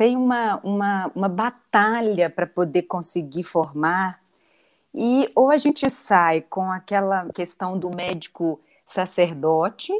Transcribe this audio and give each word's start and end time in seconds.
tem 0.00 0.16
uma, 0.16 0.58
uma, 0.64 1.12
uma 1.14 1.28
batalha 1.28 2.30
para 2.30 2.46
poder 2.46 2.84
conseguir 2.84 3.42
formar, 3.42 4.18
e 4.94 5.28
ou 5.36 5.50
a 5.50 5.58
gente 5.58 5.90
sai 5.90 6.40
com 6.40 6.72
aquela 6.72 7.28
questão 7.34 7.78
do 7.78 7.94
médico 7.94 8.58
sacerdote, 8.86 9.92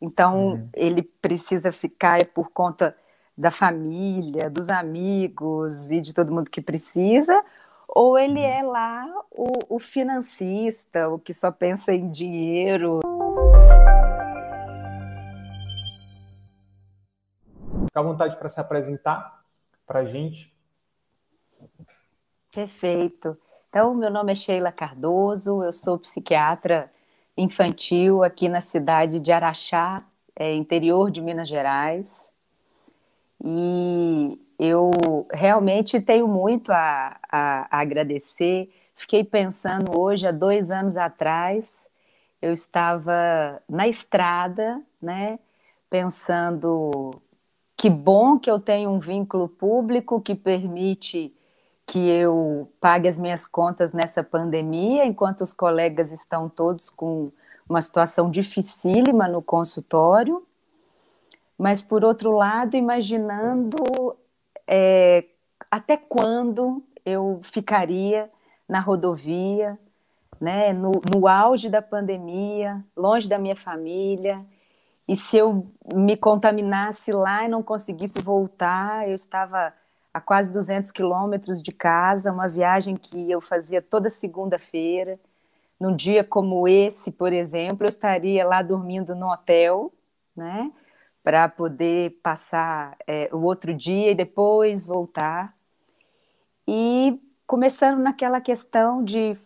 então 0.00 0.52
uhum. 0.52 0.68
ele 0.72 1.02
precisa 1.02 1.70
ficar 1.70 2.24
por 2.28 2.48
conta 2.48 2.96
da 3.36 3.50
família, 3.50 4.48
dos 4.48 4.70
amigos 4.70 5.90
e 5.90 6.00
de 6.00 6.14
todo 6.14 6.32
mundo 6.32 6.50
que 6.50 6.62
precisa, 6.62 7.38
ou 7.90 8.18
ele 8.18 8.40
uhum. 8.40 8.46
é 8.46 8.62
lá 8.62 9.06
o, 9.30 9.76
o 9.76 9.78
financista, 9.78 11.10
o 11.10 11.18
que 11.18 11.34
só 11.34 11.52
pensa 11.52 11.92
em 11.92 12.08
dinheiro. 12.08 13.00
Fica 17.84 18.00
à 18.00 18.02
vontade 18.02 18.34
para 18.38 18.48
se 18.48 18.58
apresentar 18.58 19.41
para 19.86 20.00
a 20.00 20.04
gente. 20.04 20.52
Perfeito. 22.52 23.36
Então, 23.68 23.94
meu 23.94 24.10
nome 24.10 24.32
é 24.32 24.34
Sheila 24.34 24.70
Cardoso, 24.70 25.62
eu 25.62 25.72
sou 25.72 25.98
psiquiatra 25.98 26.92
infantil 27.36 28.22
aqui 28.22 28.48
na 28.48 28.60
cidade 28.60 29.18
de 29.18 29.32
Araxá, 29.32 30.04
é, 30.36 30.54
interior 30.54 31.10
de 31.10 31.22
Minas 31.22 31.48
Gerais. 31.48 32.30
E 33.42 34.38
eu 34.58 34.90
realmente 35.32 36.00
tenho 36.00 36.28
muito 36.28 36.70
a, 36.70 37.18
a, 37.30 37.66
a 37.70 37.80
agradecer. 37.80 38.70
Fiquei 38.94 39.24
pensando 39.24 39.98
hoje, 39.98 40.26
há 40.26 40.30
dois 40.30 40.70
anos 40.70 40.96
atrás, 40.96 41.88
eu 42.40 42.52
estava 42.52 43.62
na 43.68 43.88
estrada, 43.88 44.82
né, 45.00 45.38
pensando 45.88 47.20
que 47.76 47.90
bom 47.90 48.38
que 48.38 48.50
eu 48.50 48.60
tenho 48.60 48.90
um 48.90 48.98
vínculo 48.98 49.48
público 49.48 50.20
que 50.20 50.34
permite 50.34 51.34
que 51.86 52.08
eu 52.08 52.70
pague 52.80 53.08
as 53.08 53.18
minhas 53.18 53.46
contas 53.46 53.92
nessa 53.92 54.22
pandemia, 54.22 55.04
enquanto 55.04 55.42
os 55.42 55.52
colegas 55.52 56.12
estão 56.12 56.48
todos 56.48 56.88
com 56.88 57.30
uma 57.68 57.80
situação 57.80 58.30
dificílima 58.30 59.28
no 59.28 59.42
consultório. 59.42 60.46
Mas, 61.58 61.82
por 61.82 62.04
outro 62.04 62.32
lado, 62.32 62.76
imaginando 62.76 64.16
é, 64.66 65.24
até 65.70 65.96
quando 65.96 66.82
eu 67.04 67.40
ficaria 67.42 68.30
na 68.68 68.80
rodovia, 68.80 69.78
né, 70.40 70.72
no, 70.72 70.92
no 71.14 71.28
auge 71.28 71.68
da 71.68 71.82
pandemia, 71.82 72.84
longe 72.96 73.28
da 73.28 73.38
minha 73.38 73.56
família, 73.56 74.44
e 75.08 75.16
se 75.16 75.36
eu 75.36 75.66
me 75.94 76.16
contaminasse 76.16 77.12
lá 77.12 77.44
e 77.44 77.48
não 77.48 77.62
conseguisse 77.62 78.20
voltar, 78.20 79.08
eu 79.08 79.14
estava 79.14 79.72
a 80.14 80.20
quase 80.20 80.52
200 80.52 80.90
quilômetros 80.90 81.62
de 81.62 81.72
casa, 81.72 82.32
uma 82.32 82.48
viagem 82.48 82.96
que 82.96 83.30
eu 83.30 83.40
fazia 83.40 83.80
toda 83.80 84.10
segunda-feira. 84.10 85.18
Num 85.80 85.96
dia 85.96 86.22
como 86.22 86.68
esse, 86.68 87.10
por 87.10 87.32
exemplo, 87.32 87.84
eu 87.84 87.88
estaria 87.88 88.46
lá 88.46 88.62
dormindo 88.62 89.14
no 89.14 89.30
hotel, 89.32 89.92
né, 90.36 90.70
para 91.24 91.48
poder 91.48 92.20
passar 92.22 92.96
é, 93.06 93.28
o 93.32 93.38
outro 93.38 93.74
dia 93.74 94.10
e 94.10 94.14
depois 94.14 94.86
voltar. 94.86 95.52
E 96.66 97.20
começando 97.46 97.98
naquela 97.98 98.40
questão 98.40 99.02
de 99.02 99.36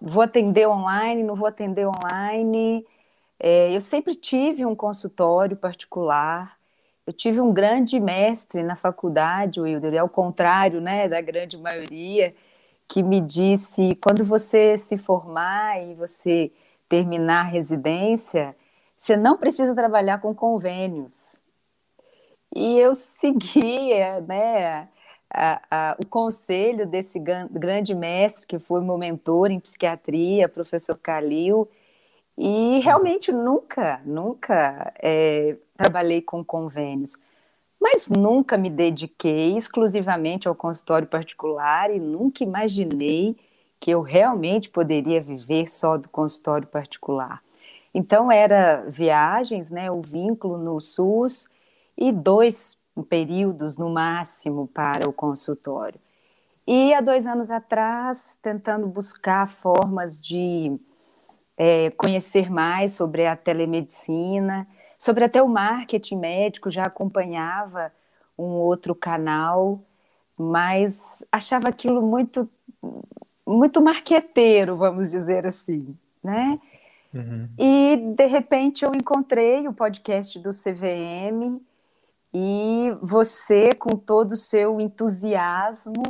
vou 0.00 0.22
atender 0.22 0.66
online, 0.66 1.22
não 1.22 1.34
vou 1.34 1.46
atender 1.46 1.86
online, 1.86 2.84
é, 3.42 3.74
eu 3.74 3.80
sempre 3.80 4.14
tive 4.14 4.64
um 4.64 4.74
consultório 4.76 5.56
particular, 5.56 6.56
eu 7.04 7.12
tive 7.12 7.40
um 7.40 7.52
grande 7.52 7.98
mestre 7.98 8.62
na 8.62 8.76
faculdade, 8.76 9.60
Wilder, 9.60 10.00
ao 10.00 10.08
contrário 10.08 10.80
né, 10.80 11.08
da 11.08 11.20
grande 11.20 11.58
maioria, 11.58 12.32
que 12.88 13.02
me 13.02 13.20
disse: 13.20 13.96
quando 13.96 14.24
você 14.24 14.78
se 14.78 14.96
formar 14.96 15.82
e 15.82 15.94
você 15.94 16.52
terminar 16.88 17.40
a 17.40 17.48
residência, 17.48 18.54
você 18.96 19.16
não 19.16 19.36
precisa 19.36 19.74
trabalhar 19.74 20.20
com 20.20 20.32
convênios. 20.32 21.34
E 22.54 22.78
eu 22.78 22.94
seguia 22.94 24.20
né, 24.28 24.88
a, 25.28 25.62
a, 25.68 25.96
o 25.98 26.06
conselho 26.06 26.86
desse 26.86 27.18
grande 27.18 27.92
mestre, 27.92 28.46
que 28.46 28.60
foi 28.60 28.80
meu 28.82 28.96
mentor 28.96 29.50
em 29.50 29.58
psiquiatria, 29.58 30.48
professor 30.48 30.96
Calil, 30.96 31.68
e 32.44 32.80
realmente 32.80 33.30
nunca, 33.30 34.00
nunca 34.04 34.92
é, 35.00 35.56
trabalhei 35.76 36.20
com 36.20 36.44
convênios, 36.44 37.16
mas 37.80 38.08
nunca 38.08 38.58
me 38.58 38.68
dediquei 38.68 39.56
exclusivamente 39.56 40.48
ao 40.48 40.54
consultório 40.56 41.06
particular 41.06 41.88
e 41.94 42.00
nunca 42.00 42.42
imaginei 42.42 43.36
que 43.78 43.92
eu 43.92 44.02
realmente 44.02 44.68
poderia 44.68 45.20
viver 45.20 45.68
só 45.68 45.96
do 45.96 46.08
consultório 46.08 46.66
particular. 46.66 47.40
Então 47.94 48.30
era 48.32 48.86
viagens, 48.88 49.70
né, 49.70 49.88
o 49.88 50.02
vínculo 50.02 50.58
no 50.58 50.80
SUS 50.80 51.48
e 51.96 52.10
dois 52.10 52.76
períodos 53.08 53.78
no 53.78 53.88
máximo 53.88 54.66
para 54.66 55.08
o 55.08 55.12
consultório. 55.12 56.00
E 56.66 56.92
há 56.92 57.00
dois 57.00 57.24
anos 57.24 57.52
atrás, 57.52 58.36
tentando 58.42 58.88
buscar 58.88 59.46
formas 59.46 60.20
de 60.20 60.76
é, 61.56 61.90
conhecer 61.90 62.50
mais 62.50 62.92
sobre 62.92 63.26
a 63.26 63.36
telemedicina, 63.36 64.66
sobre 64.98 65.24
até 65.24 65.42
o 65.42 65.48
marketing 65.48 66.16
médico, 66.16 66.70
já 66.70 66.84
acompanhava 66.84 67.92
um 68.38 68.44
outro 68.44 68.94
canal, 68.94 69.80
mas 70.36 71.24
achava 71.30 71.68
aquilo 71.68 72.02
muito 72.02 72.48
muito 73.46 73.82
marqueteiro, 73.82 74.76
vamos 74.76 75.10
dizer 75.10 75.46
assim, 75.46 75.96
né? 76.22 76.58
Uhum. 77.12 77.48
E 77.58 77.96
de 78.16 78.26
repente 78.26 78.84
eu 78.84 78.92
encontrei 78.94 79.68
o 79.68 79.72
podcast 79.72 80.38
do 80.38 80.50
CVM 80.50 81.60
e 82.32 82.96
você 83.02 83.74
com 83.74 83.96
todo 83.96 84.32
o 84.32 84.36
seu 84.36 84.80
entusiasmo, 84.80 86.02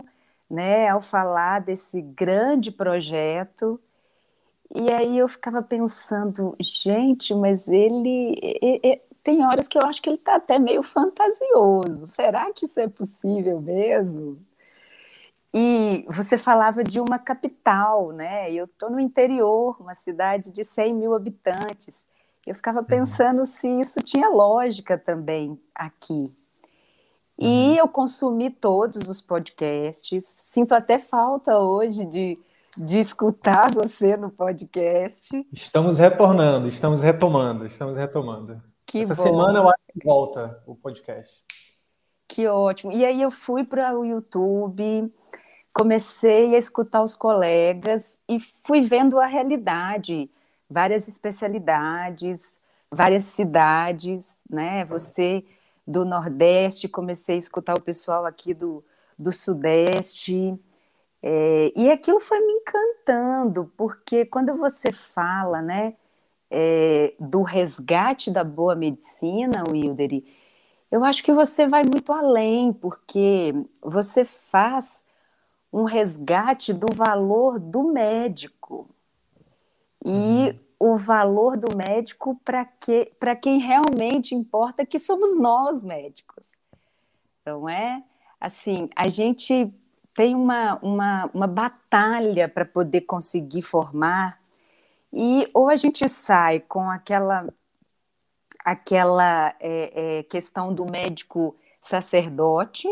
né, 0.49 0.89
ao 0.89 1.01
falar 1.01 1.61
desse 1.61 2.01
grande 2.01 2.71
projeto, 2.71 3.81
e 4.75 4.91
aí 4.91 5.19
eu 5.19 5.29
ficava 5.29 5.63
pensando, 5.63 6.57
gente, 6.59 7.35
mas 7.35 7.69
ele, 7.69 8.39
tem 9.23 9.45
horas 9.45 9.69
que 9.69 9.79
eu 9.79 9.83
acho 9.83 10.01
que 10.01 10.09
ele 10.09 10.17
está 10.17 10.37
até 10.37 10.59
meio 10.59 10.83
fantasioso. 10.83 12.07
Será 12.07 12.51
que 12.53 12.65
isso 12.65 12.81
é 12.81 12.89
possível 12.89 13.61
mesmo? 13.61 14.39
E 15.55 16.07
você 16.09 16.39
falava 16.39 16.83
de 16.83 16.99
uma 16.99 17.19
capital, 17.19 18.13
né? 18.13 18.51
Eu 18.51 18.65
estou 18.65 18.91
no 18.91 18.99
interior, 18.99 19.77
uma 19.79 19.95
cidade 19.95 20.51
de 20.51 20.65
100 20.65 20.95
mil 20.95 21.15
habitantes. 21.15 22.07
Eu 22.47 22.55
ficava 22.55 22.79
uhum. 22.81 22.87
pensando 22.87 23.45
se 23.45 23.69
isso 23.69 24.01
tinha 24.03 24.31
lógica 24.31 24.97
também 24.97 25.61
aqui. 25.75 26.33
E 27.39 27.47
uhum. 27.47 27.75
eu 27.75 27.89
consumi 27.89 28.51
todos 28.51 29.07
os 29.07 29.21
podcasts. 29.21 30.25
Sinto 30.25 30.73
até 30.73 30.99
falta 30.99 31.59
hoje 31.59 32.07
de 32.07 32.39
de 32.77 32.99
escutar 32.99 33.73
você 33.73 34.17
no 34.17 34.31
podcast. 34.31 35.47
Estamos 35.53 35.99
retornando, 35.99 36.67
estamos 36.69 37.03
retomando, 37.03 37.67
estamos 37.67 37.97
retomando. 37.97 38.63
Que 38.87 39.01
Essa 39.01 39.15
bom. 39.15 39.23
semana 39.23 39.59
eu 39.59 39.69
acho 39.69 39.83
que 39.93 40.05
volta 40.05 40.63
o 40.67 40.75
podcast. 40.75 41.35
Que 42.27 42.47
ótimo. 42.47 42.93
E 42.93 43.05
aí 43.05 43.21
eu 43.21 43.31
fui 43.31 43.65
para 43.65 43.97
o 43.99 44.05
YouTube, 44.05 45.13
comecei 45.73 46.55
a 46.55 46.59
escutar 46.59 47.03
os 47.03 47.15
colegas 47.15 48.21
e 48.29 48.41
fui 48.41 48.81
vendo 48.81 49.21
a 49.21 49.27
realidade, 49.27 50.31
várias 50.69 51.09
especialidades, 51.09 52.59
várias 52.91 53.25
cidades, 53.25 54.41
né? 54.49 54.85
Você 54.87 55.45
do 55.87 56.05
Nordeste, 56.05 56.89
comecei 56.89 57.35
a 57.35 57.39
escutar 57.39 57.75
o 57.77 57.83
pessoal 57.83 58.25
aqui 58.25 58.55
do, 58.55 58.83
do 59.19 59.33
Sudeste, 59.33 60.59
é, 61.23 61.73
e 61.77 61.91
aquilo 61.91 62.19
foi 62.19 62.41
me 62.41 62.53
encantando, 62.55 63.71
porque 63.77 64.25
quando 64.25 64.57
você 64.57 64.91
fala, 64.91 65.63
né, 65.63 65.95
é, 66.51 67.15
do 67.19 67.43
resgate 67.43 68.31
da 68.31 68.43
boa 68.43 68.75
medicina, 68.75 69.63
Wilderi, 69.69 70.27
eu 70.91 71.05
acho 71.05 71.23
que 71.23 71.33
você 71.33 71.67
vai 71.67 71.85
muito 71.85 72.13
além, 72.13 72.73
porque 72.73 73.55
você 73.81 74.25
faz 74.25 75.05
um 75.73 75.85
resgate 75.85 76.73
do 76.75 76.93
valor 76.93 77.59
do 77.59 77.85
médico. 77.85 78.91
E 80.05 80.11
uhum. 80.81 80.95
o 80.95 80.97
valor 80.99 81.57
do 81.57 81.75
médico 81.75 82.39
para 82.45 82.65
que, 82.65 83.13
quem 83.41 83.59
realmente 83.59 84.35
importa, 84.35 84.85
que 84.85 84.99
somos 84.99 85.39
nós 85.39 85.83
médicos. 85.83 86.51
Não 87.47 87.69
é? 87.69 88.03
Assim, 88.39 88.91
a 88.95 89.09
gente 89.09 89.73
tem 90.15 90.35
uma, 90.35 90.79
uma, 90.83 91.31
uma 91.33 91.47
batalha 91.47 92.49
para 92.49 92.65
poder 92.65 93.03
conseguir 93.03 93.63
formar, 93.63 94.41
e 95.13 95.47
ou 95.55 95.69
a 95.69 95.77
gente 95.77 96.09
sai 96.09 96.61
com 96.61 96.89
aquela 96.91 97.47
aquela 98.65 99.55
é, 99.59 100.19
é, 100.19 100.23
questão 100.23 100.73
do 100.73 100.87
médico 100.87 101.57
sacerdote, 101.81 102.87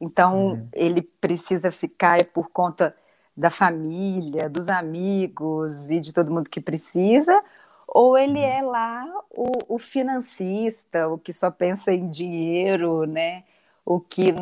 então 0.00 0.52
uhum. 0.52 0.68
ele 0.72 1.02
precisa 1.02 1.72
ficar 1.72 2.20
é 2.20 2.24
por 2.24 2.50
conta 2.50 2.94
da 3.36 3.50
família, 3.50 4.48
dos 4.48 4.68
amigos 4.68 5.90
e 5.90 6.00
de 6.00 6.12
todo 6.12 6.30
mundo 6.30 6.48
que 6.48 6.60
precisa, 6.60 7.40
ou 7.88 8.16
ele 8.16 8.38
uhum. 8.38 8.44
é 8.44 8.62
lá 8.62 9.06
o, 9.30 9.74
o 9.74 9.78
financista, 9.78 11.08
o 11.08 11.18
que 11.18 11.32
só 11.32 11.50
pensa 11.50 11.92
em 11.92 12.06
dinheiro, 12.08 13.04
né? 13.04 13.44
O 13.84 13.98
que 13.98 14.32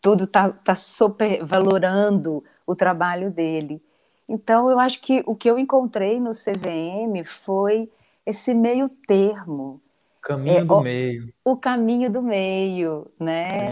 tudo 0.00 0.24
está 0.24 0.50
tá 0.50 0.74
supervalorando 0.74 2.44
o 2.66 2.74
trabalho 2.74 3.30
dele. 3.30 3.82
Então, 4.28 4.70
eu 4.70 4.78
acho 4.78 5.00
que 5.00 5.22
o 5.26 5.34
que 5.34 5.50
eu 5.50 5.58
encontrei 5.58 6.20
no 6.20 6.30
CVM 6.30 7.24
foi 7.24 7.90
esse 8.26 8.52
meio 8.52 8.88
termo, 8.88 9.80
Caminho 10.20 10.58
é, 10.58 10.64
do 10.64 10.74
o, 10.74 10.80
meio. 10.82 11.32
O 11.44 11.56
caminho 11.56 12.10
do 12.10 12.22
meio, 12.22 13.10
né? 13.18 13.70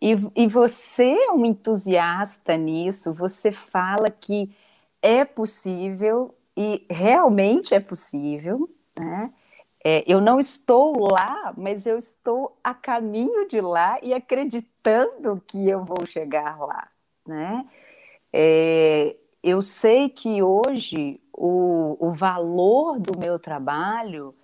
E, 0.00 0.16
e 0.34 0.46
você 0.48 1.04
é 1.04 1.30
um 1.32 1.44
entusiasta 1.44 2.56
nisso, 2.56 3.12
você 3.12 3.52
fala 3.52 4.10
que 4.10 4.50
é 5.02 5.24
possível 5.24 6.34
e 6.56 6.86
realmente 6.88 7.74
é 7.74 7.80
possível, 7.80 8.68
né? 8.98 9.32
É, 9.84 10.04
eu 10.06 10.20
não 10.20 10.38
estou 10.38 11.10
lá, 11.10 11.52
mas 11.56 11.86
eu 11.86 11.98
estou 11.98 12.56
a 12.62 12.72
caminho 12.72 13.48
de 13.48 13.60
lá 13.60 13.98
e 14.02 14.14
acreditando 14.14 15.42
que 15.46 15.68
eu 15.68 15.84
vou 15.84 16.06
chegar 16.06 16.58
lá, 16.60 16.88
né? 17.26 17.66
É, 18.32 19.16
eu 19.42 19.60
sei 19.60 20.08
que 20.08 20.42
hoje 20.42 21.20
o, 21.32 21.96
o 21.98 22.12
valor 22.12 23.00
do 23.00 23.18
meu 23.18 23.38
trabalho 23.38 24.34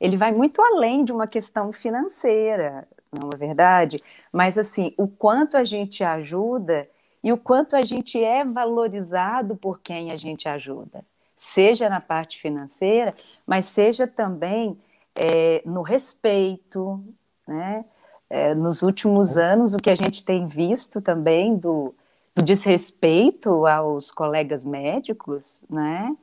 ele 0.00 0.16
vai 0.16 0.32
muito 0.32 0.62
além 0.62 1.04
de 1.04 1.12
uma 1.12 1.26
questão 1.26 1.72
financeira, 1.72 2.88
não 3.12 3.30
é 3.32 3.36
verdade? 3.36 3.98
Mas 4.32 4.58
assim, 4.58 4.94
o 4.96 5.06
quanto 5.08 5.56
a 5.56 5.64
gente 5.64 6.02
ajuda 6.04 6.88
e 7.22 7.32
o 7.32 7.38
quanto 7.38 7.76
a 7.76 7.82
gente 7.82 8.22
é 8.22 8.44
valorizado 8.44 9.56
por 9.56 9.80
quem 9.80 10.10
a 10.10 10.16
gente 10.16 10.48
ajuda, 10.48 11.04
seja 11.36 11.88
na 11.88 12.00
parte 12.00 12.38
financeira, 12.38 13.14
mas 13.46 13.66
seja 13.66 14.06
também 14.06 14.78
é, 15.16 15.62
no 15.64 15.82
respeito, 15.82 17.02
né? 17.46 17.84
É, 18.28 18.54
nos 18.54 18.82
últimos 18.82 19.36
anos, 19.36 19.72
o 19.72 19.78
que 19.78 19.90
a 19.90 19.94
gente 19.94 20.24
tem 20.24 20.46
visto 20.46 21.00
também 21.00 21.56
do, 21.56 21.94
do 22.34 22.42
desrespeito 22.42 23.66
aos 23.66 24.10
colegas 24.10 24.64
médicos, 24.64 25.62
né? 25.70 26.14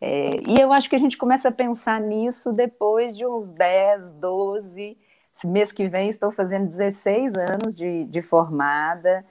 É, 0.00 0.40
e 0.48 0.60
eu 0.60 0.72
acho 0.72 0.90
que 0.90 0.96
a 0.96 0.98
gente 0.98 1.16
começa 1.16 1.48
a 1.48 1.52
pensar 1.52 2.00
nisso 2.00 2.52
depois 2.52 3.16
de 3.16 3.24
uns 3.24 3.50
10, 3.52 4.12
12. 4.14 4.98
Esse 5.34 5.46
mês 5.46 5.70
que 5.70 5.88
vem 5.88 6.08
estou 6.08 6.32
fazendo 6.32 6.66
16 6.66 7.34
anos 7.36 7.76
de, 7.76 8.04
de 8.06 8.20
formada, 8.20 9.24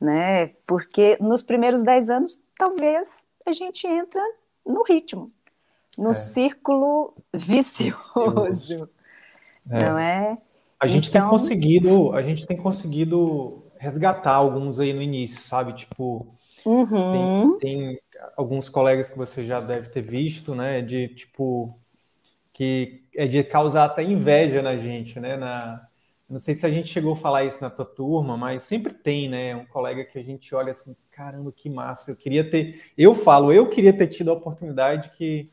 né? 0.00 0.46
Porque 0.66 1.18
nos 1.20 1.42
primeiros 1.42 1.82
10 1.82 2.10
anos, 2.10 2.42
talvez 2.56 3.24
a 3.44 3.52
gente 3.52 3.86
entra 3.86 4.22
no 4.64 4.82
ritmo, 4.82 5.28
no 5.98 6.10
é. 6.10 6.14
círculo 6.14 7.14
vicioso. 7.32 8.88
É. 9.70 9.84
Não 9.84 9.98
é? 9.98 10.36
A 10.78 10.86
gente 10.86 11.08
então... 11.08 11.22
tem 11.22 11.30
conseguido, 11.30 12.12
a 12.12 12.22
gente 12.22 12.46
tem 12.46 12.56
conseguido 12.56 13.64
resgatar 13.78 14.34
alguns 14.34 14.80
aí 14.80 14.92
no 14.92 15.02
início, 15.02 15.40
sabe? 15.40 15.72
Tipo, 15.72 16.26
uhum. 16.64 17.58
tem, 17.58 17.58
tem 17.58 18.00
alguns 18.36 18.68
colegas 18.68 19.10
que 19.10 19.18
você 19.18 19.44
já 19.44 19.60
deve 19.60 19.88
ter 19.88 20.02
visto, 20.02 20.54
né? 20.54 20.82
De 20.82 21.08
tipo 21.08 21.78
que 22.52 23.02
é 23.16 23.26
de 23.26 23.42
causar 23.42 23.84
até 23.84 24.02
inveja 24.02 24.62
na 24.62 24.76
gente, 24.76 25.18
né? 25.18 25.36
Na, 25.36 25.86
não 26.28 26.38
sei 26.38 26.54
se 26.54 26.64
a 26.64 26.70
gente 26.70 26.88
chegou 26.88 27.12
a 27.12 27.16
falar 27.16 27.44
isso 27.44 27.60
na 27.60 27.68
tua 27.68 27.84
turma, 27.84 28.36
mas 28.36 28.62
sempre 28.62 28.94
tem, 28.94 29.28
né? 29.28 29.56
Um 29.56 29.66
colega 29.66 30.04
que 30.04 30.18
a 30.18 30.22
gente 30.22 30.54
olha 30.54 30.70
assim, 30.70 30.96
caramba, 31.10 31.52
que 31.52 31.68
massa! 31.68 32.12
Eu 32.12 32.16
queria 32.16 32.48
ter, 32.48 32.80
eu 32.96 33.12
falo, 33.12 33.52
eu 33.52 33.68
queria 33.68 33.92
ter 33.92 34.06
tido 34.06 34.30
a 34.30 34.34
oportunidade 34.34 35.10
que, 35.16 35.44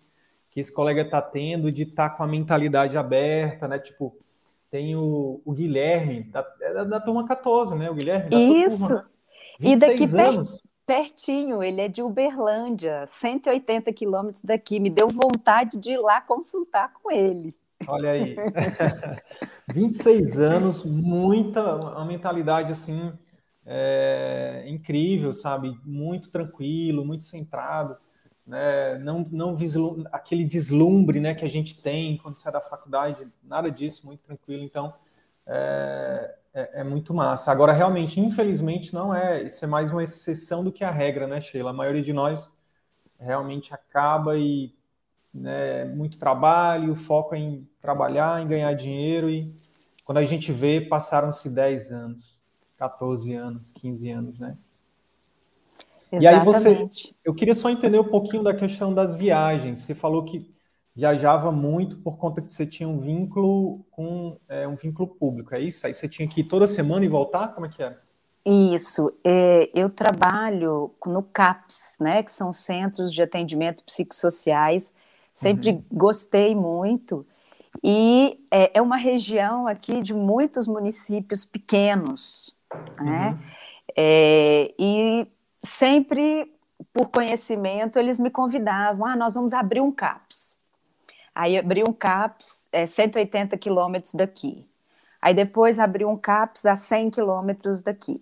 que 0.52 0.60
esse 0.60 0.72
colega 0.72 1.02
está 1.02 1.22
tendo 1.22 1.72
de 1.72 1.84
estar 1.84 2.10
tá 2.10 2.16
com 2.16 2.24
a 2.24 2.28
mentalidade 2.28 2.98
aberta, 2.98 3.68
né? 3.68 3.80
Tipo, 3.80 4.16
tem 4.70 4.96
o, 4.96 5.42
o 5.44 5.52
Guilherme, 5.54 6.24
da, 6.26 6.46
é 6.62 6.86
da 6.86 7.00
turma 7.00 7.26
14, 7.26 7.76
né? 7.76 7.90
O 7.90 7.96
Guilherme 7.96 8.30
da 8.30 8.38
Isso. 8.38 8.88
Turma, 8.88 9.10
né? 9.60 9.70
e 9.70 9.80
daqui 9.80 10.04
anos 10.04 10.62
pertinho, 10.92 11.64
ele 11.64 11.80
é 11.80 11.88
de 11.88 12.02
Uberlândia, 12.02 13.06
180 13.08 13.94
quilômetros 13.94 14.44
daqui. 14.44 14.78
Me 14.78 14.90
deu 14.90 15.08
vontade 15.08 15.80
de 15.80 15.92
ir 15.92 15.98
lá 15.98 16.20
consultar 16.20 16.92
com 16.94 17.10
ele. 17.10 17.56
Olha 17.88 18.12
aí. 18.12 18.36
26 19.74 20.38
anos, 20.38 20.84
muita, 20.84 21.78
uma 21.78 22.04
mentalidade 22.04 22.74
assim 22.74 23.14
é, 23.66 24.66
incrível, 24.68 25.32
sabe? 25.32 25.74
Muito 25.86 26.30
tranquilo, 26.30 27.06
muito 27.06 27.24
centrado. 27.24 27.96
Né? 28.52 29.00
Não, 29.00 29.26
não 29.32 29.56
vislum, 29.56 30.04
aquele 30.12 30.44
deslumbre 30.44 31.22
né, 31.22 31.34
que 31.34 31.46
a 31.46 31.50
gente 31.50 31.82
tem 31.82 32.18
quando 32.18 32.36
sai 32.36 32.52
da 32.52 32.60
faculdade, 32.60 33.26
nada 33.42 33.72
disso, 33.72 34.06
muito 34.06 34.20
tranquilo. 34.20 34.62
Então, 34.62 34.94
é, 35.48 36.36
é, 36.54 36.82
é, 36.82 36.84
muito 36.84 37.14
massa. 37.14 37.50
Agora, 37.50 37.72
realmente, 37.72 38.20
infelizmente, 38.20 38.94
não 38.94 39.16
é. 39.16 39.42
Isso 39.44 39.64
é 39.64 39.68
mais 39.70 39.90
uma 39.90 40.04
exceção 40.04 40.66
do 40.66 40.72
que 40.72 40.84
a 40.84 40.92
regra, 40.92 41.28
né, 41.28 41.40
Sheila? 41.40 41.70
A 41.70 41.74
maioria 41.74 42.02
de 42.02 42.12
nós 42.12 42.52
realmente 43.18 43.74
acaba 43.74 44.38
e 44.38 44.76
né, 45.34 45.86
muito 45.86 46.20
trabalho, 46.20 46.94
foco 46.94 47.34
em 47.34 47.66
trabalhar, 47.80 48.42
em 48.42 48.50
ganhar 48.50 48.74
dinheiro 48.74 49.30
e 49.30 49.56
quando 50.04 50.18
a 50.18 50.26
gente 50.26 50.52
vê, 50.52 50.82
passaram-se 50.82 51.50
10 51.50 51.92
anos, 51.92 52.38
14 52.76 53.34
anos, 53.34 53.72
15 53.72 54.12
anos, 54.12 54.40
né? 54.40 54.58
Exatamente. 56.12 56.24
E 56.24 56.28
aí 56.28 56.40
você, 56.44 56.90
eu 57.24 57.34
queria 57.34 57.54
só 57.54 57.70
entender 57.70 58.00
um 58.00 58.10
pouquinho 58.10 58.44
da 58.44 58.54
questão 58.54 58.94
das 58.94 59.16
viagens. 59.16 59.80
Você 59.80 59.96
falou 59.96 60.24
que 60.26 60.54
viajava 60.96 61.52
muito 61.52 61.98
por 62.00 62.18
conta 62.18 62.42
que 62.42 62.52
você 62.52 62.66
tinha 62.66 62.88
um 62.88 62.98
vínculo 62.98 63.86
com 63.92 64.38
é, 64.50 64.68
um 64.68 64.76
vínculo 64.76 65.08
público, 65.08 65.56
é 65.56 65.60
isso? 65.62 65.88
Aí 65.88 65.94
você 65.94 66.08
tinha 66.08 66.28
que 66.28 66.42
ir 66.42 66.44
toda 66.44 66.68
semana 66.68 67.06
e 67.06 67.08
voltar? 67.08 67.50
Como 67.50 67.66
é 67.66 67.70
que 67.70 67.82
é? 67.82 67.98
Isso, 68.44 69.14
é, 69.24 69.70
eu 69.74 69.88
trabalho 69.88 70.96
no 71.06 71.22
CAPS, 71.22 71.96
né, 72.00 72.24
que 72.24 72.32
são 72.32 72.52
Centros 72.52 73.14
de 73.14 73.22
Atendimento 73.22 73.84
Psicossociais, 73.84 74.92
sempre 75.34 75.70
uhum. 75.70 75.84
gostei 75.92 76.56
muito, 76.56 77.26
e 77.84 78.40
é, 78.50 78.80
é, 78.80 78.82
uma 78.82 78.98
região 78.98 79.68
aqui 79.68 80.02
de 80.02 80.14
muitos 80.14 80.68
municípios 80.68 81.46
pequenos, 81.46 82.58
né, 83.00 83.30
uhum. 83.30 83.40
é, 83.96 84.74
e 84.78 85.28
sempre, 85.64 86.52
por 86.94 87.10
conhecimento, 87.10 88.00
eles 88.00 88.20
me 88.20 88.30
convidavam, 88.30 89.06
ah, 89.06 89.16
nós 89.16 89.36
vamos 89.36 89.54
abrir 89.54 89.82
um 89.82 89.92
CAPS, 89.92 90.62
Aí 91.34 91.58
abri 91.58 91.84
um 91.88 91.94
CAPS 91.94 92.68
é, 92.72 92.86
180 92.86 93.58
quilômetros 93.58 94.14
daqui. 94.14 94.66
Aí 95.22 95.34
depois 95.34 95.80
abri 95.80 96.04
um 96.04 96.18
CAPS 96.18 96.66
a 96.66 96.76
100 96.76 97.10
quilômetros 97.12 97.82
daqui. 97.82 98.22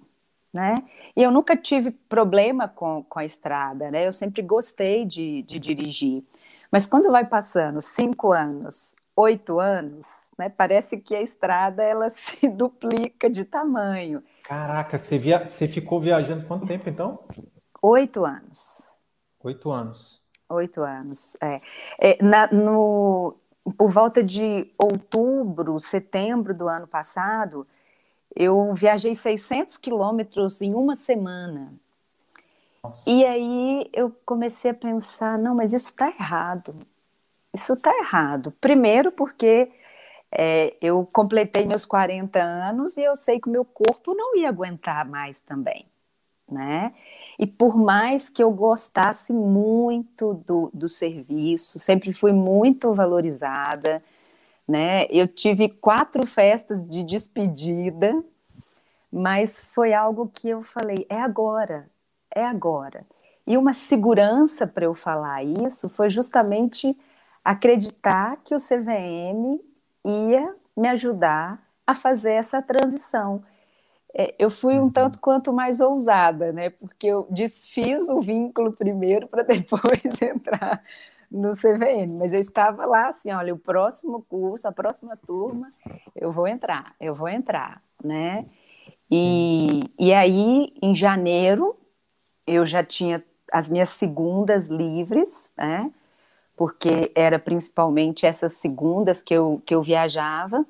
Né? 0.54 0.76
E 1.16 1.22
eu 1.22 1.32
nunca 1.32 1.56
tive 1.56 1.92
problema 1.92 2.68
com, 2.68 3.04
com 3.04 3.20
a 3.20 3.26
estrada, 3.26 3.92
né? 3.92 4.08
Eu 4.08 4.14
sempre 4.14 4.42
gostei 4.42 5.06
de, 5.06 5.44
de 5.44 5.60
dirigir. 5.60 6.24
Mas 6.72 6.88
quando 6.88 7.12
vai 7.12 7.24
passando 7.24 7.84
cinco 7.84 8.32
anos, 8.32 8.96
oito 9.16 9.60
anos, 9.60 10.08
né? 10.40 10.50
Parece 10.50 10.98
que 10.98 11.16
a 11.16 11.22
estrada 11.22 11.84
ela 11.84 12.10
se 12.10 12.48
duplica 12.48 13.30
de 13.30 13.46
tamanho. 13.46 14.24
Caraca, 14.50 14.98
você, 14.98 15.16
via... 15.16 15.46
você 15.46 15.68
ficou 15.68 16.02
viajando 16.02 16.44
quanto 16.48 16.66
tempo 16.66 16.90
então? 16.90 17.20
Oito 17.84 18.26
anos. 18.26 18.92
Oito 19.44 19.70
anos. 19.70 20.24
Oito 20.50 20.82
anos, 20.82 21.38
é. 21.40 21.60
é 22.00 22.24
na, 22.24 22.48
no, 22.48 23.36
por 23.78 23.92
volta 23.92 24.24
de 24.24 24.74
outubro, 24.76 25.80
setembro 25.80 26.56
do 26.56 26.68
ano 26.68 26.88
passado, 26.88 27.68
eu 28.36 28.74
viajei 28.74 29.16
600 29.16 29.78
quilômetros 29.78 30.64
em 30.64 30.74
uma 30.74 30.96
semana. 30.96 31.72
Nossa. 32.84 33.08
E 33.08 33.24
aí 33.24 33.88
eu 33.94 34.12
comecei 34.26 34.72
a 34.72 34.74
pensar, 34.74 35.38
não, 35.38 35.54
mas 35.54 35.74
isso 35.74 35.92
está 35.92 36.08
errado. 36.08 36.76
Isso 37.54 37.74
está 37.74 37.96
errado. 38.00 38.52
Primeiro 38.60 39.12
porque 39.12 39.72
é, 40.32 40.76
eu 40.82 41.08
completei 41.12 41.66
meus 41.66 41.86
40 41.86 42.40
anos 42.40 42.98
e 42.98 43.02
eu 43.02 43.16
sei 43.16 43.40
que 43.40 43.50
o 43.50 43.52
meu 43.52 43.66
corpo 43.66 44.14
não 44.14 44.36
ia 44.36 44.50
aguentar 44.50 45.08
mais 45.08 45.40
também, 45.40 45.86
né? 46.50 46.94
E 47.38 47.48
por 47.48 47.76
mais 47.76 48.30
que 48.30 48.44
eu 48.44 48.52
gostasse 48.52 49.34
muito 49.34 50.36
do, 50.46 50.70
do 50.74 50.88
serviço, 50.88 51.80
sempre 51.80 52.14
fui 52.14 52.32
muito 52.32 52.94
valorizada, 52.94 54.04
né? 54.68 55.08
Eu 55.10 55.28
tive 55.28 55.70
quatro 55.70 56.28
festas 56.28 56.88
de 56.88 57.04
despedida, 57.04 58.14
mas 59.12 59.64
foi 59.64 59.94
algo 59.94 60.30
que 60.32 60.48
eu 60.50 60.62
falei, 60.62 61.08
é 61.10 61.20
agora, 61.20 61.90
é 62.34 62.46
agora. 62.46 63.04
E 63.48 63.58
uma 63.58 63.74
segurança 63.74 64.68
para 64.68 64.86
eu 64.86 64.94
falar 64.94 65.44
isso 65.44 65.90
foi 65.90 66.08
justamente 66.08 66.96
acreditar 67.44 68.38
que 68.44 68.54
o 68.54 68.60
CVM 68.60 69.60
ia 70.06 70.56
me 70.76 70.88
ajudar 70.90 71.62
a 71.86 71.94
fazer 71.94 72.34
essa 72.34 72.62
transição. 72.62 73.44
É, 74.14 74.34
eu 74.40 74.50
fui 74.50 74.76
um 74.76 74.84
uhum. 74.84 74.90
tanto 74.90 75.20
quanto 75.20 75.54
mais 75.54 75.82
ousada, 75.82 76.52
né? 76.52 76.72
Porque 76.72 77.08
eu 77.08 77.28
desfiz 77.30 78.10
o 78.10 78.20
vínculo 78.20 78.74
primeiro 78.74 79.28
para 79.28 79.44
depois 79.44 80.22
entrar 80.22 80.82
no 81.32 81.52
CVM, 81.52 82.18
mas 82.18 82.34
eu 82.34 82.40
estava 82.40 82.86
lá 82.86 83.10
assim, 83.10 83.32
olha, 83.32 83.54
o 83.54 83.60
próximo 83.60 84.26
curso, 84.28 84.68
a 84.68 84.72
próxima 84.72 85.16
turma, 85.16 85.72
eu 86.16 86.32
vou 86.32 86.48
entrar, 86.48 86.96
eu 87.00 87.14
vou 87.14 87.30
entrar, 87.30 87.84
né? 88.04 88.48
E, 89.12 89.84
e 90.00 90.12
aí, 90.12 90.74
em 90.82 90.96
janeiro, 90.96 91.78
eu 92.48 92.66
já 92.66 92.84
tinha 92.84 93.24
as 93.52 93.70
minhas 93.70 93.90
segundas 93.90 94.68
livres, 94.68 95.52
né? 95.56 95.92
Porque 96.60 97.10
era 97.16 97.40
principalmente 97.40 98.26
essas 98.26 98.52
segundas 98.52 99.22
que 99.22 99.34
eu, 99.34 99.62
que 99.66 99.74
eu 99.74 99.82
viajava. 99.82 100.66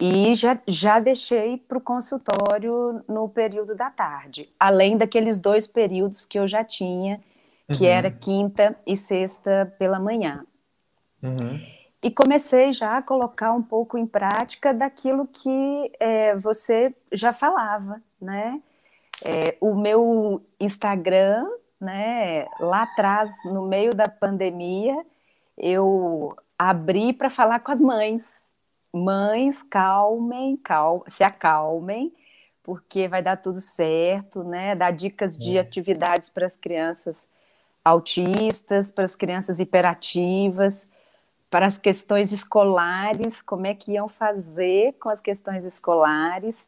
E 0.00 0.32
já, 0.36 0.56
já 0.68 1.00
deixei 1.00 1.56
para 1.56 1.78
o 1.78 1.80
consultório 1.80 3.02
no 3.08 3.28
período 3.28 3.74
da 3.74 3.90
tarde, 3.90 4.48
além 4.58 4.96
daqueles 4.96 5.36
dois 5.36 5.66
períodos 5.66 6.24
que 6.24 6.38
eu 6.38 6.46
já 6.46 6.62
tinha, 6.62 7.20
que 7.72 7.82
uhum. 7.82 7.90
era 7.90 8.08
quinta 8.08 8.76
e 8.86 8.94
sexta 8.94 9.74
pela 9.80 9.98
manhã. 9.98 10.46
Uhum. 11.20 11.60
E 12.00 12.08
comecei 12.08 12.70
já 12.70 12.98
a 12.98 13.02
colocar 13.02 13.52
um 13.52 13.62
pouco 13.62 13.98
em 13.98 14.06
prática 14.06 14.72
daquilo 14.72 15.26
que 15.26 15.90
é, 15.98 16.36
você 16.36 16.94
já 17.10 17.32
falava, 17.32 18.00
né? 18.20 18.62
É, 19.24 19.56
o 19.60 19.74
meu 19.74 20.40
Instagram, 20.60 21.48
né, 21.80 22.46
lá 22.60 22.82
atrás, 22.82 23.32
no 23.44 23.62
meio 23.62 23.94
da 23.94 24.08
pandemia, 24.08 25.04
eu 25.56 26.36
abri 26.58 27.12
para 27.12 27.30
falar 27.30 27.60
com 27.60 27.72
as 27.72 27.80
mães. 27.80 28.54
Mães, 28.92 29.62
calmem, 29.62 30.56
cal 30.56 31.04
se 31.08 31.24
acalmem, 31.24 32.12
porque 32.62 33.08
vai 33.08 33.22
dar 33.22 33.36
tudo 33.36 33.60
certo, 33.60 34.44
né? 34.44 34.74
Dar 34.76 34.92
dicas 34.92 35.36
de 35.36 35.56
é. 35.56 35.60
atividades 35.60 36.30
para 36.30 36.46
as 36.46 36.56
crianças 36.56 37.28
autistas, 37.84 38.90
para 38.90 39.04
as 39.04 39.16
crianças 39.16 39.60
hiperativas, 39.60 40.86
para 41.50 41.66
as 41.66 41.76
questões 41.76 42.32
escolares, 42.32 43.42
como 43.42 43.66
é 43.66 43.74
que 43.74 43.92
iam 43.92 44.08
fazer 44.08 44.94
com 44.94 45.08
as 45.08 45.20
questões 45.20 45.64
escolares. 45.64 46.66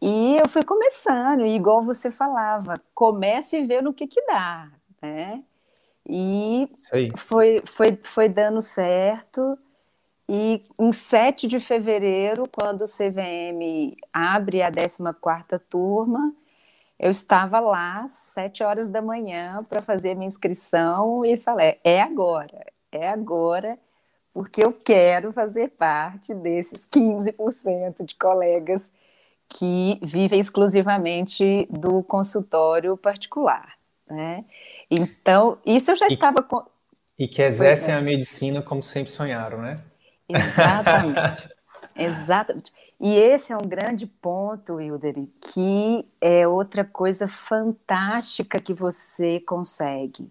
E 0.00 0.36
eu 0.36 0.48
fui 0.48 0.62
começando, 0.62 1.44
e 1.44 1.56
igual 1.56 1.82
você 1.82 2.10
falava, 2.10 2.80
comece 2.94 3.58
e 3.58 3.66
vê 3.66 3.82
no 3.82 3.92
que 3.92 4.06
que 4.06 4.24
dá, 4.26 4.70
né? 5.02 5.42
E 6.08 6.68
foi, 7.16 7.62
foi, 7.66 7.98
foi 8.02 8.28
dando 8.28 8.62
certo. 8.62 9.58
E 10.28 10.62
em 10.78 10.92
7 10.92 11.48
de 11.48 11.58
fevereiro, 11.58 12.44
quando 12.50 12.82
o 12.82 12.84
CVM 12.84 13.96
abre 14.12 14.62
a 14.62 14.70
14ª 14.70 15.60
turma, 15.68 16.32
eu 16.98 17.10
estava 17.10 17.60
lá 17.60 18.00
às 18.02 18.12
7 18.12 18.62
horas 18.62 18.88
da 18.88 19.00
manhã 19.02 19.64
para 19.68 19.82
fazer 19.82 20.14
minha 20.14 20.28
inscrição 20.28 21.24
e 21.24 21.36
falei, 21.36 21.78
é 21.84 22.00
agora, 22.00 22.66
é 22.90 23.08
agora, 23.08 23.78
porque 24.32 24.64
eu 24.64 24.72
quero 24.72 25.32
fazer 25.32 25.68
parte 25.70 26.34
desses 26.34 26.86
15% 26.86 28.04
de 28.04 28.14
colegas 28.16 28.90
que 29.48 29.98
vivem 30.02 30.38
exclusivamente 30.38 31.66
do 31.70 32.02
consultório 32.02 32.96
particular, 32.96 33.74
né? 34.08 34.44
Então, 34.90 35.58
isso 35.64 35.90
eu 35.90 35.96
já 35.96 36.06
e, 36.08 36.12
estava... 36.12 36.42
Com... 36.42 36.64
E 37.18 37.26
que 37.26 37.42
exercem 37.42 37.94
a 37.94 38.00
medicina 38.00 38.62
como 38.62 38.82
sempre 38.82 39.10
sonharam, 39.10 39.62
né? 39.62 39.76
Exatamente. 40.28 41.48
Exatamente. 41.96 42.72
E 43.00 43.16
esse 43.16 43.52
é 43.52 43.56
um 43.56 43.66
grande 43.66 44.06
ponto, 44.06 44.80
Hilderi, 44.80 45.28
que 45.40 46.06
é 46.20 46.46
outra 46.46 46.84
coisa 46.84 47.26
fantástica 47.26 48.60
que 48.60 48.72
você 48.72 49.40
consegue. 49.40 50.30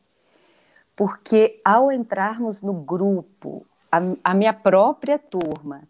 Porque 0.96 1.62
ao 1.64 1.92
entrarmos 1.92 2.62
no 2.62 2.74
grupo, 2.74 3.66
a, 3.92 4.00
a 4.24 4.34
minha 4.34 4.54
própria 4.54 5.20
turma, 5.20 5.82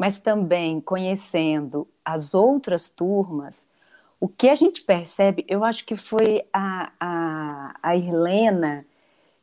mas 0.00 0.16
também 0.16 0.80
conhecendo 0.80 1.86
as 2.02 2.32
outras 2.32 2.88
turmas, 2.88 3.66
o 4.18 4.26
que 4.26 4.48
a 4.48 4.54
gente 4.54 4.80
percebe, 4.80 5.44
eu 5.46 5.62
acho 5.62 5.84
que 5.84 5.94
foi 5.94 6.42
a, 6.50 6.90
a, 6.98 7.74
a 7.82 7.96
Irlena 7.96 8.86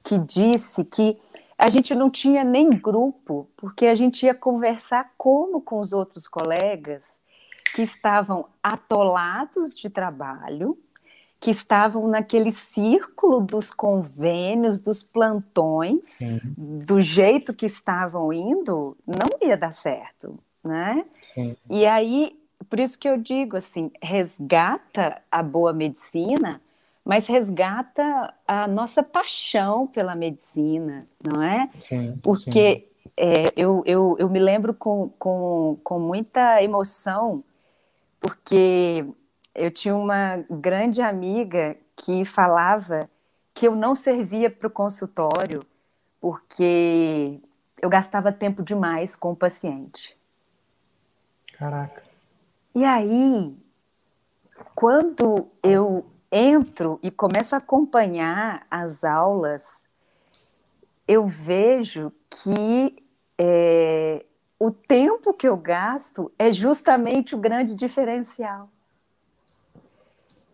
que 0.03 0.17
disse 0.17 0.83
que 0.83 1.15
a 1.59 1.69
gente 1.69 1.93
não 1.93 2.09
tinha 2.09 2.43
nem 2.43 2.71
grupo, 2.71 3.47
porque 3.55 3.85
a 3.85 3.93
gente 3.93 4.25
ia 4.25 4.33
conversar 4.33 5.13
como 5.15 5.61
com 5.61 5.79
os 5.79 5.93
outros 5.93 6.27
colegas 6.27 7.19
que 7.75 7.83
estavam 7.83 8.47
atolados 8.63 9.75
de 9.75 9.91
trabalho, 9.91 10.75
que 11.39 11.51
estavam 11.51 12.07
naquele 12.07 12.49
círculo 12.49 13.41
dos 13.41 13.69
convênios, 13.69 14.79
dos 14.79 15.03
plantões, 15.03 16.13
Sim. 16.13 16.39
do 16.57 16.99
jeito 16.99 17.53
que 17.53 17.67
estavam 17.67 18.33
indo, 18.33 18.97
não 19.05 19.47
ia 19.47 19.55
dar 19.55 19.71
certo, 19.71 20.39
né? 20.67 21.05
Sim. 21.33 21.55
E 21.69 21.85
aí, 21.85 22.37
por 22.69 22.79
isso 22.79 22.99
que 22.99 23.07
eu 23.07 23.17
digo 23.17 23.57
assim, 23.57 23.91
resgata 24.01 25.21
a 25.31 25.41
boa 25.41 25.73
medicina 25.73 26.61
mas 27.07 27.25
resgata 27.25 28.33
a 28.45 28.67
nossa 28.67 29.01
paixão 29.01 29.87
pela 29.87 30.13
medicina, 30.13 31.07
não 31.23 31.41
é? 31.41 31.69
Sim, 31.79 32.19
Porque 32.21 32.81
sim. 32.81 32.87
É, 33.15 33.51
eu, 33.57 33.81
eu, 33.85 34.15
eu 34.19 34.29
me 34.29 34.39
lembro 34.39 34.73
com, 34.73 35.09
com, 35.17 35.79
com 35.83 35.99
muita 35.99 36.61
emoção, 36.61 37.43
porque 38.19 39.03
eu 39.55 39.71
tinha 39.71 39.95
uma 39.95 40.37
grande 40.49 41.01
amiga 41.01 41.75
que 41.95 42.23
falava 42.25 43.09
que 43.53 43.67
eu 43.67 43.75
não 43.75 43.95
servia 43.95 44.51
para 44.51 44.67
o 44.67 44.71
consultório 44.71 45.65
porque 46.21 47.39
eu 47.81 47.89
gastava 47.89 48.31
tempo 48.31 48.61
demais 48.61 49.15
com 49.15 49.31
o 49.31 49.35
paciente. 49.35 50.15
Caraca. 51.57 52.03
E 52.75 52.83
aí, 52.83 53.57
quando 54.75 55.47
eu 55.63 56.05
entro 56.31 56.99
e 57.01 57.09
começo 57.09 57.55
a 57.55 57.57
acompanhar 57.57 58.67
as 58.69 59.03
aulas, 59.03 59.63
eu 61.07 61.25
vejo 61.25 62.11
que 62.29 63.03
é, 63.37 64.23
o 64.59 64.69
tempo 64.69 65.33
que 65.33 65.47
eu 65.47 65.57
gasto 65.57 66.31
é 66.37 66.51
justamente 66.51 67.33
o 67.33 67.39
grande 67.39 67.73
diferencial. 67.73 68.69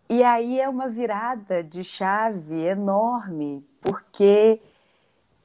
E 0.08 0.22
aí 0.22 0.60
é 0.60 0.68
uma 0.68 0.88
virada 0.88 1.62
de 1.62 1.82
chave 1.82 2.62
enorme, 2.62 3.66
porque, 3.80 4.60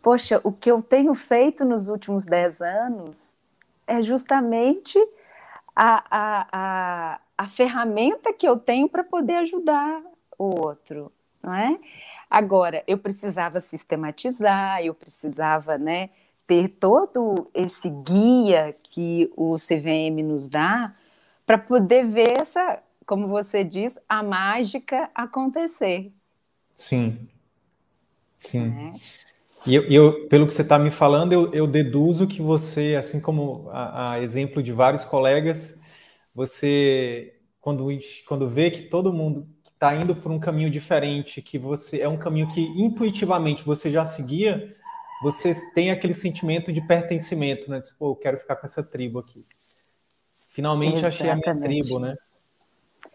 poxa, 0.01 0.39
o 0.44 0.51
que 0.51 0.70
eu 0.70 0.82
tenho 0.82 1.13
feito 1.16 1.66
nos 1.66 1.89
últimos 1.89 2.25
dez 2.25 2.62
anos 2.62 3.36
é 3.88 4.01
justamente 4.01 5.00
a, 5.81 6.03
a, 6.12 6.48
a, 6.51 7.21
a 7.38 7.48
ferramenta 7.48 8.33
que 8.33 8.45
eu 8.45 8.57
tenho 8.57 8.89
para 8.89 9.01
poder 9.01 9.36
ajudar 9.36 10.03
o 10.38 10.59
outro, 10.59 11.09
não 11.41 11.53
é? 11.53 11.79
Agora, 12.29 12.83
eu 12.86 12.98
precisava 12.98 13.62
sistematizar, 13.62 14.83
eu 14.83 14.93
precisava, 14.93 15.77
né, 15.77 16.09
ter 16.45 16.67
todo 16.67 17.50
esse 17.53 17.89
guia 17.89 18.75
que 18.83 19.31
o 19.38 19.55
CVM 19.55 20.21
nos 20.21 20.50
dá 20.50 20.93
para 21.45 21.57
poder 21.57 22.05
ver 22.05 22.39
essa, 22.41 22.83
como 23.05 23.29
você 23.29 23.63
diz, 23.63 23.98
a 24.09 24.21
mágica 24.21 25.09
acontecer, 25.15 26.12
Sim. 26.75 27.27
Sim. 28.38 28.69
Né? 28.69 28.93
E 29.68 29.75
eu, 29.75 29.84
eu, 29.92 30.28
pelo 30.28 30.46
que 30.46 30.54
você 30.54 30.62
está 30.62 30.80
me 30.80 30.89
falando, 30.89 31.34
eu, 31.34 31.54
eu, 31.54 31.68
deduzo 31.68 32.28
que 32.28 32.42
você, 32.42 32.96
assim 32.98 33.20
como 33.20 33.70
a, 33.72 34.13
a 34.13 34.22
exemplo 34.22 34.63
de 34.63 34.72
vários 34.72 35.04
colegas, 35.04 35.80
você, 36.34 37.36
quando, 37.60 37.88
quando 38.25 38.48
vê 38.48 38.72
que 38.72 38.84
todo 38.84 39.12
mundo 39.12 39.48
está 39.66 39.96
indo 39.96 40.16
por 40.16 40.32
um 40.32 40.39
caminho 40.39 40.70
diferente, 40.70 41.42
que 41.42 41.58
você 41.58 42.01
é 42.01 42.08
um 42.08 42.18
caminho 42.18 42.48
que 42.48 42.62
intuitivamente 42.62 43.63
você 43.63 43.89
já 43.89 44.06
seguia, 44.06 44.75
você 45.22 45.54
tem 45.74 45.92
aquele 45.92 46.13
sentimento 46.13 46.72
de 46.72 46.82
pertencimento, 46.82 47.70
né? 47.70 47.82
Tipo, 47.82 48.12
eu 48.12 48.16
quero 48.16 48.38
ficar 48.38 48.56
com 48.56 48.66
essa 48.66 48.84
tribo 48.84 49.20
aqui. 49.20 49.44
Finalmente 50.51 51.06
Exatamente. 51.06 51.16
achei 51.16 51.30
a 51.30 51.36
minha 51.36 51.62
tribo, 51.62 52.00
né? 52.00 52.16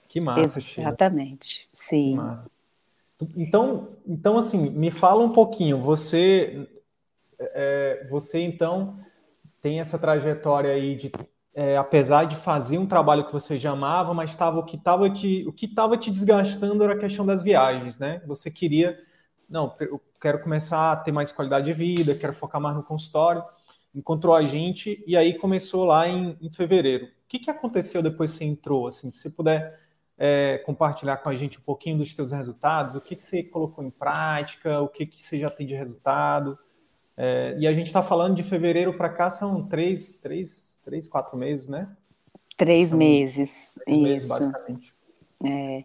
Que 0.08 0.20
massa, 0.20 0.60
Exatamente, 0.60 1.68
sim. 1.72 2.10
Que 2.10 2.16
massa. 2.16 2.53
Então, 3.36 3.96
então, 4.06 4.36
assim, 4.36 4.70
me 4.70 4.90
fala 4.90 5.22
um 5.22 5.32
pouquinho. 5.32 5.80
Você, 5.80 6.68
é, 7.38 8.06
você 8.10 8.40
então 8.40 8.98
tem 9.62 9.80
essa 9.80 9.98
trajetória 9.98 10.72
aí 10.72 10.96
de, 10.96 11.12
é, 11.54 11.76
apesar 11.76 12.24
de 12.24 12.36
fazer 12.36 12.78
um 12.78 12.86
trabalho 12.86 13.24
que 13.24 13.32
você 13.32 13.56
já 13.56 13.70
amava, 13.70 14.12
mas 14.12 14.30
estava 14.30 14.58
o 14.58 14.64
que 14.64 14.76
estava 14.76 15.08
te, 15.08 15.44
o 15.46 15.52
que 15.52 15.66
estava 15.66 15.96
te 15.96 16.10
desgastando 16.10 16.82
era 16.84 16.94
a 16.94 16.98
questão 16.98 17.24
das 17.24 17.42
viagens, 17.42 17.98
né? 17.98 18.20
Você 18.26 18.50
queria, 18.50 18.98
não, 19.48 19.74
eu 19.80 20.00
quero 20.20 20.40
começar 20.40 20.92
a 20.92 20.96
ter 20.96 21.12
mais 21.12 21.32
qualidade 21.32 21.66
de 21.66 21.72
vida, 21.72 22.14
quero 22.14 22.32
focar 22.32 22.60
mais 22.60 22.76
no 22.76 22.82
consultório. 22.82 23.42
Encontrou 23.94 24.34
a 24.34 24.42
gente 24.42 25.02
e 25.06 25.16
aí 25.16 25.38
começou 25.38 25.84
lá 25.84 26.08
em, 26.08 26.36
em 26.40 26.50
fevereiro. 26.50 27.06
O 27.06 27.08
que, 27.28 27.38
que 27.38 27.50
aconteceu 27.50 28.02
depois 28.02 28.32
que 28.32 28.38
você 28.38 28.44
entrou? 28.44 28.88
Assim, 28.88 29.10
se 29.10 29.20
você 29.20 29.30
puder 29.30 29.83
é, 30.18 30.58
compartilhar 30.58 31.16
com 31.18 31.30
a 31.30 31.34
gente 31.34 31.58
um 31.58 31.62
pouquinho 31.62 31.98
dos 31.98 32.12
seus 32.12 32.30
resultados, 32.30 32.94
o 32.94 33.00
que, 33.00 33.16
que 33.16 33.24
você 33.24 33.42
colocou 33.42 33.84
em 33.84 33.90
prática, 33.90 34.80
o 34.80 34.88
que, 34.88 35.06
que 35.06 35.22
você 35.22 35.38
já 35.38 35.50
tem 35.50 35.66
de 35.66 35.74
resultado. 35.74 36.58
É, 37.16 37.56
e 37.58 37.66
a 37.66 37.72
gente 37.72 37.86
está 37.86 38.02
falando 38.02 38.34
de 38.34 38.42
fevereiro 38.42 38.94
para 38.94 39.08
cá, 39.08 39.30
são 39.30 39.66
três, 39.66 40.18
três, 40.18 40.80
três, 40.84 41.08
quatro 41.08 41.36
meses, 41.36 41.68
né? 41.68 41.88
Três 42.56 42.90
são 42.90 42.98
meses, 42.98 43.78
três 43.84 43.98
isso. 43.98 44.02
Meses, 44.02 44.28
basicamente. 44.28 44.94
É. 45.44 45.84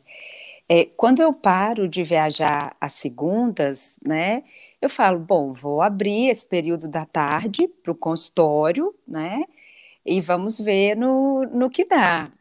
É, 0.71 0.85
quando 0.85 1.19
eu 1.19 1.33
paro 1.33 1.87
de 1.87 2.03
viajar 2.03 2.75
às 2.79 2.93
segundas, 2.93 3.97
né, 4.05 4.43
eu 4.79 4.87
falo, 4.87 5.17
bom, 5.17 5.51
vou 5.51 5.81
abrir 5.81 6.29
esse 6.29 6.47
período 6.47 6.87
da 6.87 7.07
tarde 7.07 7.67
para 7.67 7.91
o 7.91 7.95
consultório, 7.95 8.93
né, 9.07 9.41
e 10.05 10.21
vamos 10.21 10.59
ver 10.59 10.95
no, 10.95 11.41
no 11.45 11.71
que 11.71 11.85
dá 11.85 12.31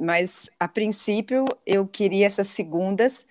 mas 0.00 0.48
a 0.58 0.66
princípio 0.66 1.44
eu 1.66 1.86
queria 1.86 2.26
essas 2.26 2.48
segundas 2.48 3.26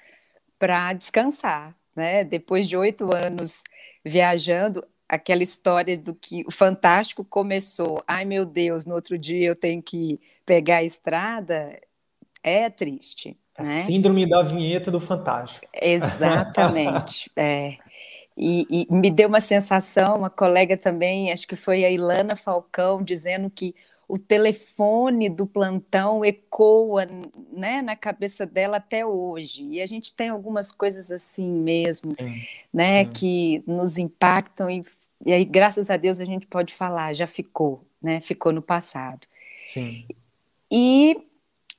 para 0.57 0.93
descansar, 0.93 1.75
né? 1.95 2.23
Depois 2.23 2.67
de 2.67 2.77
oito 2.77 3.09
anos 3.15 3.63
viajando, 4.05 4.85
aquela 5.07 5.41
história 5.41 5.97
do 5.97 6.13
que 6.13 6.43
o 6.47 6.51
fantástico 6.51 7.25
começou. 7.25 8.03
Ai 8.07 8.23
meu 8.23 8.45
Deus, 8.45 8.85
no 8.85 8.93
outro 8.93 9.17
dia 9.17 9.47
eu 9.47 9.55
tenho 9.55 9.81
que 9.81 10.19
pegar 10.45 10.77
a 10.77 10.83
estrada. 10.83 11.79
É 12.43 12.69
triste. 12.69 13.35
A 13.57 13.63
né? 13.63 13.67
síndrome 13.67 14.29
da 14.29 14.43
vinheta 14.43 14.91
do 14.91 14.99
fantástico. 14.99 15.67
Exatamente. 15.73 17.29
é. 17.35 17.77
E, 18.37 18.87
e, 18.89 18.95
me 18.95 19.11
deu 19.11 19.27
uma 19.27 19.41
sensação, 19.41 20.15
uma 20.19 20.29
colega 20.29 20.77
também, 20.77 21.29
acho 21.29 21.45
que 21.45 21.57
foi 21.57 21.83
a 21.83 21.91
Ilana 21.91 22.37
Falcão, 22.37 23.03
dizendo 23.03 23.49
que 23.49 23.75
o 24.09 24.17
telefone 24.17 25.29
do 25.29 25.45
plantão 25.45 26.25
ecoa 26.25 27.05
né, 27.53 27.79
na 27.83 27.95
cabeça 27.95 28.43
dela 28.43 28.77
até 28.77 29.05
hoje. 29.05 29.63
E 29.65 29.79
a 29.79 29.85
gente 29.85 30.11
tem 30.11 30.29
algumas 30.29 30.71
coisas 30.71 31.11
assim 31.11 31.47
mesmo, 31.47 32.15
sim, 32.15 32.41
né, 32.73 33.05
sim. 33.05 33.11
que 33.11 33.63
nos 33.67 33.99
impactam 33.99 34.67
e, 34.67 34.83
e, 35.23 35.31
aí, 35.31 35.45
graças 35.45 35.91
a 35.91 35.95
Deus, 35.95 36.19
a 36.19 36.25
gente 36.25 36.47
pode 36.47 36.73
falar, 36.73 37.13
já 37.13 37.27
ficou, 37.27 37.85
né, 38.01 38.19
ficou 38.19 38.51
no 38.51 38.63
passado. 38.63 39.27
Sim. 39.71 40.07
E 40.71 41.15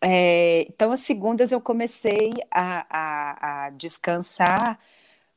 é, 0.01 0.67
então, 0.69 0.93
as 0.93 1.01
segundas 1.01 1.51
eu 1.51 1.61
comecei 1.61 2.31
a, 2.49 2.87
a, 2.89 3.65
a 3.67 3.71
descansar, 3.71 4.79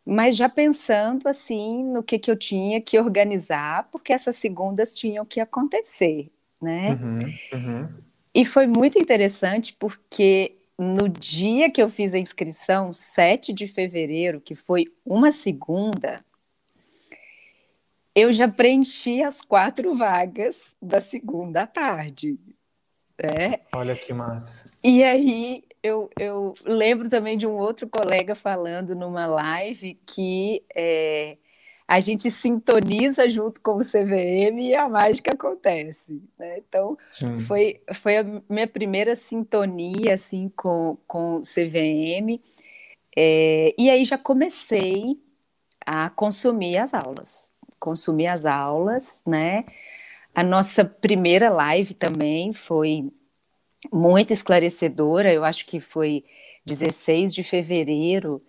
mas 0.06 0.36
já 0.36 0.48
pensando 0.48 1.28
assim 1.28 1.84
no 1.86 2.04
que, 2.04 2.20
que 2.20 2.30
eu 2.30 2.38
tinha 2.38 2.80
que 2.80 3.00
organizar, 3.00 3.90
porque 3.92 4.14
essas 4.14 4.36
segundas 4.36 4.94
tinham 4.94 5.26
que 5.26 5.40
acontecer 5.40 6.32
né? 6.64 6.86
Uhum, 6.90 7.20
uhum. 7.60 7.90
E 8.34 8.46
foi 8.46 8.66
muito 8.66 8.98
interessante 8.98 9.76
porque 9.78 10.56
no 10.78 11.08
dia 11.08 11.70
que 11.70 11.82
eu 11.82 11.88
fiz 11.88 12.14
a 12.14 12.20
inscrição, 12.20 12.92
7 12.92 13.54
de 13.54 13.68
fevereiro, 13.68 14.42
que 14.42 14.56
foi 14.56 14.86
uma 15.06 15.32
segunda, 15.32 16.26
eu 18.16 18.32
já 18.34 18.48
preenchi 18.48 19.22
as 19.22 19.42
quatro 19.42 19.96
vagas 19.96 20.74
da 20.82 21.00
segunda 21.00 21.68
tarde. 21.68 22.40
Né? 23.22 23.60
Olha 23.74 23.96
que 23.96 24.12
massa. 24.12 24.72
E 24.84 25.04
aí 25.04 25.64
eu, 25.84 26.10
eu 26.20 26.54
lembro 26.66 27.10
também 27.10 27.38
de 27.38 27.46
um 27.46 27.56
outro 27.56 27.88
colega 27.88 28.34
falando 28.34 28.96
numa 28.96 29.28
live 29.28 30.00
que 30.06 30.64
é, 30.76 31.38
a 31.94 32.00
gente 32.00 32.32
sintoniza 32.32 33.30
junto 33.30 33.62
com 33.62 33.76
o 33.76 33.82
CVM 33.82 34.60
e 34.60 34.74
a 34.74 34.90
mágica 34.90 35.34
acontece. 35.34 36.20
Né? 36.40 36.58
Então, 36.58 36.98
foi, 37.46 37.82
foi 37.94 38.18
a 38.18 38.26
minha 38.50 38.68
primeira 38.68 39.16
sintonia 39.16 40.16
assim, 40.16 40.52
com, 40.56 40.98
com 41.06 41.36
o 41.36 41.42
CVM. 41.42 42.42
É, 43.16 43.76
e 43.78 43.92
aí 43.92 44.04
já 44.06 44.18
comecei 44.18 45.22
a 45.86 46.10
consumir 46.10 46.78
as 46.78 46.96
aulas. 46.96 47.54
Consumir 47.80 48.26
as 48.26 48.44
aulas, 48.44 49.22
né? 49.24 49.64
A 50.34 50.42
nossa 50.42 50.84
primeira 50.84 51.52
live 51.52 51.94
também 51.94 52.52
foi 52.54 53.08
muito 53.92 54.34
esclarecedora, 54.34 55.32
eu 55.32 55.44
acho 55.44 55.64
que 55.68 55.80
foi 55.80 56.26
16 56.66 57.36
de 57.36 57.44
fevereiro. 57.44 58.42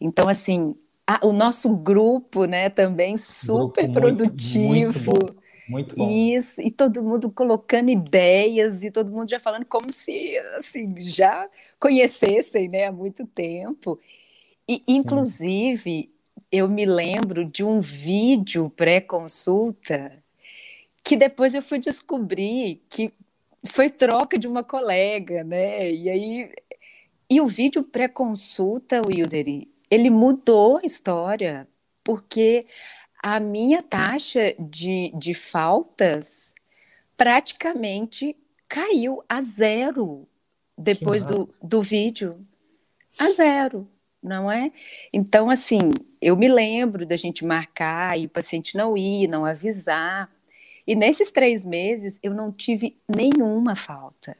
Então, 0.00 0.28
assim, 0.28 0.76
o 1.22 1.32
nosso 1.32 1.76
grupo, 1.76 2.44
né, 2.44 2.70
também 2.70 3.16
super 3.16 3.88
grupo 3.88 3.92
produtivo. 3.92 5.10
Muito, 5.10 5.10
muito, 5.10 5.36
muito 5.68 5.96
bom. 5.96 6.10
Isso, 6.10 6.60
e 6.62 6.70
todo 6.70 7.02
mundo 7.02 7.30
colocando 7.30 7.90
ideias 7.90 8.82
e 8.82 8.90
todo 8.90 9.10
mundo 9.10 9.28
já 9.28 9.40
falando 9.40 9.66
como 9.66 9.90
se 9.90 10.38
assim 10.56 10.84
já 11.00 11.48
conhecessem, 11.78 12.68
né, 12.68 12.86
há 12.86 12.92
muito 12.92 13.26
tempo. 13.26 13.98
E 14.68 14.76
Sim. 14.76 14.82
inclusive 14.88 16.10
eu 16.50 16.68
me 16.68 16.84
lembro 16.84 17.44
de 17.44 17.64
um 17.64 17.80
vídeo 17.80 18.70
pré-consulta 18.70 20.22
que 21.04 21.16
depois 21.16 21.54
eu 21.54 21.62
fui 21.62 21.78
descobrir 21.78 22.82
que 22.88 23.12
foi 23.66 23.90
troca 23.90 24.38
de 24.38 24.46
uma 24.48 24.62
colega, 24.64 25.44
né? 25.44 25.90
E 25.92 26.08
aí 26.10 26.52
e 27.30 27.40
o 27.40 27.46
vídeo 27.46 27.82
pré-consulta, 27.82 29.00
Wilderi, 29.06 29.71
ele 29.92 30.08
mudou 30.08 30.78
a 30.78 30.86
história, 30.86 31.68
porque 32.02 32.64
a 33.22 33.38
minha 33.38 33.82
taxa 33.82 34.54
de, 34.58 35.12
de 35.14 35.34
faltas 35.34 36.54
praticamente 37.14 38.34
caiu 38.66 39.22
a 39.28 39.42
zero 39.42 40.26
depois 40.78 41.26
do, 41.26 41.54
do 41.62 41.82
vídeo. 41.82 42.30
A 43.18 43.30
zero, 43.32 43.86
não 44.22 44.50
é? 44.50 44.72
Então, 45.12 45.50
assim, 45.50 45.92
eu 46.22 46.38
me 46.38 46.48
lembro 46.48 47.04
da 47.04 47.14
gente 47.14 47.44
marcar 47.44 48.18
e 48.18 48.24
o 48.24 48.30
paciente 48.30 48.78
não 48.78 48.96
ir, 48.96 49.28
não 49.28 49.44
avisar. 49.44 50.32
E 50.86 50.94
nesses 50.94 51.30
três 51.30 51.66
meses 51.66 52.18
eu 52.22 52.32
não 52.32 52.50
tive 52.50 52.96
nenhuma 53.06 53.76
falta. 53.76 54.32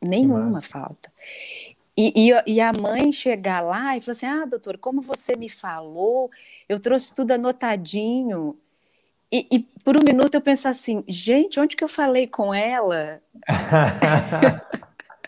Nenhuma 0.00 0.62
falta. 0.62 1.12
E, 1.96 2.12
e, 2.14 2.54
e, 2.54 2.60
a 2.60 2.72
mãe 2.72 3.10
chegar 3.10 3.60
lá 3.60 3.96
e 3.96 4.00
falar 4.00 4.16
assim: 4.16 4.26
Ah, 4.26 4.44
doutor, 4.44 4.76
como 4.78 5.00
você 5.00 5.34
me 5.36 5.48
falou, 5.48 6.30
eu 6.68 6.78
trouxe 6.78 7.14
tudo 7.14 7.32
anotadinho. 7.32 8.58
E, 9.32 9.46
e 9.50 9.58
por 9.82 9.96
um 9.96 10.04
minuto 10.04 10.34
eu 10.34 10.40
penso 10.40 10.68
assim: 10.68 11.02
gente, 11.08 11.58
onde 11.58 11.76
que 11.76 11.82
eu 11.82 11.88
falei 11.88 12.26
com 12.26 12.52
ela? 12.52 13.22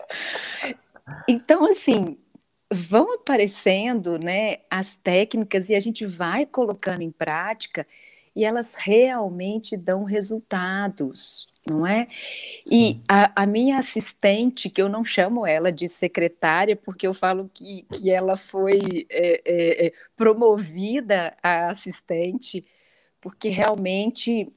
então, 1.27 1.65
assim, 1.65 2.17
vão 2.71 3.15
aparecendo 3.15 4.19
né, 4.19 4.57
as 4.69 4.95
técnicas 4.95 5.69
e 5.69 5.75
a 5.75 5.79
gente 5.79 6.05
vai 6.05 6.45
colocando 6.45 7.01
em 7.01 7.11
prática 7.11 7.85
e 8.35 8.45
elas 8.45 8.75
realmente 8.75 9.75
dão 9.75 10.03
resultados 10.03 11.48
não 11.65 11.85
é? 11.85 12.07
E 12.65 13.01
a, 13.07 13.43
a, 13.43 13.45
minha 13.45 13.77
assistente, 13.77 14.69
que 14.69 14.81
eu 14.81 14.89
não 14.89 15.03
chamo 15.03 15.45
ela 15.45 15.71
de 15.71 15.87
secretária, 15.87 16.75
porque 16.75 17.05
eu 17.07 17.13
falo 17.13 17.49
que, 17.53 17.83
que 17.83 18.09
ela 18.09 18.37
foi 18.37 19.07
é, 19.09 19.41
é, 19.45 19.87
é, 19.87 19.93
promovida 20.15 21.35
a 21.43 21.67
assistente, 21.67 22.65
porque 23.21 23.49
realmente 23.49 24.51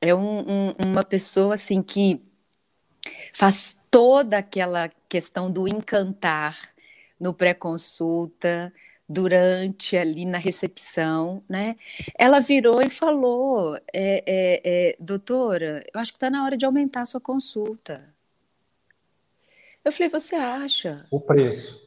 é 0.00 0.14
um, 0.14 0.40
um, 0.40 0.74
uma 0.86 1.02
pessoa 1.02 1.54
assim 1.54 1.82
que 1.82 2.22
faz 3.32 3.78
toda 3.90 4.38
aquela 4.38 4.90
questão 5.08 5.50
do 5.50 5.68
encantar 5.68 6.74
no 7.18 7.32
pré-consulta, 7.32 8.72
durante 9.08 9.96
ali 9.96 10.24
na 10.24 10.38
recepção, 10.38 11.42
né? 11.48 11.76
Ela 12.18 12.40
virou 12.40 12.80
e 12.82 12.90
falou: 12.90 13.76
é, 13.92 14.22
é, 14.26 14.60
é, 14.64 14.96
doutora, 14.98 15.84
eu 15.92 16.00
acho 16.00 16.12
que 16.12 16.16
está 16.16 16.30
na 16.30 16.44
hora 16.44 16.56
de 16.56 16.64
aumentar 16.64 17.02
a 17.02 17.06
sua 17.06 17.20
consulta. 17.20 18.14
Eu 19.84 19.92
falei, 19.92 20.08
você 20.08 20.34
acha? 20.34 21.06
O 21.10 21.20
preço. 21.20 21.86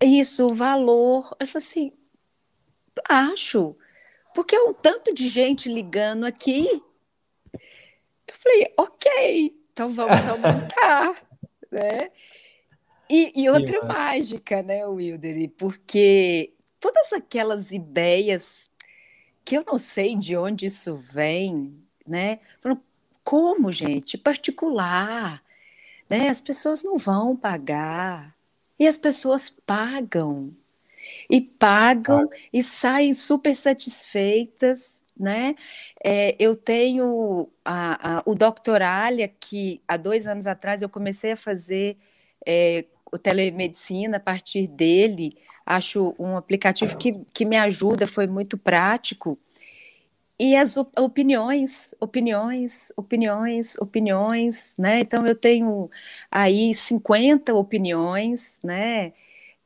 Isso, 0.00 0.46
o 0.46 0.54
valor. 0.54 1.36
Eu 1.40 1.46
falei 1.48 1.66
assim, 1.66 1.92
acho. 3.08 3.76
Porque 4.32 4.54
é 4.54 4.62
um 4.62 4.72
tanto 4.72 5.12
de 5.12 5.28
gente 5.28 5.68
ligando 5.68 6.24
aqui. 6.24 6.68
Eu 7.52 8.34
falei, 8.34 8.72
ok, 8.76 9.56
então 9.72 9.90
vamos 9.90 10.24
aumentar, 10.28 11.26
né? 11.72 12.12
E, 13.10 13.32
e 13.34 13.48
outra 13.48 13.84
mágica, 13.84 14.62
né, 14.62 14.86
Wilder? 14.86 15.50
Porque 15.56 16.52
todas 16.78 17.12
aquelas 17.12 17.72
ideias 17.72 18.68
que 19.44 19.56
eu 19.56 19.64
não 19.66 19.78
sei 19.78 20.14
de 20.14 20.36
onde 20.36 20.66
isso 20.66 20.94
vem, 20.96 21.74
né? 22.06 22.38
Como, 23.24 23.70
gente? 23.72 24.16
Particular, 24.16 25.42
né? 26.08 26.28
As 26.28 26.40
pessoas 26.40 26.82
não 26.82 26.96
vão 26.96 27.36
pagar. 27.36 28.34
E 28.78 28.86
as 28.86 28.96
pessoas 28.96 29.50
pagam. 29.50 30.54
E 31.28 31.40
pagam 31.40 32.28
ah. 32.30 32.36
e 32.52 32.62
saem 32.62 33.12
super 33.14 33.54
satisfeitas, 33.54 35.02
né? 35.18 35.56
É, 36.02 36.36
eu 36.38 36.54
tenho 36.54 37.48
a, 37.64 38.18
a, 38.18 38.22
o 38.24 38.34
que 39.28 39.82
há 39.86 39.96
dois 39.96 40.26
anos 40.26 40.46
atrás 40.46 40.80
eu 40.82 40.88
comecei 40.88 41.32
a 41.32 41.36
fazer 41.36 41.96
é, 42.46 42.84
o 43.12 43.18
telemedicina 43.18 44.16
a 44.18 44.20
partir 44.20 44.66
dele. 44.66 45.30
Acho 45.64 46.14
um 46.18 46.36
aplicativo 46.36 46.96
que, 46.96 47.14
que 47.32 47.44
me 47.44 47.56
ajuda, 47.56 48.06
foi 48.06 48.26
muito 48.26 48.56
prático. 48.56 49.38
E 50.40 50.54
as 50.54 50.76
opiniões, 50.76 51.94
opiniões, 52.00 52.92
opiniões, 52.96 53.76
opiniões, 53.76 54.74
né? 54.78 55.00
Então 55.00 55.26
eu 55.26 55.34
tenho 55.34 55.90
aí 56.30 56.72
50 56.72 57.52
opiniões, 57.54 58.60
né? 58.62 59.12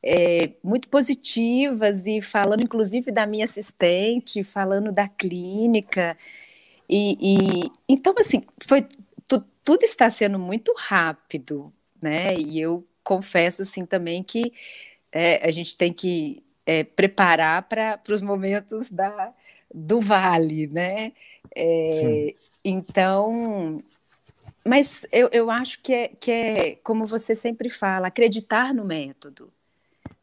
É, 0.01 0.51
muito 0.63 0.89
positivas 0.89 2.07
e 2.07 2.21
falando 2.21 2.63
inclusive 2.63 3.11
da 3.11 3.25
minha 3.27 3.45
assistente, 3.45 4.43
falando 4.43 4.91
da 4.91 5.07
clínica. 5.07 6.17
E, 6.89 7.17
e 7.21 7.71
então 7.87 8.13
assim, 8.17 8.43
foi 8.59 8.87
tu, 9.29 9.45
tudo 9.63 9.83
está 9.83 10.09
sendo 10.09 10.39
muito 10.39 10.73
rápido, 10.75 11.71
né? 12.01 12.35
E 12.35 12.59
eu 12.59 12.85
confesso 13.03 13.61
assim 13.61 13.85
também 13.85 14.23
que 14.23 14.53
é, 15.11 15.45
a 15.47 15.51
gente 15.51 15.75
tem 15.75 15.93
que 15.93 16.43
é, 16.65 16.83
preparar 16.83 17.63
para 17.63 17.99
os 18.09 18.21
momentos 18.21 18.89
da, 18.89 19.33
do 19.73 19.99
vale, 19.99 20.67
né? 20.67 21.11
É, 21.55 22.33
então, 22.63 23.83
mas 24.65 25.05
eu, 25.11 25.29
eu 25.31 25.51
acho 25.51 25.81
que 25.81 25.93
é, 25.93 26.07
que 26.07 26.31
é, 26.31 26.75
como 26.83 27.05
você 27.05 27.35
sempre 27.35 27.69
fala, 27.69 28.07
acreditar 28.07 28.73
no 28.73 28.85
método. 28.85 29.51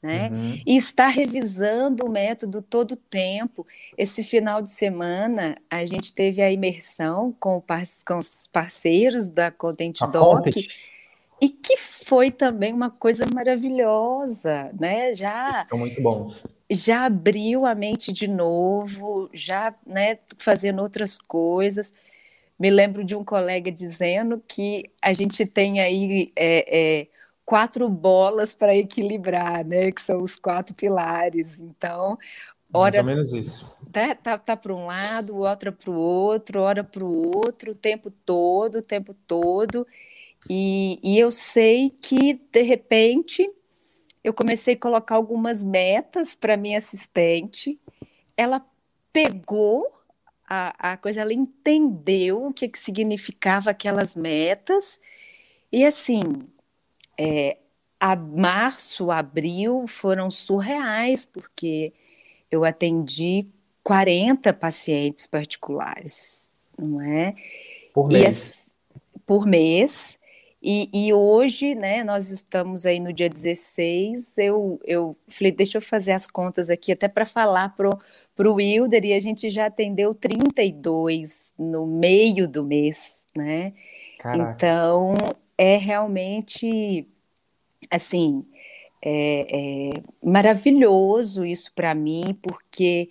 Né? 0.03 0.31
Uhum. 0.31 0.63
E 0.67 0.77
estar 0.79 1.09
revisando 1.09 2.07
o 2.07 2.11
método 2.11 2.63
todo 2.63 2.93
o 2.93 2.97
tempo. 2.97 3.67
Esse 3.99 4.25
final 4.25 4.63
de 4.63 4.71
semana, 4.71 5.59
a 5.69 5.85
gente 5.85 6.15
teve 6.15 6.41
a 6.41 6.51
imersão 6.51 7.37
com, 7.39 7.63
com 8.07 8.19
os 8.19 8.47
parceiros 8.47 9.29
da 9.29 9.51
Content 9.51 9.99
Doc. 10.11 10.47
E 11.41 11.49
que 11.49 11.77
foi 11.77 12.31
também 12.31 12.73
uma 12.73 12.91
coisa 12.91 13.25
maravilhosa, 13.33 14.71
né? 14.79 15.15
Já 15.15 15.55
Eles 15.55 15.67
são 15.69 15.79
muito 15.79 16.03
bons. 16.03 16.43
Já 16.71 17.07
abriu 17.07 17.65
a 17.65 17.75
mente 17.75 18.13
de 18.13 18.29
novo, 18.29 19.29
já, 19.33 19.75
né, 19.87 20.19
fazendo 20.39 20.83
outras 20.83 21.19
coisas. 21.19 21.93
Me 22.59 22.71
lembro 22.71 23.03
de 23.03 23.17
um 23.17 23.25
colega 23.25 23.73
dizendo 23.73 24.43
que 24.47 24.91
a 25.01 25.15
gente 25.15 25.47
tem 25.47 25.81
aí 25.81 26.31
é, 26.37 27.01
é, 27.01 27.07
quatro 27.43 27.89
bolas 27.89 28.53
para 28.53 28.77
equilibrar, 28.77 29.65
né? 29.65 29.91
Que 29.91 30.03
são 30.03 30.23
os 30.23 30.37
quatro 30.37 30.75
pilares. 30.75 31.59
Então, 31.59 32.19
hora, 32.73 32.93
Mais 32.93 32.97
ou 32.97 33.05
menos 33.05 33.33
isso. 33.33 33.79
Tá, 33.91 34.15
tá, 34.15 34.39
tá 34.39 34.57
para 34.57 34.75
um 34.75 34.87
lado, 34.87 35.39
outra 35.39 35.73
para 35.73 35.91
o 35.91 35.99
outro, 35.99 36.61
hora 36.61 36.85
para 36.85 37.03
o 37.03 37.37
outro, 37.37 37.73
o 37.73 37.75
tempo 37.75 38.11
todo, 38.11 38.77
o 38.77 38.83
tempo 38.83 39.15
todo. 39.27 39.87
E, 40.49 40.99
e 41.03 41.19
eu 41.19 41.31
sei 41.31 41.91
que, 41.91 42.41
de 42.51 42.63
repente, 42.63 43.51
eu 44.23 44.33
comecei 44.33 44.75
a 44.75 44.79
colocar 44.79 45.17
algumas 45.17 45.63
metas 45.65 46.35
para 46.35 46.57
minha 46.57 46.79
assistente. 46.79 47.79
Ela 48.37 48.65
pegou 49.13 49.87
a, 50.49 50.93
a 50.93 50.97
coisa, 50.97 51.21
ela 51.21 51.33
entendeu 51.33 52.47
o 52.47 52.53
que, 52.53 52.69
que 52.69 52.79
significava 52.79 53.71
aquelas 53.71 54.17
metas. 54.17 54.99
E 55.71 55.85
assim, 55.85 56.21
é, 57.17 57.59
a 57.99 58.17
março, 58.17 59.11
abril 59.11 59.87
foram 59.87 60.31
surreais, 60.31 61.25
porque 61.25 61.93
eu 62.51 62.65
atendi 62.65 63.47
40 63.85 64.53
pacientes 64.53 65.27
particulares, 65.27 66.51
não 66.79 67.01
é? 67.01 67.35
Por 67.95 68.09
mês. 68.09 68.71
Por 69.25 69.47
mês. 69.47 70.19
E, 70.63 70.91
e, 70.93 71.13
hoje, 71.13 71.75
né, 71.75 72.05
nós 72.05 72.31
estamos 72.31 72.85
aí 72.85 73.01
no 73.01 73.15
dia 73.15 73.31
16, 73.31 74.37
eu, 74.37 74.79
eu 74.85 75.17
falei, 75.27 75.53
deixa 75.53 75.79
eu 75.79 75.83
fazer 75.83 76.13
as 76.13 76.27
contas 76.27 76.69
aqui 76.69 76.93
até 76.93 77.09
para 77.09 77.25
falar 77.25 77.75
pro, 77.75 77.91
pro 78.37 78.55
Wilder, 78.55 79.03
e 79.07 79.15
a 79.15 79.21
gente 79.21 79.49
já 79.49 79.67
atendeu 79.67 80.13
32 80.13 81.55
no 81.59 81.87
meio 81.87 82.47
do 82.47 82.67
mês, 82.67 83.25
né? 83.35 83.73
Caraca. 84.19 84.53
Então, 84.53 85.15
é 85.57 85.79
realmente, 85.79 87.09
assim, 87.91 88.45
é, 89.03 89.47
é 89.51 90.03
maravilhoso 90.23 91.43
isso 91.47 91.73
para 91.75 91.95
mim, 91.95 92.37
porque 92.43 93.09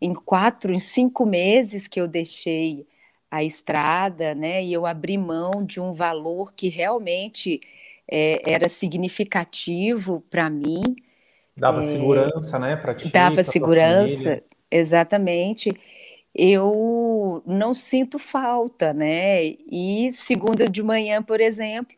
em 0.00 0.14
quatro, 0.14 0.72
em 0.72 0.78
cinco 0.78 1.26
meses 1.26 1.88
que 1.88 2.00
eu 2.00 2.06
deixei 2.06 2.86
a 3.32 3.42
estrada, 3.42 4.34
né? 4.34 4.62
E 4.62 4.74
eu 4.74 4.84
abri 4.84 5.16
mão 5.16 5.64
de 5.64 5.80
um 5.80 5.94
valor 5.94 6.52
que 6.52 6.68
realmente 6.68 7.58
é, 8.06 8.42
era 8.44 8.68
significativo 8.68 10.22
para 10.28 10.50
mim. 10.50 10.82
Dava 11.56 11.78
é, 11.78 11.80
segurança, 11.80 12.58
né? 12.58 12.76
Para 12.76 12.94
ti. 12.94 13.08
Dava 13.08 13.42
segurança, 13.42 14.42
exatamente. 14.70 15.72
Eu 16.34 17.42
não 17.46 17.72
sinto 17.72 18.18
falta, 18.18 18.92
né? 18.92 19.42
E 19.42 20.10
segunda 20.12 20.68
de 20.68 20.82
manhã, 20.82 21.22
por 21.22 21.40
exemplo, 21.40 21.96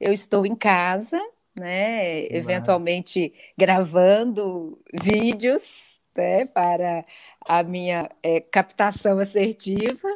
eu 0.00 0.10
estou 0.10 0.46
em 0.46 0.54
casa, 0.54 1.20
né? 1.54 2.24
Eventualmente 2.34 3.34
gravando 3.58 4.80
vídeos, 4.90 6.00
né? 6.16 6.46
Para 6.46 7.04
a 7.46 7.62
minha 7.62 8.10
é, 8.22 8.40
captação 8.40 9.18
assertiva 9.18 10.08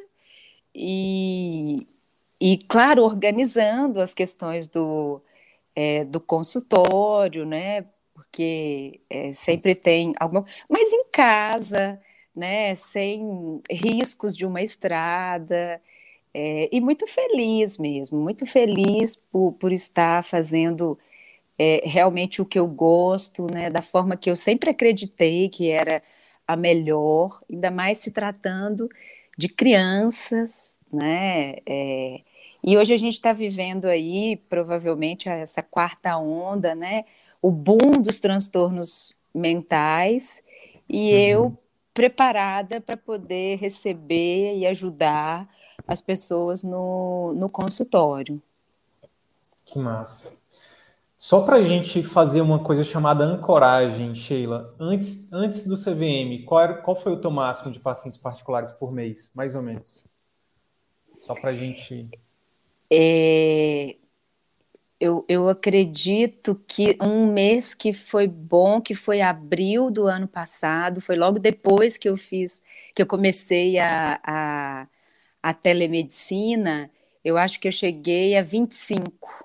e, 0.76 1.88
e 2.40 2.58
claro, 2.58 3.02
organizando 3.02 4.00
as 4.00 4.12
questões 4.14 4.68
do, 4.68 5.22
é, 5.74 6.04
do 6.04 6.20
consultório, 6.20 7.46
né? 7.46 7.86
Porque 8.14 9.00
é, 9.10 9.32
sempre 9.32 9.74
tem 9.74 10.14
alguma. 10.20 10.44
Mas 10.68 10.92
em 10.92 11.04
casa, 11.10 12.00
né? 12.34 12.74
Sem 12.74 13.62
riscos 13.70 14.36
de 14.36 14.44
uma 14.46 14.62
estrada. 14.62 15.80
É, 16.34 16.68
e 16.70 16.80
muito 16.80 17.06
feliz 17.06 17.78
mesmo, 17.78 18.20
muito 18.20 18.44
feliz 18.46 19.16
por, 19.16 19.54
por 19.54 19.72
estar 19.72 20.22
fazendo 20.22 20.98
é, 21.58 21.82
realmente 21.84 22.42
o 22.42 22.46
que 22.46 22.58
eu 22.58 22.66
gosto, 22.66 23.46
né, 23.50 23.70
da 23.70 23.82
forma 23.82 24.16
que 24.16 24.30
eu 24.30 24.36
sempre 24.36 24.70
acreditei 24.70 25.48
que 25.48 25.70
era 25.70 26.02
a 26.46 26.56
melhor, 26.56 27.40
ainda 27.50 27.70
mais 27.70 27.98
se 27.98 28.10
tratando 28.10 28.88
de 29.36 29.48
crianças, 29.48 30.76
né? 30.92 31.56
É, 31.66 32.20
e 32.64 32.76
hoje 32.76 32.94
a 32.94 32.96
gente 32.96 33.14
está 33.14 33.32
vivendo 33.32 33.86
aí, 33.86 34.36
provavelmente, 34.48 35.28
essa 35.28 35.62
quarta 35.62 36.16
onda, 36.16 36.74
né? 36.74 37.04
O 37.40 37.50
boom 37.50 38.00
dos 38.00 38.18
transtornos 38.18 39.16
mentais, 39.34 40.42
e 40.88 41.12
uhum. 41.12 41.18
eu 41.18 41.58
preparada 41.92 42.80
para 42.80 42.96
poder 42.96 43.58
receber 43.58 44.56
e 44.56 44.66
ajudar 44.66 45.48
as 45.86 46.00
pessoas 46.00 46.62
no, 46.62 47.32
no 47.34 47.48
consultório. 47.48 48.42
Que 49.64 49.78
massa. 49.78 50.30
Só 51.18 51.40
para 51.40 51.56
a 51.56 51.62
gente 51.62 52.02
fazer 52.02 52.42
uma 52.42 52.62
coisa 52.62 52.84
chamada 52.84 53.24
ancoragem, 53.24 54.14
Sheila, 54.14 54.74
antes, 54.78 55.32
antes 55.32 55.66
do 55.66 55.76
CVM, 55.76 56.44
qual, 56.44 56.60
era, 56.60 56.74
qual 56.74 56.94
foi 56.94 57.12
o 57.12 57.20
teu 57.20 57.30
máximo 57.30 57.72
de 57.72 57.80
pacientes 57.80 58.18
particulares 58.18 58.70
por 58.70 58.92
mês, 58.92 59.32
mais 59.34 59.54
ou 59.54 59.62
menos? 59.62 60.06
Só 61.20 61.34
para 61.34 61.50
a 61.50 61.54
gente. 61.54 62.08
É... 62.92 63.96
Eu, 64.98 65.24
eu 65.28 65.48
acredito 65.48 66.54
que 66.66 66.96
um 67.02 67.30
mês 67.30 67.74
que 67.74 67.92
foi 67.92 68.26
bom, 68.26 68.80
que 68.80 68.94
foi 68.94 69.20
abril 69.20 69.90
do 69.90 70.06
ano 70.06 70.26
passado, 70.26 71.02
foi 71.02 71.16
logo 71.16 71.38
depois 71.38 71.98
que 71.98 72.08
eu 72.08 72.16
fiz, 72.16 72.62
que 72.94 73.02
eu 73.02 73.06
comecei 73.06 73.78
a, 73.78 74.18
a, 74.24 74.88
a 75.42 75.54
telemedicina, 75.54 76.90
eu 77.22 77.36
acho 77.36 77.60
que 77.60 77.68
eu 77.68 77.72
cheguei 77.72 78.38
a 78.38 78.42
25. 78.42 79.44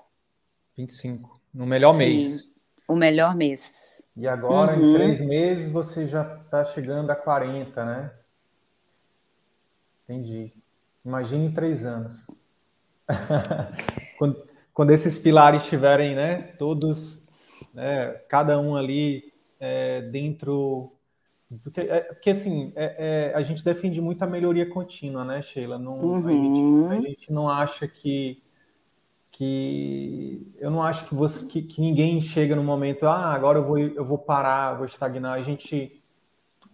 25, 0.74 1.41
no 1.52 1.66
melhor 1.66 1.92
Sim, 1.92 1.98
mês. 1.98 2.52
O 2.88 2.96
melhor 2.96 3.34
mês. 3.34 4.08
E 4.16 4.26
agora, 4.26 4.78
uhum. 4.78 4.90
em 4.90 4.94
três 4.94 5.20
meses, 5.20 5.70
você 5.70 6.06
já 6.06 6.22
está 6.44 6.64
chegando 6.64 7.10
a 7.10 7.16
40, 7.16 7.84
né? 7.84 8.12
Entendi. 10.04 10.52
Imagine 11.04 11.52
três 11.52 11.84
anos. 11.84 12.14
quando, 14.18 14.46
quando 14.72 14.90
esses 14.90 15.18
pilares 15.18 15.62
estiverem, 15.62 16.14
né, 16.14 16.42
todos, 16.58 17.26
né, 17.74 18.12
cada 18.28 18.60
um 18.60 18.76
ali 18.76 19.32
é, 19.58 20.02
dentro. 20.02 20.92
Porque, 21.62 21.80
é, 21.80 22.00
porque 22.00 22.30
assim, 22.30 22.72
é, 22.74 23.30
é, 23.32 23.34
a 23.34 23.42
gente 23.42 23.64
defende 23.64 24.00
muito 24.00 24.22
a 24.22 24.26
melhoria 24.26 24.68
contínua, 24.68 25.24
né, 25.24 25.42
Sheila? 25.42 25.78
Não, 25.78 25.98
uhum. 26.00 26.26
a, 26.26 26.30
gente, 26.30 26.58
a, 26.58 26.60
uhum. 26.60 27.00
gente, 27.00 27.32
não 27.32 27.48
acha 27.48 27.86
que. 27.86 28.42
Que 29.32 30.52
eu 30.58 30.70
não 30.70 30.82
acho 30.82 31.08
que, 31.08 31.14
você, 31.14 31.50
que, 31.50 31.62
que 31.62 31.80
ninguém 31.80 32.20
chega 32.20 32.54
no 32.54 32.62
momento, 32.62 33.06
ah, 33.06 33.34
agora 33.34 33.58
eu 33.58 33.64
vou, 33.64 33.78
eu 33.78 34.04
vou 34.04 34.18
parar, 34.18 34.74
vou 34.74 34.84
estagnar. 34.84 35.32
A 35.32 35.42
gente 35.42 35.98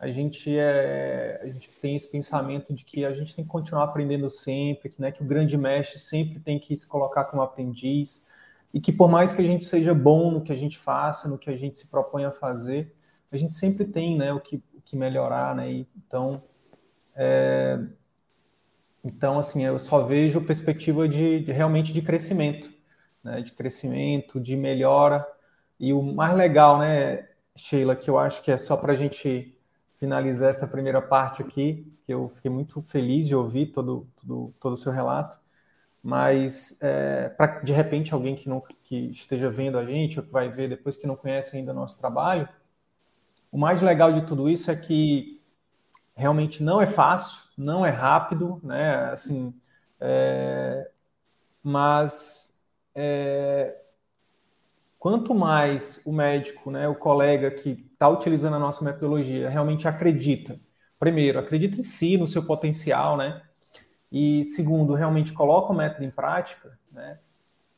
a 0.01 0.11
gente 0.11 0.57
é, 0.57 1.41
a 1.43 1.47
gente 1.47 1.71
tem 1.81 1.97
esse 1.97 2.11
pensamento 2.11 2.75
de 2.75 2.85
que 2.85 3.05
a 3.05 3.13
gente 3.13 3.35
tem 3.35 3.45
que 3.45 3.51
continuar 3.51 3.85
aprendendo 3.85 4.29
sempre, 4.29 4.89
que, 4.91 5.01
né, 5.01 5.11
que 5.11 5.23
o 5.23 5.27
grande 5.27 5.57
mestre 5.57 5.99
sempre 5.99 6.39
tem 6.41 6.59
que 6.59 6.77
se 6.77 6.87
colocar 6.87 7.25
como 7.25 7.43
aprendiz 7.43 8.29
e 8.73 8.81
que 8.81 8.93
por 8.93 9.09
mais 9.09 9.33
que 9.33 9.41
a 9.41 9.45
gente 9.45 9.65
seja 9.65 9.95
bom 9.95 10.31
no 10.31 10.43
que 10.43 10.53
a 10.53 10.55
gente 10.55 10.79
faça, 10.79 11.29
no 11.29 11.39
que 11.39 11.51
a 11.51 11.57
gente 11.57 11.79
se 11.79 11.89
propõe 11.89 12.25
a 12.25 12.31
fazer, 12.31 12.95
a 13.31 13.37
gente 13.37 13.55
sempre 13.55 13.85
tem, 13.85 14.17
né, 14.17 14.33
o 14.33 14.41
que, 14.41 14.57
o 14.75 14.81
que 14.85 14.97
melhorar, 14.97 15.55
né? 15.55 15.71
E, 15.71 15.89
então, 15.97 16.41
é, 17.15 17.79
então 19.05 19.39
assim, 19.39 19.65
eu 19.65 19.79
só 19.79 20.03
vejo 20.03 20.41
perspectiva 20.45 21.09
de, 21.09 21.41
de 21.41 21.53
realmente 21.53 21.93
de 21.93 22.03
crescimento, 22.03 22.71
né, 23.23 23.41
de 23.41 23.53
crescimento, 23.53 24.41
de 24.41 24.57
melhora. 24.57 25.27
E 25.79 25.93
o 25.93 26.03
mais 26.03 26.37
legal, 26.37 26.79
né, 26.79 27.29
Sheila, 27.57 27.95
que 27.97 28.11
eu 28.11 28.19
acho 28.19 28.43
que 28.43 28.51
é 28.51 28.57
só 28.59 28.77
para 28.77 28.93
a 28.93 28.97
gente 28.97 29.57
finalizar 29.97 30.51
essa 30.51 30.67
primeira 30.67 31.03
parte 31.03 31.43
aqui, 31.43 31.93
que 32.05 32.13
eu 32.15 32.29
fiquei 32.29 32.51
muito 32.51 32.81
feliz 32.81 33.27
de 33.27 33.35
ouvir 33.35 33.67
todo, 33.67 34.09
todo, 34.21 34.55
todo 34.61 34.73
o 34.73 34.77
seu 34.77 34.93
relato, 34.93 35.39
mas 36.03 36.79
é, 36.81 37.29
para 37.31 37.61
de 37.61 37.73
repente 37.73 38.15
alguém 38.15 38.37
que, 38.37 38.49
não, 38.49 38.63
que 38.85 39.11
esteja 39.11 39.51
vendo 39.51 39.77
a 39.77 39.85
gente, 39.85 40.19
ou 40.19 40.25
que 40.25 40.33
vai 40.33 40.49
ver 40.49 40.69
depois 40.69 40.97
que 40.97 41.07
não 41.07 41.17
conhece 41.17 41.57
ainda 41.57 41.73
nosso 41.73 41.99
trabalho, 41.99 42.49
o 43.51 43.59
mais 43.59 43.83
legal 43.83 44.13
de 44.13 44.27
tudo 44.27 44.49
isso 44.49 44.71
é 44.71 44.77
que 44.77 45.38
realmente 46.19 46.65
não 46.65 46.83
é 46.83 46.87
fácil, 46.87 47.45
não 47.57 47.87
é 47.87 47.91
rápido, 47.91 48.61
né? 48.65 49.05
Assim, 49.13 49.55
é, 50.01 50.91
mas 51.63 52.67
é, 52.93 53.77
quanto 54.99 55.33
mais 55.33 56.03
o 56.05 56.13
médico, 56.13 56.73
né, 56.73 56.89
o 56.89 56.95
colega 56.97 57.53
que 57.53 57.87
está 57.93 58.09
utilizando 58.09 58.57
a 58.57 58.59
nossa 58.59 58.85
metodologia 58.85 59.49
realmente 59.49 59.87
acredita, 59.87 60.59
primeiro, 60.99 61.39
acredita 61.39 61.79
em 61.79 61.85
si, 61.85 62.19
no 62.19 62.27
seu 62.27 62.45
potencial, 62.45 63.17
né? 63.17 63.41
E 64.11 64.43
segundo, 64.43 64.95
realmente 64.95 65.33
coloca 65.33 65.73
o 65.73 65.77
método 65.77 66.05
em 66.05 66.11
prática, 66.11 66.77
né? 66.91 67.19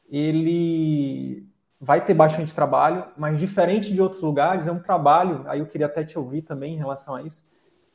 Ele 0.09 1.47
vai 1.79 2.03
ter 2.03 2.15
bastante 2.15 2.55
trabalho, 2.55 3.07
mas 3.19 3.39
diferente 3.39 3.93
de 3.93 4.01
outros 4.01 4.23
lugares, 4.23 4.67
é 4.67 4.73
um 4.73 4.81
trabalho, 4.81 5.45
aí 5.47 5.61
eu 5.61 5.67
queria 5.67 5.87
até 5.87 6.05
te 6.05 6.19
ouvir 6.19 6.41
também 6.41 6.75
em 6.75 6.79
relação 6.79 7.15
a 7.15 7.23
isso, 7.23 7.50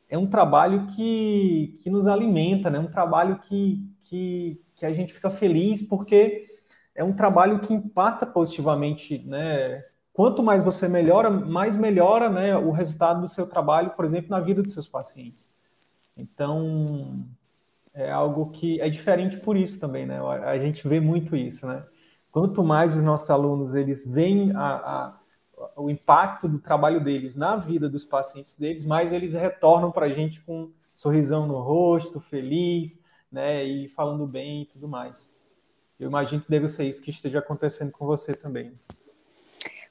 é 0.10 0.18
um 0.18 0.28
trabalho 0.28 0.88
que, 0.88 1.78
que 1.82 1.90
nos 1.90 2.08
alimenta, 2.08 2.70
né? 2.70 2.80
Um 2.80 2.92
trabalho 2.92 3.40
que, 3.40 3.88
que, 4.02 4.62
que 4.76 4.86
a 4.86 4.94
gente 4.94 5.14
fica 5.14 5.30
feliz 5.30 5.82
porque 5.82 6.48
é 6.94 7.04
um 7.04 7.14
trabalho 7.14 7.60
que 7.60 7.74
impacta 7.74 8.26
positivamente, 8.26 9.22
né? 9.28 9.84
Quanto 10.14 10.42
mais 10.42 10.64
você 10.64 10.88
melhora, 10.88 11.30
mais 11.30 11.76
melhora 11.76 12.30
né, 12.30 12.56
o 12.56 12.72
resultado 12.72 13.20
do 13.20 13.28
seu 13.28 13.50
trabalho, 13.50 13.92
por 13.92 14.06
exemplo, 14.06 14.30
na 14.30 14.40
vida 14.40 14.64
dos 14.64 14.72
seus 14.72 14.88
pacientes. 14.88 15.54
Então, 16.16 17.26
é 17.94 18.10
algo 18.10 18.50
que 18.50 18.80
é 18.80 18.90
diferente 18.90 19.38
por 19.38 19.58
isso 19.58 19.78
também, 19.78 20.06
né? 20.06 20.20
A 20.46 20.58
gente 20.58 20.88
vê 20.88 21.02
muito 21.02 21.36
isso, 21.36 21.68
né? 21.68 21.84
Quanto 22.32 22.64
mais 22.64 22.96
os 22.96 23.04
nossos 23.04 23.30
alunos 23.30 23.76
eles 23.76 24.06
veem 24.06 24.52
a, 24.56 24.76
a, 24.76 25.20
o 25.76 25.90
impacto 25.90 26.48
do 26.48 26.60
trabalho 26.60 27.04
deles 27.04 27.36
na 27.36 27.56
vida 27.58 27.90
dos 27.90 28.06
pacientes 28.06 28.56
deles, 28.56 28.86
mais 28.86 29.12
eles 29.12 29.34
retornam 29.34 29.92
para 29.92 30.06
a 30.06 30.10
gente 30.10 30.42
com 30.42 30.64
um 30.64 30.74
sorrisão 30.94 31.46
no 31.46 31.60
rosto, 31.60 32.20
feliz, 32.20 33.00
né? 33.32 33.64
E 33.64 33.90
falando 33.90 34.26
bem 34.26 34.62
e 34.62 34.66
tudo 34.66 34.88
mais. 34.88 35.34
Eu 36.00 36.08
imagino 36.08 36.42
que 36.42 36.50
deve 36.50 36.68
ser 36.68 36.86
isso 36.86 37.04
que 37.04 37.10
esteja 37.10 37.40
acontecendo 37.40 37.92
com 37.92 38.06
você 38.06 38.36
também. 38.36 38.74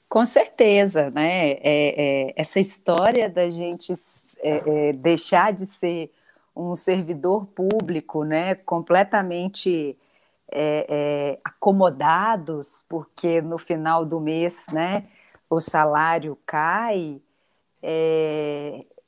Com 0.09 0.25
certeza, 0.25 1.11
né? 1.11 1.51
É, 1.51 1.59
é, 1.63 2.33
essa 2.35 2.59
história 2.59 3.29
da 3.29 3.49
gente 3.49 3.93
é, 4.39 4.89
é 4.89 4.93
deixar 4.93 5.53
de 5.53 5.65
ser 5.65 6.11
um 6.55 6.73
servidor 6.73 7.45
público, 7.47 8.23
né? 8.23 8.55
Completamente 8.55 9.97
é, 10.51 10.85
é, 10.87 11.39
acomodados, 11.43 12.85
porque 12.87 13.41
no 13.41 13.57
final 13.57 14.05
do 14.05 14.19
mês, 14.19 14.65
né? 14.71 15.03
O 15.49 15.59
salário 15.59 16.37
cai. 16.45 17.21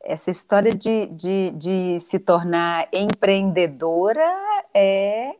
essa 0.03 0.31
história 0.31 0.73
de, 0.73 1.07
de, 1.07 1.51
de 1.51 1.99
se 1.99 2.19
tornar 2.19 2.87
empreendedora 2.93 4.23
é 4.73 5.35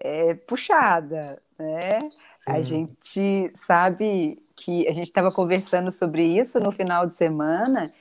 é, 0.00 0.34
puxada, 0.34 1.40
né? 1.58 1.98
Sim. 2.34 2.52
A 2.52 2.62
gente 2.62 3.52
sabe 3.54 4.42
que 4.56 4.88
a 4.88 4.92
gente 4.92 5.06
estava 5.06 5.30
conversando 5.30 5.90
sobre 5.90 6.22
isso 6.22 6.58
no 6.58 6.72
final 6.72 7.06
de 7.06 7.14
semana 7.14 7.92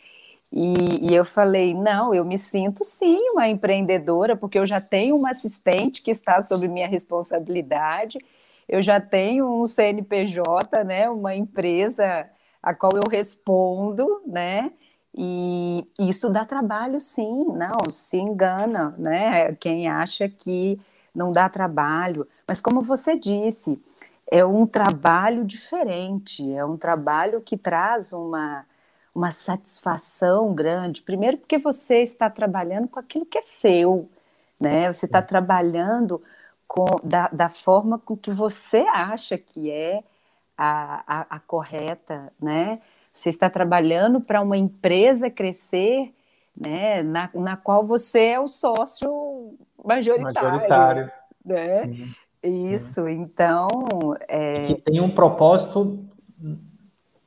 e, 0.52 1.12
e, 1.12 1.14
eu 1.14 1.24
falei, 1.24 1.76
não, 1.76 2.14
eu 2.14 2.26
me 2.26 2.38
sinto 2.38 2.84
sim 2.84 3.20
uma 3.32 3.48
empreendedora, 3.48 4.36
porque 4.36 4.58
eu 4.58 4.66
já 4.66 4.82
tenho 4.82 5.16
uma 5.16 5.30
assistente 5.30 6.02
que 6.02 6.10
está 6.10 6.42
sob 6.42 6.68
minha 6.68 6.88
responsabilidade, 6.88 8.18
eu 8.70 8.84
já 8.84 9.02
tenho 9.02 9.62
um 9.62 9.66
CNPJ, 9.66 10.84
né, 10.84 11.10
uma 11.10 11.36
empresa 11.36 12.30
a 12.62 12.74
qual 12.74 12.94
eu 12.96 13.10
respondo, 13.10 14.22
né? 14.28 14.72
E 15.16 15.88
isso 16.00 16.30
dá 16.30 16.46
trabalho, 16.46 17.00
sim, 17.02 17.46
não, 17.46 17.92
se 17.92 18.18
engana, 18.18 18.94
né? 18.98 19.56
Quem 19.56 19.88
acha 19.88 20.30
que 20.30 20.80
não 21.16 21.34
dá 21.34 21.50
trabalho, 21.50 22.28
mas 22.48 22.62
como 22.62 22.82
você 22.82 23.18
disse, 23.18 23.82
é 24.32 24.46
um 24.46 24.68
trabalho 24.68 25.44
diferente, 25.44 26.54
é 26.54 26.64
um 26.64 26.78
trabalho 26.78 27.42
que 27.42 27.58
traz 27.58 28.14
uma, 28.14 28.66
uma 29.16 29.32
satisfação 29.32 30.54
grande. 30.54 31.02
Primeiro, 31.02 31.38
porque 31.38 31.58
você 31.58 32.02
está 32.04 32.30
trabalhando 32.30 32.88
com 32.88 33.00
aquilo 33.00 33.26
que 33.26 33.40
é 33.40 33.42
seu, 33.42 34.08
né? 34.60 34.94
Você 34.94 35.08
está 35.08 35.22
trabalhando 35.22 36.22
com, 36.70 36.86
da, 37.04 37.28
da 37.30 37.50
forma 37.50 37.98
com 37.98 38.16
que 38.16 38.30
você 38.30 38.82
acha 38.94 39.40
que 39.40 39.72
é 39.72 40.04
a, 40.56 41.04
a, 41.08 41.36
a 41.38 41.40
correta, 41.40 42.32
né? 42.40 42.80
Você 43.12 43.30
está 43.30 43.50
trabalhando 43.50 44.22
para 44.22 44.40
uma 44.40 44.56
empresa 44.56 45.32
crescer, 45.32 46.14
né? 46.56 47.02
Na, 47.02 47.28
na 47.34 47.58
qual 47.58 47.84
você 47.84 48.20
é 48.28 48.40
o 48.40 48.48
sócio 48.48 49.58
majoritário. 49.84 50.52
Majoritário. 50.52 51.12
Né? 51.44 51.88
Sim, 51.88 52.72
Isso, 52.72 53.06
sim. 53.06 53.12
então. 53.14 53.68
É... 54.28 54.62
Que 54.62 54.76
tem 54.76 55.02
um 55.02 55.10
propósito 55.10 56.06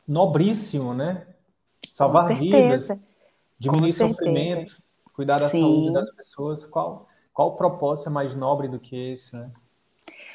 nobríssimo, 0.07 0.95
né? 0.95 1.27
Salvar 1.91 2.29
vidas, 2.39 2.89
diminuir 3.59 3.93
sofrimento, 3.93 4.81
cuidar 5.13 5.41
da 5.41 5.49
sim. 5.49 5.63
saúde 5.63 5.93
das 5.93 6.13
pessoas. 6.13 6.65
Qual, 6.65 7.09
qual 7.33 7.57
propósito 7.57 8.09
é 8.09 8.13
mais 8.13 8.35
nobre 8.35 8.69
do 8.69 8.79
que 8.79 9.13
esse, 9.13 9.35
né? 9.35 9.51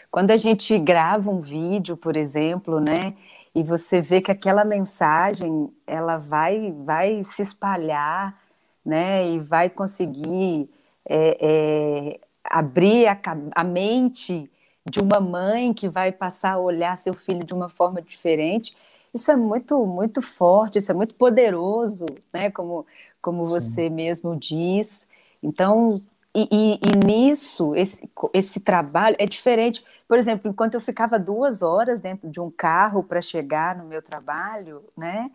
Quando 0.10 0.32
a 0.32 0.38
gente 0.38 0.78
grava 0.80 1.30
um 1.30 1.42
vídeo, 1.42 1.96
por 1.98 2.16
exemplo, 2.16 2.80
né? 2.80 3.14
E 3.54 3.64
você 3.64 4.02
vê 4.02 4.22
que 4.22 4.32
aquela 4.32 4.64
mensagem 4.64 5.70
ela 5.86 6.18
vai, 6.18 6.72
vai 6.72 7.24
se 7.24 7.42
espalhar, 7.42 8.40
né? 8.86 9.28
E 9.30 9.40
vai 9.40 9.70
conseguir 9.70 10.70
é, 11.06 11.38
é, 11.40 12.20
abrir 12.44 13.08
a, 13.08 13.20
a 13.54 13.64
mente 13.64 14.50
de 14.90 15.00
uma 15.00 15.20
mãe 15.20 15.74
que 15.74 15.90
vai 15.90 16.12
passar 16.12 16.54
a 16.54 16.60
olhar 16.60 16.98
seu 16.98 17.14
filho 17.14 17.44
de 17.44 17.54
uma 17.54 17.68
forma 17.68 18.02
diferente. 18.02 18.76
Isso 19.14 19.32
é 19.32 19.36
muito, 19.36 19.86
muito 19.86 20.22
forte, 20.22 20.80
isso 20.80 20.92
é 20.92 20.96
muito 20.96 21.16
poderoso, 21.16 22.06
né? 22.32 22.50
Como, 22.52 22.86
como 23.22 23.46
você 23.46 23.90
mesmo 23.90 24.36
diz. 24.36 25.08
Então, 25.42 26.02
e, 26.38 26.48
e, 26.52 26.74
e, 26.74 27.06
nisso, 27.06 27.76
esse, 27.76 28.08
esse 28.32 28.60
trabalho 28.60 29.16
é 29.18 29.26
diferente. 29.26 29.84
Por 30.08 30.20
exemplo, 30.20 30.52
enquanto 30.52 30.76
eu 30.76 30.80
ficava 30.80 31.18
duas 31.18 31.64
horas 31.64 32.00
dentro 32.00 32.30
de 32.30 32.40
um 32.40 32.52
carro 32.52 33.02
para 33.02 33.22
chegar 33.24 33.76
no 33.76 33.86
meu 33.86 34.04
trabalho, 34.04 34.84
né? 34.96 35.32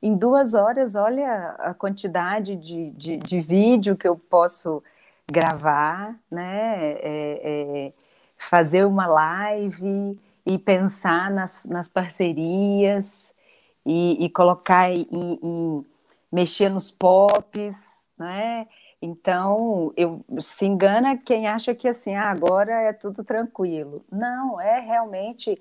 Em 0.00 0.16
duas 0.16 0.54
horas, 0.54 0.94
olha 0.94 1.50
a 1.58 1.74
quantidade 1.74 2.56
de, 2.56 2.90
de, 2.92 3.16
de 3.18 3.40
vídeo 3.40 3.94
que 3.94 4.08
eu 4.08 4.16
posso 4.16 4.82
gravar, 5.30 6.16
né? 6.30 6.92
É, 6.92 6.98
é, 7.02 7.92
fazer 8.38 8.86
uma 8.86 9.06
live 9.06 10.18
e 10.46 10.56
pensar 10.56 11.30
nas, 11.30 11.66
nas 11.66 11.88
parcerias 11.88 13.34
e, 13.84 14.24
e 14.24 14.30
colocar 14.30 14.90
em, 14.90 15.06
em, 15.12 15.86
mexer 16.32 16.70
nos 16.70 16.90
pops, 16.90 17.76
né? 18.16 18.66
Então, 19.00 19.92
eu 19.96 20.24
se 20.40 20.66
engana 20.66 21.16
quem 21.16 21.46
acha 21.46 21.74
que 21.74 21.86
assim, 21.88 22.14
ah, 22.14 22.30
agora 22.30 22.72
é 22.82 22.92
tudo 22.92 23.22
tranquilo. 23.24 24.04
Não, 24.10 24.60
é 24.60 24.80
realmente 24.80 25.60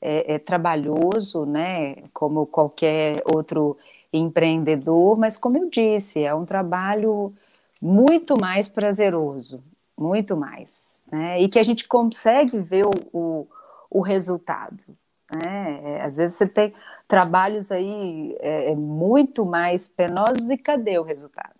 é, 0.00 0.34
é 0.34 0.38
trabalhoso, 0.38 1.44
né? 1.44 1.96
Como 2.12 2.46
qualquer 2.46 3.22
outro 3.24 3.76
empreendedor, 4.12 5.18
mas 5.18 5.36
como 5.36 5.58
eu 5.58 5.68
disse, 5.68 6.22
é 6.22 6.34
um 6.34 6.44
trabalho 6.44 7.34
muito 7.80 8.38
mais 8.40 8.68
prazeroso, 8.68 9.62
muito 9.98 10.36
mais, 10.36 11.02
né? 11.10 11.40
E 11.40 11.48
que 11.48 11.58
a 11.58 11.62
gente 11.62 11.86
consegue 11.88 12.58
ver 12.58 12.86
o, 12.86 12.92
o, 13.12 13.48
o 13.90 14.00
resultado. 14.00 14.84
Né? 15.30 15.80
É, 15.82 16.02
às 16.02 16.16
vezes 16.16 16.38
você 16.38 16.46
tem 16.46 16.72
trabalhos 17.08 17.70
aí 17.72 18.36
é, 18.40 18.70
é, 18.72 18.74
muito 18.76 19.44
mais 19.44 19.88
penosos 19.88 20.50
e 20.50 20.56
cadê 20.56 20.98
o 20.98 21.02
resultado? 21.02 21.54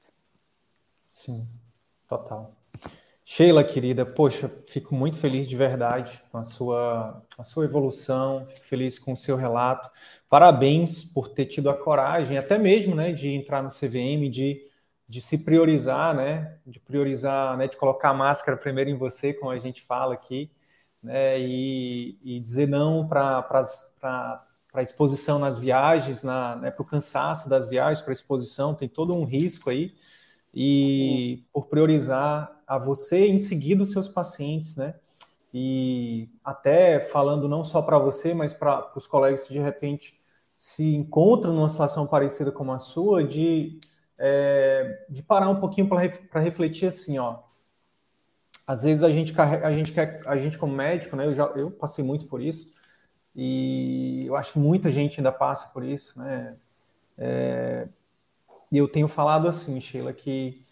Sim, 1.07 1.47
total. 2.09 2.55
Sheila, 3.25 3.65
querida, 3.65 4.07
poxa, 4.07 4.49
fico 4.69 4.95
muito 4.95 5.19
feliz 5.19 5.49
de 5.49 5.57
verdade 5.57 6.23
com 6.33 6.39
a 6.39 6.45
sua, 6.45 7.23
com 7.35 7.43
a 7.43 7.45
sua 7.45 7.65
evolução, 7.65 8.47
fico 8.49 8.67
feliz 8.67 8.99
com 8.99 9.13
o 9.13 9.17
seu 9.17 9.37
relato. 9.37 9.91
Parabéns 10.29 11.05
por 11.05 11.29
ter 11.29 11.47
tido 11.47 11.71
a 11.71 11.77
coragem, 11.77 12.39
até 12.39 12.59
mesmo, 12.59 12.95
né, 12.95 13.13
de 13.13 13.31
entrar 13.31 13.63
no 13.63 13.71
CVM, 13.71 14.31
de 14.31 14.67
de 15.09 15.21
se 15.21 15.45
priorizar, 15.45 16.15
né? 16.17 16.59
De 16.67 16.81
priorizar, 16.81 17.57
né? 17.59 17.69
De 17.69 17.77
colocar 17.77 18.11
a 18.11 18.15
máscara 18.15 18.57
primeiro 18.57 18.91
em 18.91 18.97
você, 18.97 19.35
como 19.35 19.51
a 19.51 19.59
gente 19.59 19.83
fala 19.83 20.15
aqui, 20.15 20.51
né? 21.03 21.39
E, 21.41 22.19
e 22.25 22.41
dizer 22.41 22.69
não 22.69 23.07
para 23.07 23.47
a 24.75 24.83
exposição 24.83 25.39
nas 25.39 25.59
viagens, 25.59 26.23
na, 26.23 26.57
né? 26.57 26.71
para 26.71 26.83
o 26.83 26.87
cansaço 26.87 27.49
das 27.49 27.69
viagens, 27.69 28.01
para 28.03 28.13
a 28.13 28.15
exposição, 28.15 28.75
tem 28.75 28.89
todo 28.89 29.17
um 29.17 29.25
risco 29.25 29.71
aí. 29.71 29.95
E 30.59 31.37
Sim. 31.39 31.45
por 31.53 31.67
priorizar 31.67 32.63
a 32.67 32.79
você 32.79 33.27
em 33.27 33.37
seguida 33.37 33.83
os 33.83 33.93
seus 33.93 34.09
pacientes, 34.09 34.75
né? 34.77 34.95
E 35.53 36.31
até 36.43 36.99
falando 36.99 37.47
não 37.47 37.63
só 37.63 37.83
para 37.83 37.99
você, 37.99 38.33
mas 38.33 38.55
para 38.55 38.91
os 38.97 39.07
colegas 39.07 39.47
que 39.47 39.53
de 39.53 39.59
repente 39.59 40.19
se 40.57 40.95
encontram 40.95 41.53
numa 41.53 41.69
situação 41.69 42.07
parecida 42.07 42.51
com 42.51 42.73
a 42.73 42.79
sua, 42.79 43.23
de 43.23 43.79
é, 44.19 45.05
de 45.11 45.23
parar 45.23 45.51
um 45.51 45.61
pouquinho 45.61 45.89
para 45.89 46.41
refletir 46.41 46.87
assim, 46.87 47.19
ó. 47.19 47.41
Às 48.67 48.83
vezes 48.83 49.05
a 49.05 49.11
gente, 49.11 49.39
a 49.39 49.71
gente 49.71 49.93
quer, 49.93 50.23
a 50.27 50.39
gente 50.39 50.59
como 50.59 50.75
médico, 50.75 51.15
né? 51.17 51.27
Eu 51.27 51.35
já 51.35 51.45
eu 51.49 51.71
passei 51.71 52.03
muito 52.03 52.27
por 52.27 52.41
isso 52.41 52.73
e 53.35 54.25
eu 54.27 54.35
acho 54.35 54.55
que 54.55 54.59
muita 54.59 54.91
gente 54.91 55.21
ainda 55.21 55.31
passa 55.31 55.69
por 55.73 55.85
isso, 55.85 56.19
né? 56.19 56.57
É, 57.19 57.89
e 58.73 58.79
eu 58.79 58.89
tenho 58.89 59.09
falado 59.09 59.49
assim, 59.49 59.81
Sheila, 59.81 60.13
que 60.13 60.65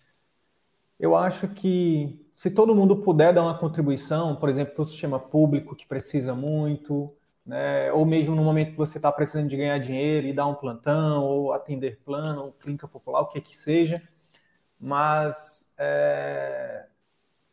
eu 0.99 1.17
acho 1.17 1.49
que 1.49 2.25
se 2.33 2.51
todo 2.55 2.75
mundo 2.75 2.97
puder 3.03 3.33
dar 3.33 3.43
uma 3.43 3.59
contribuição, 3.59 4.37
por 4.37 4.49
exemplo, 4.49 4.75
para 4.75 4.83
o 4.83 4.87
sistema 4.87 5.19
público 5.19 5.75
que 5.75 5.87
precisa 5.87 6.35
muito, 6.35 7.13
né? 7.45 7.93
ou 7.93 8.07
mesmo 8.07 8.35
no 8.35 8.43
momento 8.45 8.73
que 8.73 8.79
você 8.79 8.99
está 8.99 9.11
precisando 9.13 9.49
de 9.49 9.57
ganhar 9.57 9.79
dinheiro 9.79 10.27
e 10.27 10.33
dar 10.33 10.47
um 10.47 10.55
plantão, 10.55 11.25
ou 11.25 11.53
atender 11.53 12.01
plano, 12.05 12.45
ou 12.45 12.53
clínica 12.53 12.89
popular, 12.89 13.21
o 13.23 13.27
que 13.29 13.41
que 13.41 13.57
seja. 13.57 14.03
Mas 14.81 15.75
é, 15.79 16.87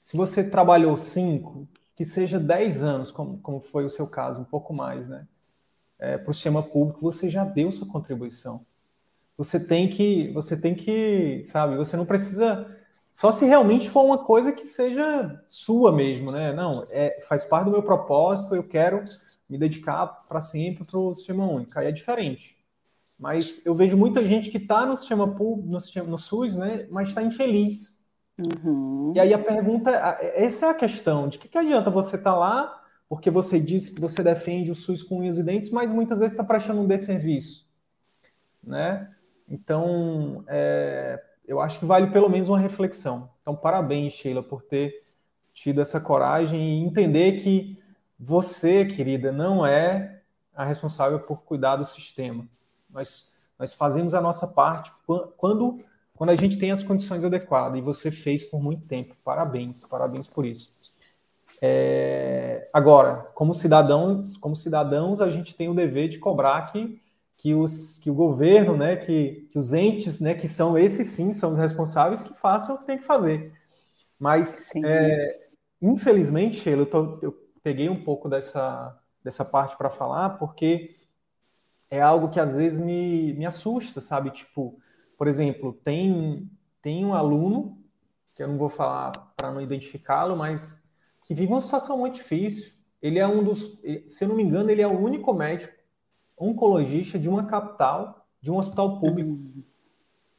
se 0.02 0.18
você 0.18 0.50
trabalhou 0.50 0.98
cinco, 0.98 1.68
que 1.96 2.06
seja 2.06 2.40
dez 2.40 2.84
anos, 2.84 3.12
como, 3.12 3.40
como 3.40 3.60
foi 3.62 3.86
o 3.86 3.90
seu 3.90 4.08
caso, 4.08 4.42
um 4.42 4.46
pouco 4.46 4.74
mais, 4.74 5.08
né? 5.08 5.28
É, 6.00 6.18
para 6.18 6.32
o 6.32 6.34
sistema 6.34 6.64
público, 6.64 7.02
você 7.02 7.30
já 7.30 7.46
deu 7.46 7.72
sua 7.72 7.88
contribuição. 7.88 8.66
Você 9.44 9.60
tem 9.60 9.90
que, 9.90 10.32
você 10.34 10.56
tem 10.56 10.76
que, 10.76 11.42
sabe, 11.46 11.76
você 11.76 11.98
não 11.98 12.06
precisa 12.06 12.68
só 13.12 13.32
se 13.32 13.46
realmente 13.46 13.90
for 13.90 14.04
uma 14.04 14.20
coisa 14.20 14.52
que 14.52 14.66
seja 14.66 15.44
sua 15.48 15.92
mesmo, 15.92 16.32
né? 16.32 16.54
Não, 16.54 16.86
é, 16.90 17.20
faz 17.28 17.44
parte 17.44 17.66
do 17.66 17.72
meu 17.72 17.84
propósito, 17.84 18.56
eu 18.56 18.64
quero 18.64 19.04
me 19.50 19.58
dedicar 19.58 20.06
para 20.30 20.40
sempre 20.40 20.86
para 20.86 20.98
o 20.98 21.14
sistema 21.14 21.46
único. 21.46 21.78
Aí 21.78 21.88
é 21.88 21.92
diferente. 21.92 22.56
Mas 23.20 23.66
eu 23.66 23.76
vejo 23.76 23.98
muita 23.98 24.24
gente 24.26 24.50
que 24.50 24.58
está 24.58 24.86
no 24.86 24.96
sistema 24.96 25.28
público, 25.28 25.70
no, 25.70 25.80
sistema, 25.80 26.08
no 26.08 26.18
SUS, 26.18 26.56
né? 26.56 26.88
Mas 26.90 27.10
está 27.10 27.22
infeliz. 27.22 28.08
Uhum. 28.38 29.12
E 29.16 29.20
aí 29.20 29.34
a 29.34 29.40
pergunta, 29.40 29.92
essa 30.34 30.68
é 30.68 30.70
a 30.70 30.74
questão, 30.74 31.28
de 31.28 31.38
que, 31.38 31.48
que 31.48 31.58
adianta 31.58 31.90
você 31.90 32.16
estar 32.16 32.32
tá 32.32 32.38
lá 32.38 32.82
porque 33.10 33.30
você 33.30 33.60
disse 33.60 33.94
que 33.94 34.00
você 34.00 34.24
defende 34.24 34.72
o 34.72 34.76
SUS 34.76 35.04
com 35.04 35.20
unhas 35.20 35.38
e 35.38 35.44
dentes, 35.44 35.70
mas 35.70 35.92
muitas 35.92 36.20
vezes 36.20 36.32
está 36.32 36.46
prestando 36.46 36.80
um 36.80 36.88
desserviço, 36.88 37.68
né? 38.64 39.12
Então, 39.52 40.46
é, 40.48 41.22
eu 41.46 41.60
acho 41.60 41.78
que 41.78 41.86
vale 41.86 42.08
pelo 42.08 42.30
menos 42.30 42.48
uma 42.48 42.58
reflexão. 42.58 43.30
Então, 43.42 43.54
parabéns, 43.54 44.14
Sheila, 44.14 44.42
por 44.42 44.62
ter 44.62 45.04
tido 45.54 45.82
essa 45.82 46.00
coragem 46.00 46.62
e 46.62 46.86
entender 46.86 47.42
que 47.42 47.78
você, 48.18 48.86
querida, 48.86 49.30
não 49.30 49.66
é 49.66 50.22
a 50.56 50.64
responsável 50.64 51.20
por 51.20 51.42
cuidar 51.42 51.76
do 51.76 51.84
sistema. 51.84 52.48
Nós, 52.90 53.36
nós 53.60 53.74
fazemos 53.74 54.14
a 54.14 54.22
nossa 54.22 54.48
parte 54.48 54.90
quando, 55.36 55.84
quando 56.16 56.30
a 56.30 56.36
gente 56.36 56.58
tem 56.58 56.72
as 56.72 56.82
condições 56.82 57.26
adequadas, 57.26 57.78
e 57.78 57.82
você 57.82 58.10
fez 58.10 58.46
por 58.46 58.62
muito 58.62 58.88
tempo. 58.88 59.16
Parabéns, 59.22 59.84
parabéns 59.84 60.30
por 60.30 60.46
isso. 60.46 60.74
É, 61.62 62.70
agora, 62.72 63.30
como 63.34 63.54
cidadãos, 63.54 64.38
como 64.38 64.56
cidadãos, 64.56 65.20
a 65.20 65.30
gente 65.30 65.54
tem 65.56 65.68
o 65.68 65.74
dever 65.74 66.08
de 66.08 66.20
cobrar 66.20 66.72
que, 66.72 67.02
que, 67.42 67.56
os, 67.56 67.98
que 67.98 68.12
o 68.12 68.14
governo, 68.14 68.78
né, 68.78 68.96
que, 68.96 69.48
que 69.50 69.58
os 69.58 69.74
entes, 69.74 70.20
né, 70.20 70.36
que 70.36 70.48
são 70.48 70.78
esses 70.78 71.08
sim, 71.08 71.34
são 71.34 71.54
os 71.54 71.58
responsáveis, 71.58 72.22
que 72.22 72.36
façam 72.36 72.76
o 72.76 72.78
que 72.78 72.86
tem 72.86 73.00
que 73.00 73.04
fazer. 73.04 73.52
Mas, 74.20 74.72
é, 74.76 75.48
infelizmente, 75.82 76.58
Sheila, 76.58 76.84
eu, 76.84 76.86
tô, 76.86 77.20
eu 77.20 77.36
peguei 77.64 77.90
um 77.90 78.04
pouco 78.04 78.30
dessa, 78.30 78.96
dessa 79.24 79.44
parte 79.44 79.76
para 79.76 79.90
falar, 79.90 80.38
porque 80.38 80.98
é 81.90 82.00
algo 82.00 82.30
que 82.30 82.40
às 82.40 82.56
vezes 82.56 82.78
me, 82.78 83.34
me 83.34 83.48
assusta, 83.48 84.00
sabe? 84.00 84.30
Tipo, 84.30 84.78
por 85.18 85.28
exemplo, 85.28 85.74
tem, 85.84 86.48
tem 86.80 87.04
um 87.04 87.16
aluno, 87.16 87.84
que 88.36 88.44
eu 88.44 88.48
não 88.48 88.58
vou 88.58 88.70
falar 88.70 89.14
para 89.36 89.52
não 89.52 89.60
identificá-lo, 89.60 90.38
mas 90.38 90.88
que 91.26 91.34
vive 91.34 91.52
uma 91.52 91.62
situação 91.62 91.98
muito 91.98 92.18
difícil. 92.18 92.72
Ele 93.02 93.18
é 93.18 93.26
um 93.26 93.44
dos, 93.44 93.82
se 94.08 94.26
eu 94.26 94.28
não 94.28 94.36
me 94.36 94.44
engano, 94.44 94.70
ele 94.70 94.84
é 94.84 94.88
o 94.88 95.00
único 95.00 95.34
médico 95.34 95.81
oncologista 96.42 97.20
de 97.20 97.30
uma 97.30 97.46
capital, 97.46 98.28
de 98.42 98.52
um 98.52 98.58
hospital 98.58 99.00
público. 99.00 99.40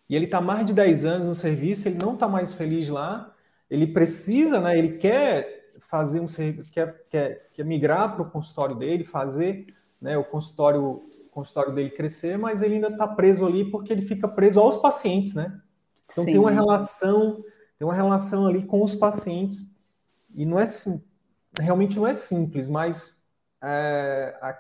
E 0.09 0.17
ele 0.17 0.25
está 0.25 0.41
mais 0.41 0.67
de 0.67 0.73
10 0.73 1.05
anos 1.05 1.27
no 1.27 1.35
serviço, 1.35 1.89
ele 1.89 1.99
não 1.99 2.15
está 2.15 2.29
mais 2.29 2.53
feliz 2.53 2.89
lá, 2.89 3.33
ele 3.71 3.87
precisa, 3.87 4.61
né, 4.61 4.77
ele 4.77 4.99
quer 4.99 5.73
fazer 5.79 6.21
um 6.21 6.27
serviço, 6.27 6.71
quer, 6.71 7.07
quer, 7.09 7.51
quer 7.53 7.65
migrar 7.65 8.15
para 8.15 8.23
o 8.23 8.31
consultório 8.31 8.75
dele, 8.75 9.05
fazer 9.05 9.75
né, 10.01 10.19
o 10.19 10.25
consultório, 10.25 11.09
consultório 11.31 11.73
dele 11.73 11.91
crescer, 11.91 12.37
mas 12.37 12.63
ele 12.63 12.75
ainda 12.75 12.89
está 12.89 13.07
preso 13.07 13.47
ali 13.47 13.71
porque 13.71 13.93
ele 13.93 14.03
fica 14.03 14.29
preso 14.29 14.61
aos 14.61 14.77
pacientes, 14.77 15.35
né? 15.35 15.61
Então 16.05 16.25
Sim. 16.25 16.33
tem 16.33 16.39
uma 16.39 16.51
relação, 16.51 17.43
tem 17.79 17.87
uma 17.87 17.95
relação 17.95 18.47
ali 18.47 18.67
com 18.67 18.83
os 18.83 18.95
pacientes 18.95 19.75
e 20.35 20.45
não 20.45 20.59
é 20.59 20.65
realmente 21.59 21.97
não 21.97 22.07
é 22.07 22.13
simples, 22.15 22.69
mas 22.69 23.23
é, 23.63 24.37
a, 24.43 24.59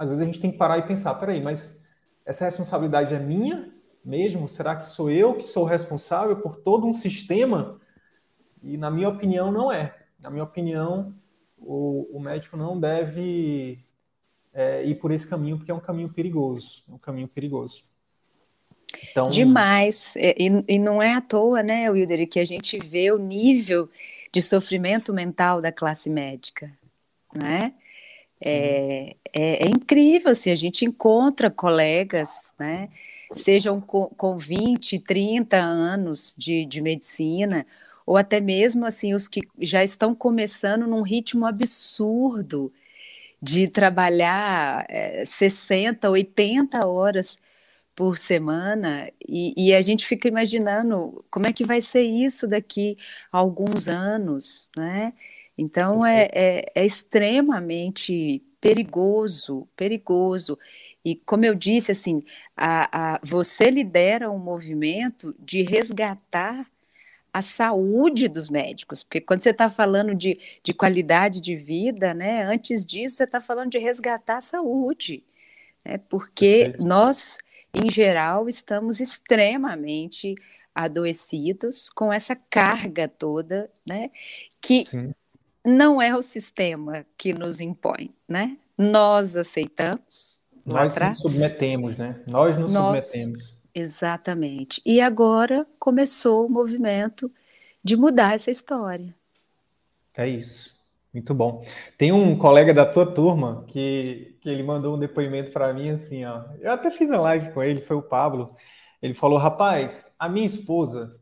às 0.00 0.08
vezes 0.10 0.22
a 0.22 0.26
gente 0.26 0.40
tem 0.40 0.50
que 0.50 0.58
parar 0.58 0.78
e 0.78 0.86
pensar, 0.86 1.14
peraí, 1.14 1.40
mas 1.40 1.84
essa 2.26 2.44
responsabilidade 2.44 3.14
é 3.14 3.18
minha 3.20 3.72
mesmo? 4.04 4.48
Será 4.48 4.74
que 4.74 4.88
sou 4.88 5.10
eu 5.10 5.34
que 5.34 5.44
sou 5.44 5.64
responsável 5.64 6.36
por 6.40 6.56
todo 6.56 6.86
um 6.86 6.92
sistema? 6.92 7.80
E 8.62 8.76
na 8.76 8.90
minha 8.90 9.08
opinião 9.08 9.52
não 9.52 9.70
é 9.70 10.00
na 10.22 10.30
minha 10.30 10.44
opinião, 10.44 11.14
o, 11.58 12.08
o 12.12 12.20
médico 12.20 12.56
não 12.56 12.78
deve 12.78 13.78
é, 14.52 14.84
ir 14.84 14.96
por 14.96 15.10
esse 15.10 15.26
caminho, 15.26 15.56
porque 15.56 15.70
é 15.70 15.74
um 15.74 15.80
caminho 15.80 16.10
perigoso, 16.10 16.84
um 16.88 16.98
caminho 16.98 17.28
perigoso. 17.28 17.84
Então... 19.10 19.30
Demais, 19.30 20.14
e, 20.16 20.64
e 20.68 20.78
não 20.78 21.00
é 21.00 21.14
à 21.14 21.20
toa, 21.20 21.62
né, 21.62 21.88
Wilder, 21.90 22.28
que 22.28 22.40
a 22.40 22.44
gente 22.44 22.78
vê 22.78 23.10
o 23.10 23.18
nível 23.18 23.88
de 24.32 24.42
sofrimento 24.42 25.12
mental 25.12 25.60
da 25.60 25.72
classe 25.72 26.10
médica, 26.10 26.72
né? 27.34 27.72
É, 27.76 27.89
é, 28.42 29.16
é, 29.32 29.68
incrível, 29.68 30.30
assim, 30.30 30.50
a 30.50 30.56
gente 30.56 30.84
encontra 30.84 31.50
colegas, 31.50 32.52
né, 32.58 32.88
sejam 33.32 33.80
com, 33.80 34.06
com 34.06 34.36
20, 34.38 34.98
30 35.00 35.56
anos 35.56 36.34
de, 36.36 36.64
de 36.64 36.80
medicina, 36.80 37.66
ou 38.06 38.16
até 38.16 38.40
mesmo 38.40 38.86
assim 38.86 39.14
os 39.14 39.28
que 39.28 39.40
já 39.60 39.84
estão 39.84 40.14
começando 40.14 40.86
num 40.86 41.02
ritmo 41.02 41.46
absurdo 41.46 42.72
de 43.42 43.68
trabalhar 43.68 44.84
é, 44.88 45.24
60, 45.24 46.10
80 46.10 46.86
horas 46.86 47.36
por 47.94 48.16
semana, 48.18 49.10
e, 49.28 49.52
e, 49.68 49.74
a 49.74 49.82
gente 49.82 50.06
fica 50.06 50.26
imaginando 50.28 51.24
como 51.30 51.46
é 51.46 51.52
que 51.52 51.64
vai 51.64 51.82
ser 51.82 52.02
isso 52.02 52.48
daqui 52.48 52.96
a 53.30 53.38
alguns 53.38 53.88
anos, 53.88 54.70
né? 54.76 55.12
Então 55.60 56.06
é, 56.06 56.26
é, 56.32 56.72
é 56.74 56.86
extremamente 56.86 58.42
perigoso, 58.58 59.68
perigoso. 59.76 60.58
E 61.04 61.14
como 61.14 61.44
eu 61.44 61.54
disse, 61.54 61.92
assim, 61.92 62.22
a, 62.56 63.16
a, 63.16 63.20
você 63.22 63.70
lidera 63.70 64.30
um 64.30 64.38
movimento 64.38 65.34
de 65.38 65.62
resgatar 65.62 66.66
a 67.30 67.42
saúde 67.42 68.26
dos 68.26 68.48
médicos, 68.48 69.04
porque 69.04 69.20
quando 69.20 69.42
você 69.42 69.50
está 69.50 69.68
falando 69.68 70.14
de, 70.14 70.40
de 70.64 70.72
qualidade 70.72 71.40
de 71.42 71.54
vida, 71.54 72.14
né, 72.14 72.42
antes 72.42 72.84
disso 72.84 73.16
você 73.16 73.24
está 73.24 73.38
falando 73.38 73.70
de 73.70 73.78
resgatar 73.78 74.38
a 74.38 74.40
saúde, 74.40 75.22
né, 75.84 75.98
porque 76.08 76.64
Perfeito. 76.64 76.84
nós, 76.84 77.38
em 77.72 77.88
geral, 77.88 78.48
estamos 78.48 78.98
extremamente 78.98 80.34
adoecidos 80.74 81.88
com 81.90 82.12
essa 82.12 82.34
carga 82.34 83.06
toda, 83.06 83.70
né, 83.86 84.10
que 84.60 84.84
Sim. 84.86 85.14
Não 85.64 86.00
é 86.00 86.16
o 86.16 86.22
sistema 86.22 87.04
que 87.16 87.32
nos 87.32 87.60
impõe, 87.60 88.14
né, 88.28 88.56
nós 88.76 89.36
aceitamos. 89.36 90.40
Nós 90.64 90.96
nos 90.96 91.18
submetemos, 91.18 91.96
né? 91.96 92.22
Nós 92.28 92.56
nos 92.56 92.72
nós, 92.72 93.04
submetemos. 93.04 93.56
Exatamente. 93.74 94.80
E 94.84 95.00
agora 95.00 95.66
começou 95.78 96.46
o 96.46 96.50
movimento 96.50 97.30
de 97.82 97.96
mudar 97.96 98.34
essa 98.34 98.50
história. 98.50 99.14
É 100.16 100.28
isso. 100.28 100.78
Muito 101.12 101.34
bom. 101.34 101.62
Tem 101.98 102.12
um 102.12 102.36
colega 102.38 102.72
da 102.72 102.86
tua 102.86 103.04
turma 103.04 103.64
que, 103.66 104.36
que 104.40 104.48
ele 104.48 104.62
mandou 104.62 104.96
um 104.96 104.98
depoimento 104.98 105.50
para 105.50 105.72
mim 105.72 105.90
assim, 105.90 106.24
ó. 106.24 106.44
Eu 106.60 106.70
até 106.70 106.88
fiz 106.88 107.10
a 107.10 107.20
live 107.20 107.52
com 107.52 107.62
ele, 107.62 107.80
foi 107.80 107.96
o 107.96 108.02
Pablo. 108.02 108.54
Ele 109.02 109.14
falou: 109.14 109.38
"Rapaz, 109.38 110.14
a 110.18 110.28
minha 110.28 110.46
esposa, 110.46 111.18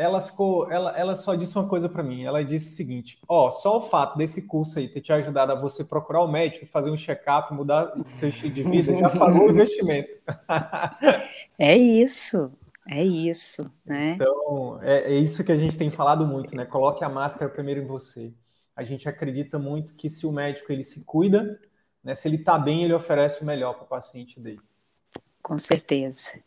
ela 0.00 0.22
ficou, 0.22 0.72
ela, 0.72 0.96
ela 0.98 1.14
só 1.14 1.34
disse 1.34 1.54
uma 1.58 1.68
coisa 1.68 1.86
para 1.86 2.02
mim. 2.02 2.24
Ela 2.24 2.42
disse 2.42 2.72
o 2.72 2.76
seguinte: 2.76 3.18
ó, 3.28 3.50
só 3.50 3.76
o 3.76 3.82
fato 3.82 4.16
desse 4.16 4.46
curso 4.46 4.78
aí 4.78 4.88
ter 4.88 5.02
te 5.02 5.12
ajudado 5.12 5.52
a 5.52 5.54
você 5.54 5.84
procurar 5.84 6.22
o 6.22 6.26
um 6.26 6.30
médico, 6.30 6.64
fazer 6.64 6.90
um 6.90 6.96
check-up, 6.96 7.52
mudar 7.52 7.92
seu 8.06 8.30
estilo 8.30 8.54
de 8.54 8.62
vida, 8.62 8.96
já 8.96 9.10
pagou 9.10 9.46
o 9.46 9.50
investimento. 9.52 10.08
é 11.58 11.76
isso, 11.76 12.50
é 12.88 13.04
isso, 13.04 13.70
né? 13.84 14.12
Então 14.12 14.78
é, 14.80 15.12
é, 15.12 15.14
isso 15.16 15.44
que 15.44 15.52
a 15.52 15.56
gente 15.56 15.76
tem 15.76 15.90
falado 15.90 16.26
muito, 16.26 16.56
né? 16.56 16.64
Coloque 16.64 17.04
a 17.04 17.08
máscara 17.08 17.50
primeiro 17.50 17.82
em 17.82 17.86
você. 17.86 18.32
A 18.74 18.82
gente 18.82 19.06
acredita 19.06 19.58
muito 19.58 19.94
que 19.94 20.08
se 20.08 20.26
o 20.26 20.32
médico 20.32 20.72
ele 20.72 20.82
se 20.82 21.04
cuida, 21.04 21.60
né? 22.02 22.14
Se 22.14 22.26
ele 22.26 22.36
está 22.36 22.58
bem, 22.58 22.84
ele 22.84 22.94
oferece 22.94 23.42
o 23.42 23.46
melhor 23.46 23.74
para 23.74 23.84
o 23.84 23.88
paciente 23.88 24.40
dele. 24.40 24.60
Com 25.42 25.58
certeza. 25.58 26.40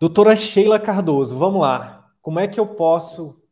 Doutora 0.00 0.34
Sheila 0.34 0.80
Cardoso, 0.80 1.36
vamos 1.36 1.60
lá. 1.60 1.97
Como 2.28 2.40
é 2.40 2.46
que 2.46 2.60
eu 2.60 2.66
posso 2.66 3.42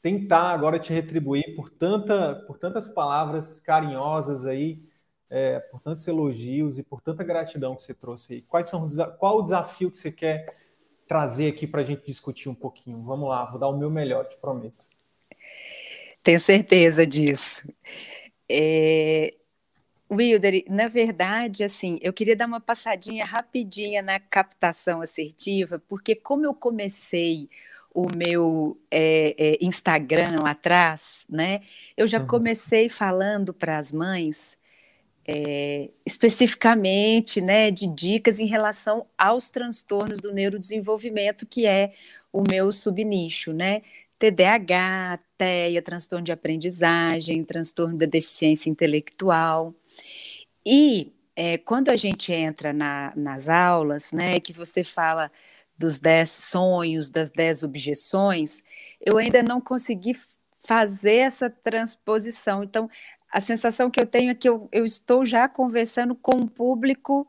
tentar 0.00 0.52
agora 0.52 0.78
te 0.78 0.90
retribuir 0.90 1.54
por, 1.54 1.68
tanta, 1.68 2.34
por 2.46 2.56
tantas 2.56 2.88
palavras 2.88 3.60
carinhosas 3.60 4.46
aí, 4.46 4.82
é, 5.28 5.60
por 5.60 5.82
tantos 5.82 6.08
elogios 6.08 6.78
e 6.78 6.82
por 6.82 7.02
tanta 7.02 7.22
gratidão 7.22 7.76
que 7.76 7.82
você 7.82 7.92
trouxe 7.92 8.32
aí? 8.32 8.40
Quais 8.40 8.70
são, 8.70 8.86
qual 9.18 9.36
o 9.36 9.42
desafio 9.42 9.90
que 9.90 9.98
você 9.98 10.10
quer 10.10 10.46
trazer 11.06 11.48
aqui 11.48 11.66
para 11.66 11.82
a 11.82 11.84
gente 11.84 12.06
discutir 12.06 12.48
um 12.48 12.54
pouquinho? 12.54 13.02
Vamos 13.02 13.28
lá, 13.28 13.44
vou 13.44 13.60
dar 13.60 13.68
o 13.68 13.76
meu 13.76 13.90
melhor, 13.90 14.24
te 14.24 14.38
prometo. 14.38 14.82
Tenho 16.22 16.40
certeza 16.40 17.06
disso. 17.06 17.68
É, 18.48 19.34
Wilder, 20.10 20.64
na 20.70 20.88
verdade, 20.88 21.64
assim, 21.64 21.98
eu 22.00 22.14
queria 22.14 22.34
dar 22.34 22.46
uma 22.46 22.62
passadinha 22.62 23.26
rapidinha 23.26 24.00
na 24.00 24.18
captação 24.18 25.02
assertiva, 25.02 25.78
porque 25.86 26.14
como 26.14 26.46
eu 26.46 26.54
comecei 26.54 27.50
o 27.94 28.06
meu 28.14 28.80
é, 28.90 29.34
é, 29.38 29.58
Instagram 29.60 30.40
lá 30.40 30.50
atrás, 30.50 31.24
né? 31.28 31.60
Eu 31.96 32.06
já 32.06 32.20
comecei 32.20 32.88
falando 32.88 33.52
para 33.52 33.76
as 33.76 33.92
mães 33.92 34.58
é, 35.26 35.90
especificamente, 36.04 37.40
né, 37.40 37.70
de 37.70 37.86
dicas 37.86 38.40
em 38.40 38.46
relação 38.46 39.06
aos 39.16 39.50
transtornos 39.50 40.18
do 40.18 40.32
neurodesenvolvimento, 40.32 41.46
que 41.46 41.66
é 41.66 41.92
o 42.32 42.42
meu 42.50 42.72
subnicho, 42.72 43.52
né? 43.52 43.82
TDAH, 44.18 45.18
TEA, 45.36 45.82
transtorno 45.82 46.24
de 46.24 46.32
aprendizagem, 46.32 47.44
transtorno 47.44 47.98
da 47.98 48.06
deficiência 48.06 48.70
intelectual. 48.70 49.74
E 50.64 51.12
quando 51.64 51.88
a 51.88 51.96
gente 51.96 52.32
entra 52.32 52.72
na, 52.72 53.12
nas 53.16 53.48
aulas, 53.48 54.12
né, 54.12 54.38
que 54.38 54.52
você 54.52 54.84
fala 54.84 55.30
dos 55.82 55.98
dez 55.98 56.30
sonhos, 56.30 57.10
das 57.10 57.28
dez 57.28 57.64
objeções, 57.64 58.62
eu 59.00 59.18
ainda 59.18 59.42
não 59.42 59.60
consegui 59.60 60.12
fazer 60.60 61.16
essa 61.16 61.50
transposição. 61.50 62.62
Então, 62.62 62.88
a 63.30 63.40
sensação 63.40 63.90
que 63.90 64.00
eu 64.00 64.06
tenho 64.06 64.30
é 64.30 64.34
que 64.34 64.48
eu, 64.48 64.68
eu 64.70 64.84
estou 64.84 65.26
já 65.26 65.48
conversando 65.48 66.14
com 66.14 66.42
o 66.42 66.48
público 66.48 67.26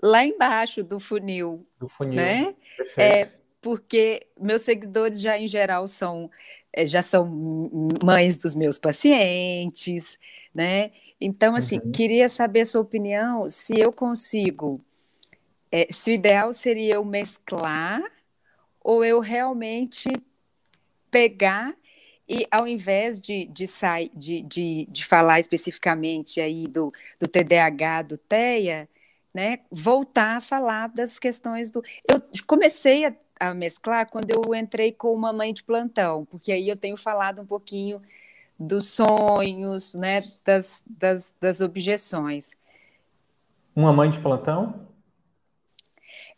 lá 0.00 0.24
embaixo 0.24 0.84
do 0.84 1.00
funil. 1.00 1.66
Do 1.80 1.88
funil. 1.88 2.14
Né? 2.14 2.54
É, 2.96 3.28
porque 3.60 4.28
meus 4.40 4.62
seguidores 4.62 5.20
já 5.20 5.36
em 5.36 5.48
geral 5.48 5.88
são 5.88 6.30
é, 6.72 6.86
já 6.86 7.02
são 7.02 7.26
mães 8.02 8.36
dos 8.36 8.54
meus 8.54 8.78
pacientes, 8.78 10.18
né? 10.54 10.92
Então, 11.20 11.56
assim, 11.56 11.78
uhum. 11.78 11.90
queria 11.90 12.28
saber 12.28 12.60
a 12.60 12.64
sua 12.64 12.80
opinião 12.80 13.48
se 13.48 13.78
eu 13.78 13.92
consigo 13.92 14.80
é, 15.72 15.88
se 15.90 16.10
o 16.10 16.14
ideal 16.14 16.52
seria 16.52 16.94
eu 16.94 17.04
mesclar 17.04 18.02
ou 18.78 19.02
eu 19.02 19.20
realmente 19.20 20.10
pegar 21.10 21.74
e 22.28 22.46
ao 22.50 22.68
invés 22.68 23.20
de, 23.20 23.46
de, 23.46 23.66
de, 24.14 24.42
de, 24.42 24.86
de 24.88 25.04
falar 25.04 25.40
especificamente 25.40 26.40
aí 26.40 26.68
do, 26.68 26.92
do 27.18 27.26
TDAH, 27.26 28.02
do 28.02 28.18
TEA, 28.18 28.88
né, 29.34 29.60
voltar 29.70 30.36
a 30.36 30.40
falar 30.40 30.88
das 30.88 31.18
questões 31.18 31.70
do. 31.70 31.82
Eu 32.06 32.22
comecei 32.46 33.06
a, 33.06 33.14
a, 33.40 33.54
mesclar 33.54 34.08
quando 34.08 34.30
eu 34.30 34.54
entrei 34.54 34.92
com 34.92 35.14
uma 35.14 35.32
mãe 35.32 35.54
de 35.54 35.64
plantão, 35.64 36.26
porque 36.26 36.52
aí 36.52 36.68
eu 36.68 36.76
tenho 36.76 36.96
falado 36.96 37.40
um 37.40 37.46
pouquinho 37.46 38.00
dos 38.58 38.90
sonhos, 38.90 39.94
né, 39.94 40.22
das, 40.44 40.82
das, 40.86 41.34
das 41.40 41.60
objeções. 41.60 42.52
Uma 43.74 43.92
mãe 43.92 44.10
de 44.10 44.20
plantão? 44.20 44.91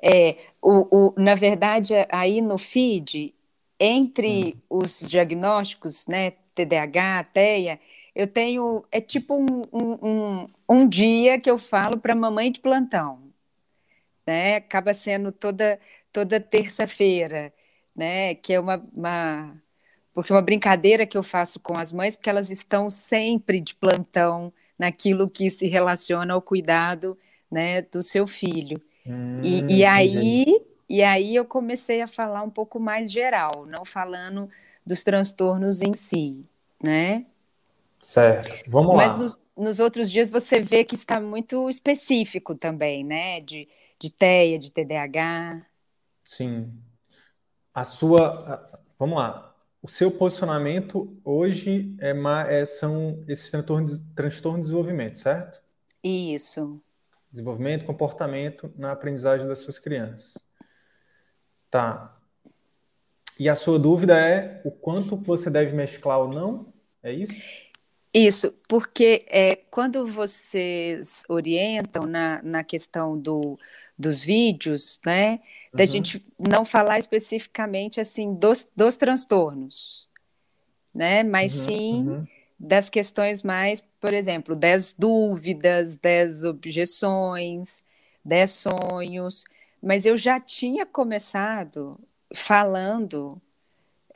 É, 0.02 0.36
o, 0.60 1.08
o, 1.08 1.14
na 1.16 1.34
verdade, 1.34 1.94
aí 2.10 2.40
no 2.40 2.58
feed, 2.58 3.34
entre 3.78 4.54
hum. 4.70 4.78
os 4.78 5.00
diagnósticos, 5.08 6.06
né, 6.06 6.32
TDAH, 6.54 7.24
TEA, 7.24 7.80
eu 8.14 8.26
tenho, 8.26 8.84
é 8.92 9.00
tipo 9.00 9.34
um, 9.34 9.62
um, 9.72 10.08
um, 10.08 10.48
um 10.68 10.88
dia 10.88 11.40
que 11.40 11.50
eu 11.50 11.58
falo 11.58 11.98
para 11.98 12.14
mamãe 12.14 12.50
de 12.52 12.60
plantão, 12.60 13.32
né, 14.26 14.56
acaba 14.56 14.94
sendo 14.94 15.32
toda, 15.32 15.78
toda 16.12 16.40
terça-feira, 16.40 17.52
né, 17.96 18.34
que 18.34 18.52
é 18.52 18.60
uma, 18.60 18.82
uma, 18.96 19.62
porque 20.14 20.32
é 20.32 20.34
uma 20.36 20.42
brincadeira 20.42 21.06
que 21.06 21.16
eu 21.16 21.22
faço 21.22 21.58
com 21.60 21.76
as 21.76 21.92
mães, 21.92 22.16
porque 22.16 22.30
elas 22.30 22.50
estão 22.50 22.88
sempre 22.90 23.60
de 23.60 23.74
plantão 23.74 24.52
naquilo 24.78 25.28
que 25.30 25.50
se 25.50 25.66
relaciona 25.66 26.34
ao 26.34 26.42
cuidado, 26.42 27.18
né, 27.50 27.82
do 27.82 28.02
seu 28.02 28.26
filho. 28.26 28.80
Hum, 29.06 29.40
e, 29.42 29.78
e 29.78 29.84
aí, 29.84 30.66
e 30.88 31.02
aí 31.02 31.36
eu 31.36 31.44
comecei 31.44 32.00
a 32.00 32.06
falar 32.06 32.42
um 32.42 32.50
pouco 32.50 32.80
mais 32.80 33.10
geral, 33.10 33.66
não 33.66 33.84
falando 33.84 34.48
dos 34.84 35.02
transtornos 35.02 35.82
em 35.82 35.94
si, 35.94 36.48
né? 36.82 37.26
Certo, 38.00 38.70
vamos 38.70 38.94
Mas 38.96 39.12
lá. 39.12 39.18
Mas 39.18 39.22
nos, 39.22 39.40
nos, 39.56 39.80
outros 39.80 40.10
dias 40.10 40.30
você 40.30 40.60
vê 40.60 40.84
que 40.84 40.94
está 40.94 41.20
muito 41.20 41.68
específico 41.68 42.54
também, 42.54 43.04
né? 43.04 43.40
De, 43.40 43.68
de 43.98 44.10
TEA, 44.10 44.58
de 44.58 44.70
TDAH. 44.70 45.66
Sim. 46.22 46.72
A 47.72 47.84
sua. 47.84 48.80
Vamos 48.98 49.18
lá. 49.18 49.54
O 49.82 49.88
seu 49.88 50.10
posicionamento 50.10 51.14
hoje 51.22 51.94
é, 51.98 52.14
é 52.48 52.64
são 52.64 53.22
esses 53.28 53.50
transtornos, 53.50 54.02
transtornos 54.14 54.60
de 54.60 54.72
desenvolvimento, 54.72 55.18
certo? 55.18 55.60
Isso 56.02 56.80
desenvolvimento, 57.34 57.84
comportamento 57.84 58.72
na 58.76 58.92
aprendizagem 58.92 59.46
das 59.46 59.58
suas 59.58 59.78
crianças. 59.78 60.38
Tá. 61.68 62.16
E 63.38 63.48
a 63.48 63.56
sua 63.56 63.76
dúvida 63.76 64.16
é 64.16 64.62
o 64.64 64.70
quanto 64.70 65.16
você 65.16 65.50
deve 65.50 65.74
mesclar 65.74 66.20
ou 66.20 66.28
não? 66.28 66.72
É 67.02 67.12
isso? 67.12 67.34
Isso, 68.12 68.54
porque 68.68 69.26
é, 69.28 69.56
quando 69.56 70.06
vocês 70.06 71.24
orientam 71.28 72.06
na, 72.06 72.40
na 72.44 72.62
questão 72.62 73.18
do, 73.18 73.58
dos 73.98 74.22
vídeos, 74.22 75.00
né, 75.04 75.40
da 75.72 75.82
uhum. 75.82 75.86
gente 75.88 76.24
não 76.38 76.64
falar 76.64 77.00
especificamente 77.00 78.00
assim 78.00 78.32
dos, 78.32 78.68
dos 78.76 78.96
transtornos, 78.96 80.08
né? 80.94 81.24
Mas 81.24 81.58
uhum, 81.58 81.64
sim 81.64 82.08
uhum. 82.08 82.26
Das 82.58 82.88
questões 82.88 83.42
mais, 83.42 83.82
por 84.00 84.12
exemplo, 84.12 84.54
das 84.56 84.92
dúvidas, 84.92 85.96
das 85.96 86.44
objeções, 86.44 87.82
das 88.24 88.52
sonhos. 88.52 89.44
Mas 89.82 90.06
eu 90.06 90.16
já 90.16 90.40
tinha 90.40 90.86
começado 90.86 91.92
falando 92.34 93.40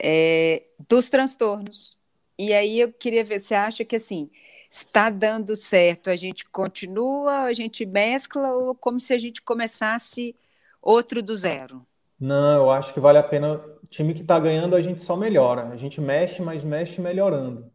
é, 0.01 0.63
dos 0.87 1.09
transtornos. 1.09 1.97
E 2.37 2.53
aí 2.53 2.79
eu 2.79 2.91
queria 2.91 3.23
ver, 3.23 3.39
você 3.39 3.55
acha 3.55 3.83
que 3.85 3.95
assim 3.95 4.29
está 4.69 5.09
dando 5.09 5.55
certo? 5.55 6.09
A 6.09 6.15
gente 6.15 6.45
continua, 6.45 7.43
a 7.43 7.53
gente 7.53 7.85
mescla 7.85 8.53
ou 8.53 8.75
como 8.75 8.99
se 8.99 9.13
a 9.13 9.17
gente 9.17 9.41
começasse 9.41 10.35
outro 10.81 11.21
do 11.21 11.35
zero? 11.35 11.85
Não, 12.19 12.55
eu 12.57 12.71
acho 12.71 12.93
que 12.93 12.99
vale 12.99 13.17
a 13.17 13.23
pena. 13.23 13.55
O 13.83 13.87
time 13.87 14.13
que 14.13 14.21
está 14.21 14.39
ganhando, 14.39 14.75
a 14.75 14.81
gente 14.81 15.01
só 15.01 15.15
melhora. 15.15 15.69
A 15.69 15.75
gente 15.75 15.99
mexe, 16.01 16.41
mas 16.41 16.63
mexe 16.63 17.01
melhorando. 17.01 17.71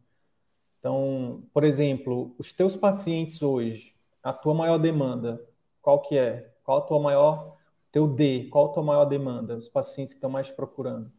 Então, 0.85 1.43
por 1.51 1.65
exemplo, 1.65 2.35
os 2.39 2.53
teus 2.53 2.77
pacientes 2.77 3.41
hoje, 3.41 3.95
a 4.23 4.35
tua 4.35 4.53
maior 4.53 4.77
demanda, 4.77 5.43
qual 5.81 6.03
que 6.03 6.19
é? 6.19 6.53
Qual 6.63 6.77
a 6.77 6.81
tua 6.83 7.01
maior, 7.01 7.57
teu 7.91 8.07
D, 8.07 8.49
qual 8.51 8.67
a 8.67 8.75
tua 8.75 8.83
maior 8.83 9.07
demanda? 9.07 9.57
Os 9.57 9.67
pacientes 9.67 10.13
que 10.13 10.19
estão 10.19 10.29
mais 10.29 10.51
procurando? 10.51 11.11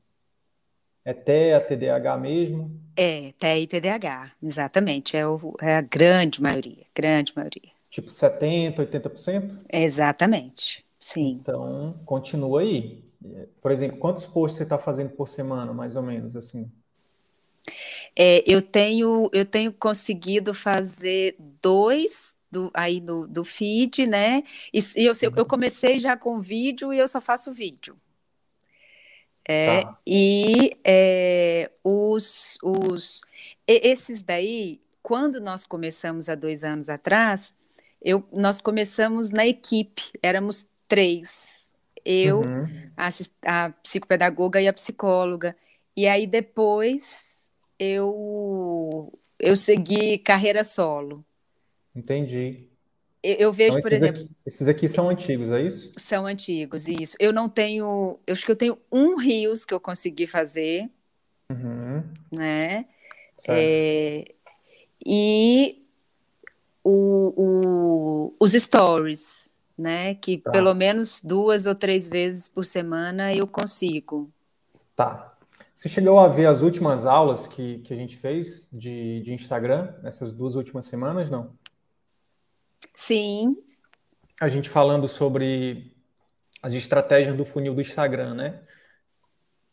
É 1.04 1.16
TEA, 1.16 1.60
TDAH 1.60 2.16
mesmo? 2.16 2.80
É, 2.96 3.32
TEA 3.40 3.58
e 3.58 3.66
TDAH, 3.66 4.34
exatamente. 4.44 5.18
É, 5.18 5.26
o, 5.26 5.56
é 5.60 5.78
a 5.78 5.82
grande 5.82 6.40
maioria, 6.44 6.86
grande 6.94 7.34
maioria. 7.36 7.72
Tipo 7.90 8.12
70%, 8.12 8.78
80%? 8.78 9.66
Exatamente, 9.74 10.86
sim. 11.00 11.40
Então, 11.42 12.00
continua 12.06 12.62
aí. 12.62 13.04
Por 13.64 13.72
exemplo, 13.72 13.98
quantos 13.98 14.28
posts 14.28 14.60
você 14.60 14.64
está 14.64 14.78
fazendo 14.78 15.10
por 15.16 15.28
semana, 15.28 15.74
mais 15.74 15.96
ou 15.96 16.04
menos, 16.04 16.36
assim? 16.36 16.72
É, 18.18 18.44
eu 18.48 18.62
tenho 18.62 19.30
eu 19.34 19.46
tenho 19.46 19.74
conseguido 19.74 20.54
fazer 20.54 21.36
dois 21.62 22.36
do, 22.50 22.72
aí 22.74 23.02
do, 23.02 23.28
do 23.28 23.44
feed, 23.44 24.08
né? 24.08 24.44
E, 24.74 24.80
e 24.98 25.06
eu, 25.06 25.14
eu 25.22 25.32
uhum. 25.38 25.46
comecei 25.46 26.00
já 26.00 26.16
com 26.16 26.40
vídeo 26.40 26.94
e 26.94 26.98
eu 26.98 27.08
só 27.08 27.20
faço 27.20 27.54
vídeo. 27.54 27.98
É, 29.48 29.82
tá. 29.82 30.00
E 30.08 30.78
é, 30.84 31.72
os, 31.84 32.58
os 32.64 33.22
esses 33.68 34.22
daí, 34.22 34.80
quando 35.04 35.40
nós 35.42 35.66
começamos 35.66 36.30
há 36.30 36.36
dois 36.36 36.64
anos 36.64 36.90
atrás, 36.90 37.54
eu, 38.02 38.28
nós 38.32 38.60
começamos 38.60 39.32
na 39.32 39.46
equipe, 39.46 40.04
éramos 40.24 40.68
três 40.88 41.66
eu, 42.06 42.42
uhum. 42.42 42.92
a, 42.96 43.10
a 43.66 43.70
psicopedagoga 43.72 44.62
e 44.62 44.68
a 44.68 44.74
psicóloga. 44.74 45.56
E 45.98 46.08
aí 46.08 46.28
depois 46.28 47.35
eu 47.80 49.14
eu 49.40 49.56
segui 49.56 50.18
carreira 50.18 50.64
solo. 50.64 51.24
Entendi. 51.96 52.68
Eu, 53.22 53.36
eu 53.36 53.54
vejo, 53.54 53.78
então, 53.78 53.82
por 53.82 53.94
exemplo. 53.94 54.22
Aqui, 54.22 54.36
esses 54.46 54.68
aqui 54.68 54.88
são 54.88 55.10
antigos, 55.10 55.52
é 55.52 55.62
isso? 55.62 55.92
São 55.98 56.26
antigos, 56.26 56.88
isso. 56.88 57.16
Eu 57.20 57.34
não 57.34 57.50
tenho. 57.50 58.20
Eu 58.26 58.34
acho 58.34 58.46
que 58.46 58.52
eu 58.52 58.56
tenho 58.56 58.78
um 58.92 59.18
rios 59.18 59.66
que 59.66 59.74
eu 59.74 59.80
consegui 59.80 60.28
fazer. 60.28 60.90
Uhum. 61.50 62.04
Né? 62.32 62.86
É, 63.48 64.34
e 65.06 65.84
o, 66.84 67.34
o, 67.36 68.36
os 68.40 68.54
stories 68.54 69.56
né? 69.78 70.16
Que 70.16 70.38
tá. 70.38 70.52
pelo 70.52 70.74
menos 70.74 71.22
duas 71.22 71.66
ou 71.66 71.76
três 71.76 72.08
vezes 72.10 72.48
por 72.48 72.66
semana 72.66 73.34
eu 73.34 73.46
consigo. 73.46 74.30
Tá. 74.96 75.35
Você 75.76 75.90
chegou 75.90 76.18
a 76.18 76.30
ver 76.30 76.46
as 76.46 76.62
últimas 76.62 77.06
aulas 77.06 77.48
que, 77.48 77.80
que 77.80 77.94
a 77.94 77.98
gente 77.98 78.16
fez 78.16 78.70
de, 78.72 79.20
de 79.20 79.34
Instagram, 79.34 79.94
nessas 80.02 80.32
duas 80.32 80.56
últimas 80.56 80.86
semanas, 80.86 81.30
não? 81.30 81.54
Sim. 82.94 83.58
A 84.40 84.48
gente 84.48 84.70
falando 84.70 85.06
sobre 85.06 85.94
as 86.64 86.74
estratégias 86.74 87.36
do 87.36 87.44
funil 87.44 87.76
do 87.76 87.82
Instagram, 87.82 88.36
né? 88.36 88.62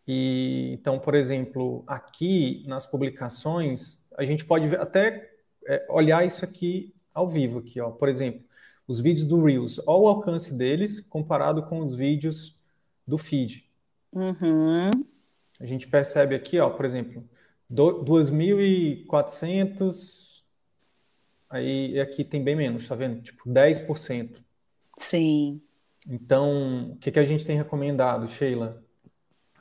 E 0.05 0.73
então, 0.73 0.99
por 0.99 1.15
exemplo, 1.15 1.85
aqui 1.87 2.65
nas 2.67 2.85
publicações, 2.85 4.05
a 4.19 4.25
gente 4.25 4.45
pode 4.45 4.75
até 4.75 5.31
é, 5.65 5.87
olhar 5.89 6.27
isso 6.27 6.45
aqui 6.45 6.93
ao 7.15 7.29
vivo 7.29 7.61
aqui, 7.61 7.81
ó. 7.81 7.93
Por 7.93 8.09
exemplo, 8.09 8.45
os 8.89 8.99
vídeos 8.99 9.25
do 9.25 9.41
Reels, 9.45 9.79
olha 9.87 10.03
o 10.03 10.09
alcance 10.09 10.59
deles 10.59 10.99
comparado 10.99 11.63
com 11.63 11.79
os 11.79 11.95
vídeos 11.95 12.61
do 13.07 13.17
feed. 13.17 13.71
Uhum. 14.13 14.91
A 15.63 15.67
gente 15.67 15.87
percebe 15.87 16.35
aqui, 16.35 16.59
ó, 16.59 16.71
por 16.71 16.85
exemplo, 16.85 17.25
2.400, 17.71 20.43
aí 21.49 22.01
aqui 22.01 22.25
tem 22.25 22.43
bem 22.43 22.57
menos, 22.57 22.89
tá 22.89 22.97
vendo? 22.97 23.23
Tipo, 23.23 23.49
10%. 23.49 24.43
Sim. 24.99 25.63
Então, 26.09 26.91
o 26.91 26.97
que, 26.97 27.13
que 27.13 27.21
a 27.21 27.25
gente 27.25 27.47
tem 27.47 27.57
recomendado, 27.57 28.27
Sheila? 28.27 28.83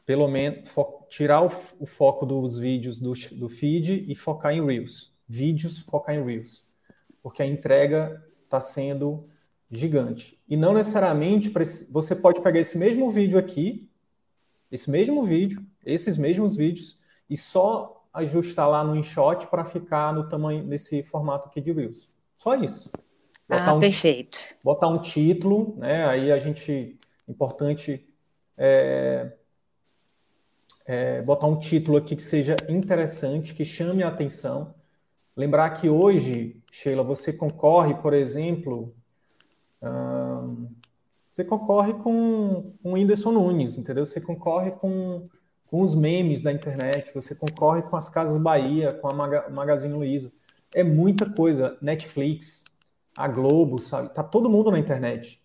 Pelo 0.04 0.28
menos 0.28 0.74
tirar 1.08 1.44
o, 1.44 1.52
o, 1.80 1.86
foco 1.86 2.26
dos 2.26 2.58
vídeos 2.58 3.00
do, 3.00 3.14
do 3.34 3.48
feed 3.48 4.04
e 4.10 4.16
focar 4.16 4.54
em 4.54 4.66
Reels. 4.66 5.14
Vídeos, 5.28 5.78
focar 5.78 6.16
em 6.16 6.26
Reels. 6.26 6.66
Porque 7.22 7.44
a 7.44 7.46
entrega 7.46 8.28
está 8.44 8.60
sendo 8.60 9.30
gigante. 9.70 10.42
E 10.50 10.58
não 10.58 10.74
necessariamente 10.74 11.54
você 11.92 12.16
pode 12.16 12.42
pegar 12.42 12.60
esse 12.60 12.76
mesmo 12.76 13.12
vídeo 13.12 13.38
aqui, 13.38 13.88
esse 14.72 14.90
mesmo 14.90 15.24
vídeo, 15.24 15.66
esses 15.86 16.18
mesmos 16.18 16.56
vídeos, 16.56 17.00
e 17.30 17.36
só 17.36 18.08
ajustar 18.14 18.70
lá 18.70 18.84
no 18.84 18.96
InShot 18.96 19.48
para 19.48 19.64
ficar 19.64 20.14
no 20.14 20.28
tamanho, 20.28 20.64
nesse 20.64 21.04
formato 21.04 21.48
aqui 21.48 21.62
de 21.62 21.72
Reels. 21.72 22.10
Só 22.36 22.56
isso. 22.56 22.92
Botar 23.48 23.72
ah, 23.72 23.74
um, 23.74 23.80
perfeito. 23.80 24.40
Botar 24.64 24.88
um 24.88 25.02
título, 25.02 25.76
né? 25.78 26.06
Aí 26.06 26.32
a 26.32 26.38
gente, 26.38 26.98
importante 27.28 28.06
é, 28.58 29.34
é, 30.86 31.22
botar 31.22 31.48
um 31.48 31.60
título 31.60 31.98
aqui 31.98 32.16
que 32.16 32.24
seja 32.24 32.56
interessante, 32.70 33.54
que 33.54 33.66
chame 33.66 34.04
a 34.04 34.08
atenção. 34.08 34.74
Lembrar 35.36 35.70
que 35.72 35.90
hoje, 35.90 36.62
Sheila, 36.72 37.04
você 37.04 37.34
concorre, 37.34 37.96
por 37.96 38.14
exemplo, 38.14 38.94
você 41.32 41.46
concorre 41.46 41.94
com, 41.94 42.74
com 42.84 42.90
o 42.90 42.94
Whindersson 42.94 43.32
Nunes, 43.32 43.78
entendeu? 43.78 44.06
Você 44.06 44.20
concorre 44.20 44.72
com, 44.72 45.30
com 45.66 45.82
os 45.82 45.96
memes 45.96 46.42
da 46.42 46.52
internet, 46.52 47.14
você 47.14 47.34
concorre 47.34 47.84
com 47.84 47.96
as 47.96 48.10
Casas 48.10 48.38
Bahia, 48.38 48.94
com 49.02 49.08
a 49.08 49.14
Maga, 49.14 49.50
Magazine 49.50 49.94
Luiza. 49.94 50.30
É 50.76 50.84
muita 50.84 51.30
coisa. 51.30 51.74
Netflix, 51.82 52.66
a 53.18 53.30
Globo, 53.30 53.80
sabe? 53.80 54.14
Tá 54.14 54.22
todo 54.22 54.50
mundo 54.50 54.72
na 54.72 54.78
internet. 54.78 55.42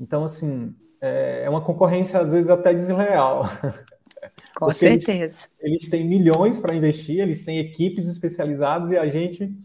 Então, 0.00 0.24
assim, 0.24 0.74
é, 1.00 1.44
é 1.44 1.50
uma 1.50 1.60
concorrência 1.60 2.18
às 2.18 2.32
vezes 2.32 2.50
até 2.50 2.74
desleal. 2.74 3.44
Com 4.58 4.66
Porque 4.66 4.74
certeza. 4.74 5.48
Eles, 5.60 5.82
eles 5.82 5.88
têm 5.88 6.06
milhões 6.06 6.58
para 6.58 6.74
investir, 6.74 7.20
eles 7.20 7.44
têm 7.44 7.60
equipes 7.60 8.08
especializadas 8.08 8.90
e 8.90 8.96
a 8.96 9.06
gente 9.06 9.56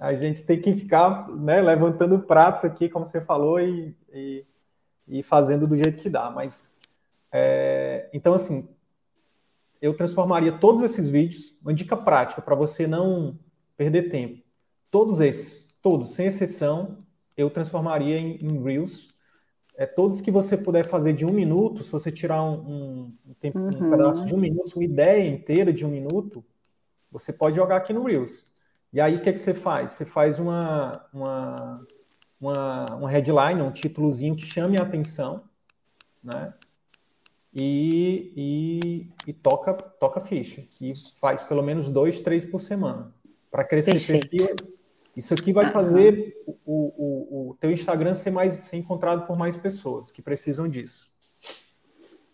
a 0.00 0.14
gente 0.14 0.42
tem 0.44 0.58
que 0.58 0.72
ficar 0.72 1.28
né, 1.28 1.60
levantando 1.60 2.18
pratos 2.20 2.64
aqui, 2.64 2.88
como 2.88 3.04
você 3.04 3.20
falou, 3.20 3.60
e, 3.60 3.94
e, 4.10 4.46
e 5.10 5.22
fazendo 5.22 5.66
do 5.66 5.76
jeito 5.76 5.98
que 5.98 6.08
dá. 6.08 6.30
Mas 6.30 6.76
é, 7.32 8.08
então 8.12 8.32
assim, 8.32 8.68
eu 9.80 9.94
transformaria 9.94 10.52
todos 10.52 10.82
esses 10.82 11.10
vídeos, 11.10 11.56
uma 11.62 11.74
dica 11.74 11.96
prática 11.96 12.40
para 12.40 12.54
você 12.54 12.86
não 12.86 13.38
perder 13.76 14.10
tempo. 14.10 14.42
Todos 14.90 15.20
esses, 15.20 15.78
todos, 15.82 16.14
sem 16.14 16.26
exceção, 16.26 16.98
eu 17.36 17.50
transformaria 17.50 18.18
em, 18.18 18.36
em 18.36 18.62
Reels 18.62 19.10
é, 19.80 19.86
todos 19.86 20.20
que 20.20 20.30
você 20.30 20.58
puder 20.58 20.84
fazer 20.84 21.14
de 21.14 21.24
um 21.24 21.32
minuto, 21.32 21.82
se 21.82 21.90
você 21.90 22.12
tirar 22.12 22.42
um, 22.42 23.14
um, 23.26 23.34
tempo, 23.40 23.58
uhum. 23.58 23.68
um 23.68 23.90
pedaço 23.90 24.26
de 24.26 24.34
um 24.34 24.38
minuto, 24.38 24.74
uma 24.76 24.84
ideia 24.84 25.26
inteira 25.26 25.72
de 25.72 25.86
um 25.86 25.88
minuto, 25.88 26.44
você 27.10 27.32
pode 27.32 27.56
jogar 27.56 27.76
aqui 27.76 27.90
no 27.90 28.04
Reels. 28.04 28.46
E 28.92 29.00
aí 29.00 29.16
o 29.16 29.22
que, 29.22 29.30
é 29.30 29.32
que 29.32 29.40
você 29.40 29.54
faz? 29.54 29.92
Você 29.92 30.04
faz 30.04 30.38
uma, 30.38 31.02
uma, 31.14 31.86
uma, 32.40 32.86
uma 32.94 33.10
headline, 33.10 33.60
um 33.60 33.70
títulozinho 33.70 34.34
que 34.34 34.44
chame 34.44 34.78
a 34.78 34.82
atenção, 34.82 35.42
né? 36.22 36.54
E, 37.52 38.32
e, 38.36 39.08
e, 39.26 39.32
toca, 39.32 39.74
toca 39.74 40.20
ficha, 40.20 40.62
que 40.62 40.92
faz 41.16 41.42
pelo 41.42 41.62
menos 41.62 41.88
dois, 41.88 42.20
três 42.20 42.46
por 42.46 42.60
semana. 42.60 43.12
Para 43.50 43.64
crescer 43.64 44.00
perfil, 44.00 44.54
isso 45.16 45.34
aqui 45.34 45.52
vai 45.52 45.66
fazer 45.66 46.36
o, 46.46 46.62
o, 46.64 47.50
o 47.50 47.54
teu 47.58 47.72
Instagram 47.72 48.14
ser 48.14 48.30
mais 48.30 48.52
ser 48.52 48.76
encontrado 48.76 49.26
por 49.26 49.36
mais 49.36 49.56
pessoas 49.56 50.12
que 50.12 50.22
precisam 50.22 50.68
disso. 50.68 51.10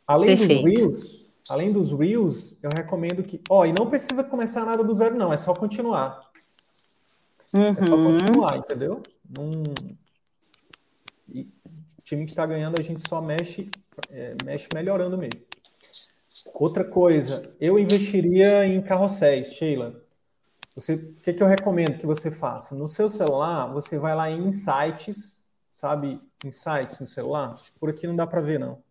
Além 0.07 0.37
Perfeito. 0.37 0.63
dos 0.63 0.81
Reels, 0.81 1.27
além 1.49 1.73
dos 1.73 1.93
Reels, 1.93 2.63
eu 2.63 2.71
recomendo 2.77 3.23
que, 3.23 3.41
ó, 3.49 3.65
e 3.65 3.73
não 3.73 3.89
precisa 3.89 4.23
começar 4.23 4.65
nada 4.67 4.85
do 4.85 4.95
zero 4.95 5.17
não, 5.17 5.33
é 5.33 5.37
só 5.39 5.55
continuar. 5.55 6.31
Uhum. 7.55 7.75
É 7.77 7.81
só 7.81 7.97
uhum. 7.97 8.19
continuar, 8.19 8.59
entendeu? 8.59 9.03
Num... 9.29 9.63
E 11.29 11.49
time 12.07 12.25
que 12.25 12.31
está 12.31 12.47
ganhando 12.47 12.77
a 12.79 12.83
gente 12.83 13.03
só 13.07 13.21
mexe, 13.21 13.69
é, 14.11 14.37
mexe 14.45 14.69
melhorando 14.73 15.19
mesmo. 15.19 15.41
Outra 16.55 16.85
coisa, 16.85 17.55
eu 17.61 17.79
investiria 17.79 18.65
em 18.65 18.81
carrosséis, 18.81 19.53
Sheila. 19.55 20.01
O 20.77 20.81
que, 21.23 21.33
que 21.33 21.43
eu 21.43 21.47
recomendo 21.47 21.99
que 21.99 22.07
você 22.07 22.31
faça? 22.31 22.75
No 22.75 22.87
seu 22.87 23.09
celular, 23.09 23.73
você 23.73 23.99
vai 23.99 24.15
lá 24.15 24.31
em 24.31 24.47
Insights, 24.47 25.45
sabe? 25.71 26.21
Insights 26.45 27.01
no 27.01 27.07
celular. 27.07 27.57
Por 27.81 27.91
aqui 27.91 28.07
não 28.07 28.15
dá 28.15 28.27
para 28.27 28.41
ver 28.41 28.61
não. 28.61 28.83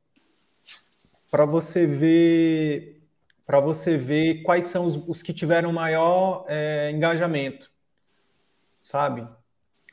Para 1.29 1.45
você 1.45 1.85
ver, 1.85 3.03
para 3.45 3.59
você 3.59 3.97
ver 3.97 4.41
quais 4.41 4.65
são 4.65 4.85
os, 4.85 4.95
os 5.07 5.21
que 5.21 5.33
tiveram 5.33 5.71
maior 5.71 6.45
é, 6.47 6.91
engajamento, 6.91 7.71
sabe? 8.81 9.27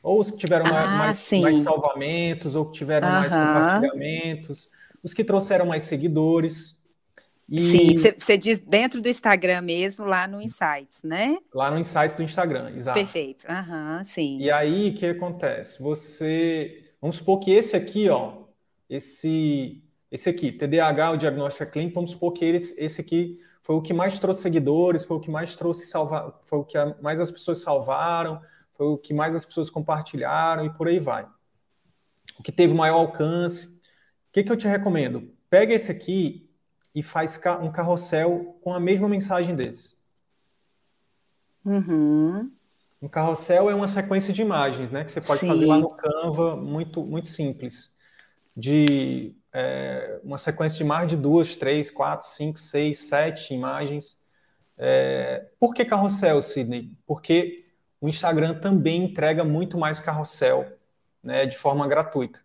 Ou 0.03 0.19
os 0.19 0.31
que 0.31 0.37
tiveram 0.37 0.67
ah, 0.67 0.71
mais, 0.89 1.31
mais, 1.41 1.59
salvamentos, 1.59 2.55
ou 2.57 2.67
que 2.67 2.73
tiveram 2.73 3.09
mais 3.09 3.33
compartilhamentos, 3.33 4.69
os 5.03 5.15
que 5.15 5.23
trouxeram 5.23 5.67
mais 5.67 5.85
seguidores. 5.85 6.77
E... 7.49 7.61
Sim, 7.61 7.95
você 8.19 8.37
diz 8.37 8.59
dentro 8.59 9.01
do 9.01 9.09
Instagram 9.09 9.61
mesmo, 9.63 10.05
lá 10.05 10.27
no 10.27 10.41
Insights, 10.41 11.03
né? 11.05 11.37
Lá 11.55 11.71
no 11.71 11.79
Insights 11.79 12.17
do 12.17 12.23
Instagram, 12.23 12.73
exato. 12.75 12.99
Perfeito, 12.99 13.45
aham, 13.49 14.03
sim. 14.03 14.39
E 14.41 14.51
aí, 14.51 14.91
o 14.91 14.95
que 14.95 15.07
acontece? 15.07 15.81
Você, 15.83 16.85
vamos 17.01 17.17
supor 17.17 17.39
que 17.39 17.53
esse 17.53 17.77
aqui, 17.77 18.09
ó, 18.09 18.43
esse, 18.89 19.83
esse 20.11 20.29
aqui, 20.29 20.51
TDAH, 20.51 21.13
o 21.13 21.17
diagnóstico 21.17 21.63
é 21.65 21.67
clínico, 21.67 21.95
vamos 21.95 22.11
supor 22.11 22.33
que 22.33 22.45
esse, 22.45 22.83
esse 22.83 23.01
aqui 23.01 23.39
foi 23.63 23.77
o 23.77 23.83
que 23.83 23.95
mais 23.95 24.19
trouxe 24.19 24.43
seguidores, 24.43 25.05
foi 25.05 25.17
o 25.17 25.21
que 25.21 25.31
mais 25.31 25.55
trouxe 25.55 25.87
salvar, 25.87 26.41
foi 26.43 26.59
o 26.59 26.65
que 26.65 26.77
mais 27.01 27.21
as 27.21 27.31
pessoas 27.31 27.59
salvaram, 27.59 28.41
foi 28.73 28.87
o 28.87 28.99
que 28.99 29.15
mais 29.15 29.35
as 29.35 29.45
pessoas 29.45 29.71
compartilharam 29.71 30.65
e 30.65 30.71
por 30.71 30.89
aí 30.89 30.99
vai. 30.99 31.27
O 32.39 32.43
que 32.43 32.53
teve 32.53 32.75
maior 32.75 32.97
alcance. 32.97 33.81
O 34.29 34.33
que, 34.33 34.43
que 34.43 34.51
eu 34.51 34.57
te 34.57 34.67
recomendo? 34.67 35.31
Pega 35.49 35.75
esse 35.75 35.91
aqui 35.91 36.51
e 36.95 37.03
faz 37.03 37.41
um 37.63 37.71
carrossel 37.71 38.59
com 38.63 38.75
a 38.75 38.81
mesma 38.81 39.09
mensagem 39.09 39.55
desse. 39.55 39.97
Uhum. 41.65 42.51
Um 43.01 43.09
carrossel 43.09 43.69
é 43.69 43.75
uma 43.75 43.87
sequência 43.87 44.33
de 44.33 44.43
imagens, 44.43 44.91
né? 44.91 45.05
Que 45.05 45.11
você 45.11 45.21
pode 45.21 45.41
Sim. 45.41 45.49
fazer 45.49 45.67
lá 45.67 45.79
no 45.79 45.91
Canva, 45.91 46.57
muito, 46.57 47.03
muito 47.03 47.29
simples. 47.29 47.95
De 48.57 49.35
é, 49.53 50.21
uma 50.23 50.39
sequência 50.39 50.79
de 50.79 50.85
mais 50.85 51.09
de 51.09 51.17
duas, 51.17 51.57
três, 51.57 51.91
quatro, 51.91 52.27
cinco, 52.27 52.59
seis, 52.59 52.99
sete 52.99 53.53
imagens. 53.53 54.21
É, 54.79 55.47
por 55.59 55.75
que 55.75 55.85
carrossel, 55.85 56.41
Sidney? 56.41 56.93
Porque 57.07 57.62
o 58.03 58.09
Instagram 58.09 58.55
também 58.59 59.05
entrega 59.05 59.45
muito 59.45 59.79
mais 59.79 60.01
carrossel 60.01 60.67
né, 61.23 61.47
de 61.47 61.57
forma 61.57 61.87
gratuita. 61.87 62.41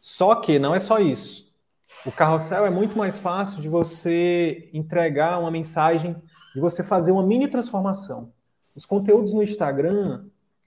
Só 0.00 0.36
que 0.36 0.58
não 0.58 0.74
é 0.74 0.78
só 0.78 0.98
isso. 0.98 1.52
O 2.06 2.10
carrossel 2.10 2.64
é 2.64 2.70
muito 2.70 2.96
mais 2.96 3.18
fácil 3.18 3.60
de 3.60 3.68
você 3.68 4.70
entregar 4.72 5.38
uma 5.38 5.50
mensagem, 5.50 6.16
de 6.54 6.60
você 6.62 6.82
fazer 6.82 7.12
uma 7.12 7.22
mini 7.22 7.46
transformação. 7.46 8.32
Os 8.74 8.86
conteúdos 8.86 9.34
no 9.34 9.42
Instagram, 9.42 10.24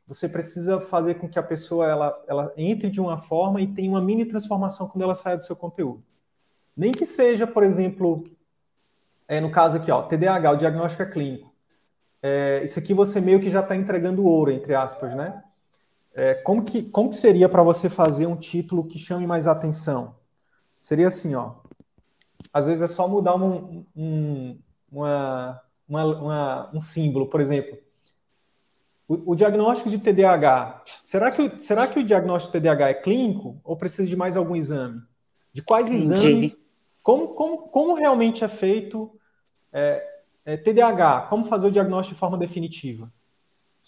você 0.08 0.30
precisa 0.30 0.80
fazer 0.80 1.16
com 1.16 1.28
que 1.28 1.40
a 1.40 1.44
pessoa 1.44 1.90
ela, 1.90 2.24
ela 2.28 2.54
entre 2.56 2.92
de 2.92 3.02
uma 3.02 3.18
forma 3.18 3.60
e 3.62 3.68
tenha 3.74 3.90
uma 3.90 4.02
mini 4.02 4.26
transformação 4.26 4.88
quando 4.88 5.02
ela 5.02 5.16
saia 5.16 5.38
do 5.38 5.44
seu 5.44 5.56
conteúdo. 5.56 6.04
Nem 6.78 6.92
que 6.92 7.04
seja, 7.04 7.48
por 7.48 7.64
exemplo, 7.64 8.24
é, 9.28 9.42
no 9.42 9.50
caso 9.50 9.78
aqui, 9.78 9.90
ó, 9.90 10.04
TDAH, 10.04 10.52
o 10.52 10.58
diagnóstico 10.58 11.02
é 11.02 11.08
clínico 11.08 11.55
é, 12.28 12.64
isso 12.64 12.80
aqui 12.80 12.92
você 12.92 13.22
meio 13.22 13.40
que 13.40 13.52
já 13.52 13.60
está 13.60 13.76
entregando 13.76 14.26
ouro, 14.26 14.50
entre 14.50 14.74
aspas, 14.74 15.14
né? 15.14 15.44
É, 16.12 16.34
como, 16.34 16.64
que, 16.64 16.82
como 16.82 17.12
que 17.12 17.16
seria 17.16 17.48
para 17.48 17.62
você 17.62 17.88
fazer 17.88 18.26
um 18.26 18.36
título 18.36 18.84
que 18.84 18.98
chame 18.98 19.28
mais 19.28 19.46
atenção? 19.46 20.16
Seria 20.82 21.06
assim, 21.06 21.36
ó. 21.36 21.58
Às 22.52 22.66
vezes 22.66 22.82
é 22.82 22.88
só 22.88 23.08
mudar 23.08 23.36
um, 23.36 23.86
um, 23.96 24.58
uma, 24.92 25.62
uma, 25.88 26.06
uma, 26.06 26.72
um 26.74 26.80
símbolo, 26.80 27.28
por 27.28 27.40
exemplo. 27.40 27.78
O, 29.08 29.34
o, 29.34 29.36
diagnóstico 29.36 29.88
de 29.88 30.00
TDAH. 30.00 30.82
Será 31.04 31.30
que, 31.30 31.44
o, 31.44 31.60
será 31.60 31.86
que 31.86 32.00
o 32.00 32.04
diagnóstico 32.04 32.58
de 32.58 32.60
TDAH 32.60 32.90
é 32.90 32.94
clínico 32.96 33.62
ou 33.64 33.78
precisa 33.78 34.08
de 34.08 34.16
mais 34.16 34.36
algum 34.36 34.56
exame? 34.56 35.00
De 35.54 35.62
quais 35.62 35.92
Entendi. 35.92 36.12
exames? 36.12 36.66
Como, 37.04 37.36
como, 37.36 37.58
como 37.68 37.94
realmente 37.94 38.44
é 38.44 38.48
feito 38.48 39.12
é, 39.72 40.15
é, 40.46 40.56
TDAH, 40.56 41.22
como 41.22 41.44
fazer 41.46 41.68
o 41.68 41.72
diagnóstico 41.72 42.14
de 42.14 42.20
forma 42.20 42.38
definitiva? 42.38 43.12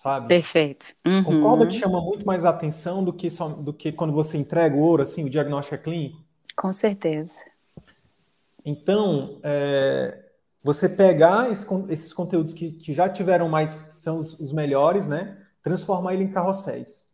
Sabe? 0.01 0.27
Perfeito. 0.27 0.95
Uhum. 1.05 1.23
Concorda 1.23 1.67
que 1.67 1.73
chama 1.73 2.01
muito 2.01 2.25
mais 2.25 2.45
atenção 2.45 3.03
do 3.03 3.13
que, 3.13 3.29
só, 3.29 3.47
do 3.47 3.71
que 3.71 3.91
quando 3.91 4.13
você 4.13 4.37
entrega 4.37 4.75
o 4.75 4.79
ouro, 4.79 5.03
assim, 5.03 5.25
o 5.25 5.29
diagnóstico 5.29 5.75
é 5.75 5.77
clínico? 5.77 6.17
Com 6.55 6.73
certeza. 6.73 7.45
Então, 8.65 9.39
é, 9.43 10.25
você 10.63 10.89
pegar 10.89 11.51
esse, 11.51 11.65
esses 11.89 12.11
conteúdos 12.11 12.53
que, 12.53 12.71
que, 12.71 12.91
já 12.91 13.07
tiveram 13.07 13.47
mais, 13.47 13.71
são 13.71 14.17
os, 14.17 14.39
os 14.39 14.51
melhores, 14.51 15.07
né? 15.07 15.37
Transformar 15.61 16.13
ele 16.13 16.23
em 16.23 16.31
carrosséis. 16.31 17.07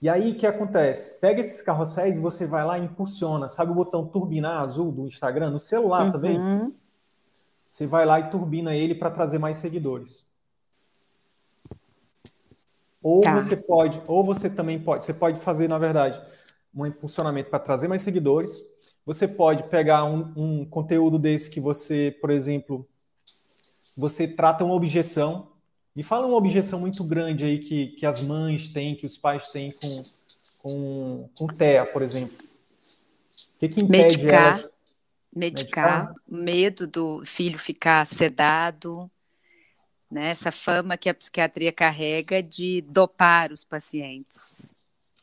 E 0.00 0.08
aí, 0.08 0.32
o 0.32 0.34
que 0.34 0.46
acontece? 0.46 1.20
Pega 1.20 1.40
esses 1.40 1.62
carrosséis 1.62 2.16
e 2.16 2.20
você 2.20 2.46
vai 2.46 2.64
lá 2.64 2.78
e 2.78 2.84
impulsiona. 2.84 3.48
Sabe 3.48 3.72
o 3.72 3.74
botão 3.74 4.06
turbinar 4.06 4.60
azul 4.62 4.92
do 4.92 5.06
Instagram? 5.06 5.50
No 5.50 5.60
celular 5.60 6.06
uhum. 6.06 6.12
também? 6.12 6.38
Você 7.74 7.88
vai 7.88 8.06
lá 8.06 8.20
e 8.20 8.30
turbina 8.30 8.72
ele 8.72 8.94
para 8.94 9.10
trazer 9.10 9.36
mais 9.36 9.56
seguidores. 9.56 10.24
Ou 13.02 13.20
tá. 13.20 13.34
você 13.34 13.56
pode, 13.56 14.00
ou 14.06 14.22
você 14.22 14.48
também 14.48 14.78
pode, 14.78 15.02
você 15.02 15.12
pode 15.12 15.40
fazer, 15.40 15.68
na 15.68 15.76
verdade, 15.76 16.22
um 16.72 16.86
impulsionamento 16.86 17.50
para 17.50 17.58
trazer 17.58 17.88
mais 17.88 18.02
seguidores. 18.02 18.62
Você 19.04 19.26
pode 19.26 19.64
pegar 19.64 20.04
um, 20.04 20.32
um, 20.36 20.64
conteúdo 20.64 21.18
desse 21.18 21.50
que 21.50 21.58
você, 21.58 22.16
por 22.20 22.30
exemplo, 22.30 22.86
você 23.96 24.28
trata 24.28 24.62
uma 24.64 24.74
objeção. 24.74 25.48
Me 25.96 26.04
fala 26.04 26.28
uma 26.28 26.36
objeção 26.36 26.78
muito 26.78 27.02
grande 27.02 27.44
aí 27.44 27.58
que, 27.58 27.88
que 27.88 28.06
as 28.06 28.20
mães 28.20 28.68
têm, 28.68 28.94
que 28.94 29.04
os 29.04 29.18
pais 29.18 29.50
têm 29.50 29.72
com, 29.72 30.02
com, 30.58 31.28
com 31.36 31.46
TEA, 31.48 31.84
por 31.86 32.02
exemplo. 32.02 32.36
O 32.38 33.58
que, 33.58 33.68
que 33.68 33.82
impede 33.82 34.18
Medicar. 34.18 34.58
elas 34.58 34.76
medicar, 35.34 36.14
medo 36.28 36.86
do 36.86 37.24
filho 37.24 37.58
ficar 37.58 38.06
sedado, 38.06 39.10
né? 40.10 40.28
essa 40.28 40.52
fama 40.52 40.96
que 40.96 41.08
a 41.08 41.14
psiquiatria 41.14 41.72
carrega 41.72 42.42
de 42.42 42.82
dopar 42.82 43.52
os 43.52 43.64
pacientes. 43.64 44.74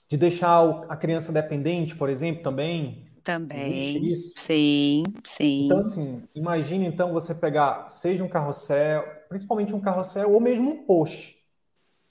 De 0.09 0.17
deixar 0.17 0.85
a 0.89 0.97
criança 0.97 1.31
dependente, 1.31 1.95
por 1.95 2.09
exemplo, 2.09 2.43
também? 2.43 3.05
Também. 3.23 4.13
Sim, 4.35 5.03
sim. 5.23 5.65
Então, 5.65 5.79
assim, 5.79 6.23
imagine 6.35 6.85
então 6.85 7.13
você 7.13 7.33
pegar, 7.33 7.87
seja 7.87 8.23
um 8.23 8.27
carrossel, 8.27 9.05
principalmente 9.29 9.73
um 9.73 9.79
carrossel, 9.79 10.31
ou 10.31 10.41
mesmo 10.41 10.71
um 10.71 10.83
post. 10.83 11.39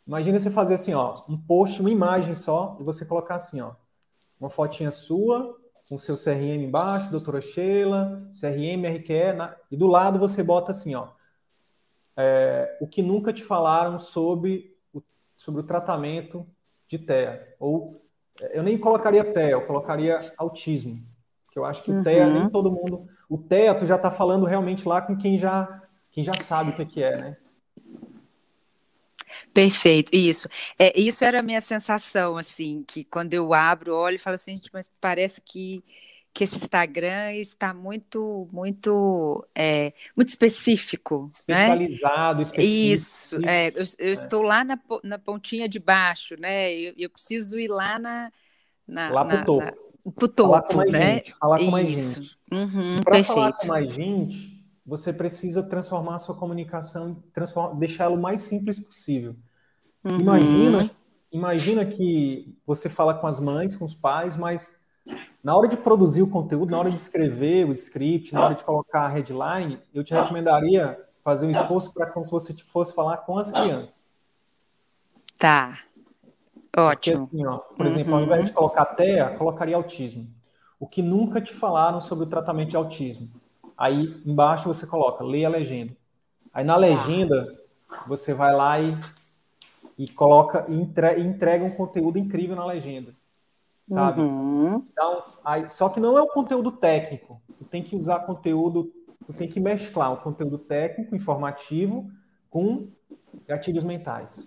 Imagina 0.06 0.38
você 0.38 0.50
fazer 0.50 0.74
assim, 0.74 0.94
ó, 0.94 1.14
um 1.28 1.36
post, 1.36 1.80
uma 1.80 1.90
imagem 1.90 2.34
só, 2.34 2.76
e 2.80 2.82
você 2.82 3.04
colocar 3.04 3.34
assim, 3.34 3.60
ó, 3.60 3.74
uma 4.40 4.48
fotinha 4.48 4.90
sua, 4.90 5.59
com 5.90 5.98
seu 5.98 6.14
CRM 6.14 6.62
embaixo, 6.62 7.10
doutora 7.10 7.40
Sheila, 7.40 8.22
CRM, 8.30 8.86
RQE, 8.86 9.32
na, 9.36 9.56
e 9.68 9.76
do 9.76 9.88
lado 9.88 10.20
você 10.20 10.40
bota 10.40 10.70
assim, 10.70 10.94
ó, 10.94 11.08
é, 12.16 12.78
o 12.80 12.86
que 12.86 13.02
nunca 13.02 13.32
te 13.32 13.42
falaram 13.42 13.98
sobre 13.98 14.72
o, 14.94 15.02
sobre 15.34 15.62
o 15.62 15.64
tratamento 15.64 16.46
de 16.86 16.96
TEA. 16.96 17.56
Ou 17.58 18.00
eu 18.52 18.62
nem 18.62 18.78
colocaria 18.78 19.24
TEA, 19.24 19.50
eu 19.50 19.66
colocaria 19.66 20.16
autismo. 20.38 21.02
Porque 21.44 21.58
eu 21.58 21.64
acho 21.64 21.82
que 21.82 21.90
uhum. 21.90 22.04
TEA 22.04 22.30
nem 22.30 22.48
todo 22.48 22.70
mundo. 22.70 23.08
O 23.28 23.36
TEA 23.36 23.74
tu 23.74 23.84
já 23.84 23.96
está 23.96 24.12
falando 24.12 24.46
realmente 24.46 24.86
lá 24.86 25.02
com 25.02 25.16
quem 25.16 25.36
já, 25.36 25.82
quem 26.12 26.22
já 26.22 26.34
sabe 26.34 26.70
o 26.70 26.86
que 26.86 27.02
é, 27.02 27.20
né? 27.20 27.36
Perfeito, 29.52 30.14
isso. 30.14 30.48
É, 30.78 30.98
isso 30.98 31.24
era 31.24 31.40
a 31.40 31.42
minha 31.42 31.60
sensação, 31.60 32.36
assim, 32.36 32.84
que 32.86 33.04
quando 33.04 33.34
eu 33.34 33.52
abro, 33.52 33.94
olho 33.94 34.16
e 34.16 34.18
falo 34.18 34.34
assim, 34.34 34.52
gente, 34.52 34.70
mas 34.72 34.90
parece 35.00 35.40
que, 35.40 35.82
que 36.32 36.44
esse 36.44 36.56
Instagram 36.56 37.32
está 37.34 37.74
muito, 37.74 38.48
muito, 38.52 39.46
é, 39.54 39.92
muito 40.16 40.28
específico. 40.28 41.22
Né? 41.22 41.28
Especializado, 41.32 42.36
né? 42.36 42.42
específico. 42.42 42.92
Isso, 42.92 43.36
é, 43.46 43.68
eu, 43.68 43.84
eu 43.98 44.08
é. 44.08 44.12
estou 44.12 44.42
lá 44.42 44.64
na, 44.64 44.78
na 45.02 45.18
pontinha 45.18 45.68
de 45.68 45.78
baixo, 45.78 46.36
né? 46.38 46.72
Eu, 46.72 46.94
eu 46.96 47.10
preciso 47.10 47.58
ir 47.58 47.68
lá 47.68 47.98
na. 47.98 48.32
na 48.86 49.10
lá 49.10 49.24
para 49.24 49.42
o 49.42 49.44
topo. 49.44 49.64
Na, 49.64 50.12
pro 50.12 50.28
topo, 50.28 50.50
falar 50.50 50.62
com 50.62 50.76
mais 50.76 50.92
né? 50.92 51.14
gente. 51.14 51.32
Falar 51.34 51.58
com 51.58 51.70
mais 51.70 51.90
isso. 51.90 52.22
gente. 52.22 52.38
Uhum, 52.52 52.96
para 53.02 53.24
falar 53.24 53.52
com 53.52 53.66
mais 53.66 53.92
gente 53.92 54.49
você 54.90 55.12
precisa 55.12 55.62
transformar 55.62 56.16
a 56.16 56.18
sua 56.18 56.34
comunicação, 56.34 57.22
deixá-lo 57.78 58.16
o 58.16 58.20
mais 58.20 58.40
simples 58.40 58.80
possível. 58.80 59.36
Uhum. 60.02 60.18
Imagina, 60.18 60.90
imagina 61.30 61.86
que 61.86 62.58
você 62.66 62.88
fala 62.88 63.14
com 63.14 63.28
as 63.28 63.38
mães, 63.38 63.76
com 63.76 63.84
os 63.84 63.94
pais, 63.94 64.36
mas 64.36 64.84
na 65.44 65.56
hora 65.56 65.68
de 65.68 65.76
produzir 65.76 66.22
o 66.22 66.28
conteúdo, 66.28 66.72
na 66.72 66.78
hora 66.80 66.90
de 66.90 66.96
escrever 66.96 67.68
o 67.68 67.70
script, 67.70 68.34
na 68.34 68.44
hora 68.44 68.54
de 68.56 68.64
colocar 68.64 69.02
a 69.02 69.08
headline, 69.08 69.78
eu 69.94 70.02
te 70.02 70.12
recomendaria 70.12 70.98
fazer 71.22 71.46
um 71.46 71.52
esforço 71.52 71.94
para 71.94 72.06
como 72.10 72.24
se 72.24 72.32
você 72.32 72.52
fosse 72.54 72.92
falar 72.92 73.18
com 73.18 73.38
as 73.38 73.52
crianças. 73.52 73.96
Tá. 75.38 75.78
Ótimo. 76.76 76.90
Porque 76.90 77.12
assim, 77.12 77.46
ó, 77.46 77.58
por 77.58 77.86
uhum. 77.86 77.92
exemplo, 77.92 78.14
ao 78.16 78.22
invés 78.22 78.44
de 78.46 78.52
colocar 78.52 78.86
TEA, 78.86 79.36
colocaria 79.38 79.76
autismo. 79.76 80.26
O 80.80 80.86
que 80.88 81.00
nunca 81.00 81.40
te 81.40 81.54
falaram 81.54 82.00
sobre 82.00 82.24
o 82.24 82.28
tratamento 82.28 82.70
de 82.70 82.76
autismo? 82.76 83.30
Aí 83.80 84.22
embaixo 84.26 84.68
você 84.68 84.86
coloca, 84.86 85.24
lê 85.24 85.42
a 85.42 85.48
legenda. 85.48 85.96
Aí 86.52 86.62
na 86.62 86.76
legenda, 86.76 87.58
você 88.06 88.34
vai 88.34 88.54
lá 88.54 88.78
e, 88.78 88.94
e 89.96 90.06
coloca 90.08 90.66
e 90.68 91.22
entrega 91.22 91.64
um 91.64 91.70
conteúdo 91.70 92.18
incrível 92.18 92.54
na 92.54 92.66
legenda. 92.66 93.14
Sabe? 93.86 94.20
Uhum. 94.20 94.84
Então, 94.92 95.24
aí, 95.42 95.70
só 95.70 95.88
que 95.88 95.98
não 95.98 96.18
é 96.18 96.20
o 96.20 96.28
conteúdo 96.28 96.70
técnico. 96.70 97.40
Tu 97.56 97.64
tem 97.64 97.82
que 97.82 97.96
usar 97.96 98.20
conteúdo, 98.20 98.92
tu 99.26 99.32
tem 99.32 99.48
que 99.48 99.58
mesclar 99.58 100.12
o 100.12 100.18
conteúdo 100.18 100.58
técnico, 100.58 101.16
informativo, 101.16 102.10
com 102.50 102.86
gatilhos 103.48 103.82
mentais. 103.82 104.46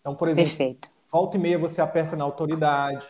Então, 0.00 0.16
por 0.16 0.26
exemplo, 0.26 0.50
Perfeito. 0.50 0.90
volta 1.10 1.36
e 1.36 1.40
meia 1.40 1.58
você 1.58 1.80
aperta 1.80 2.16
na 2.16 2.24
autoridade. 2.24 3.06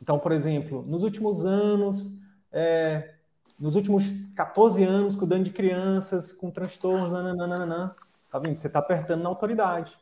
Então, 0.00 0.20
por 0.20 0.30
exemplo, 0.30 0.84
nos 0.86 1.02
últimos 1.02 1.44
anos, 1.44 2.22
é, 2.52 3.13
nos 3.58 3.76
últimos 3.76 4.04
14 4.34 4.82
anos, 4.82 5.14
cuidando 5.14 5.44
de 5.44 5.50
crianças 5.50 6.32
com 6.32 6.50
transtornos, 6.50 7.12
nananana, 7.12 7.94
tá 8.30 8.38
vendo? 8.38 8.56
Você 8.56 8.66
está 8.66 8.78
apertando 8.78 9.22
na 9.22 9.28
autoridade. 9.28 9.96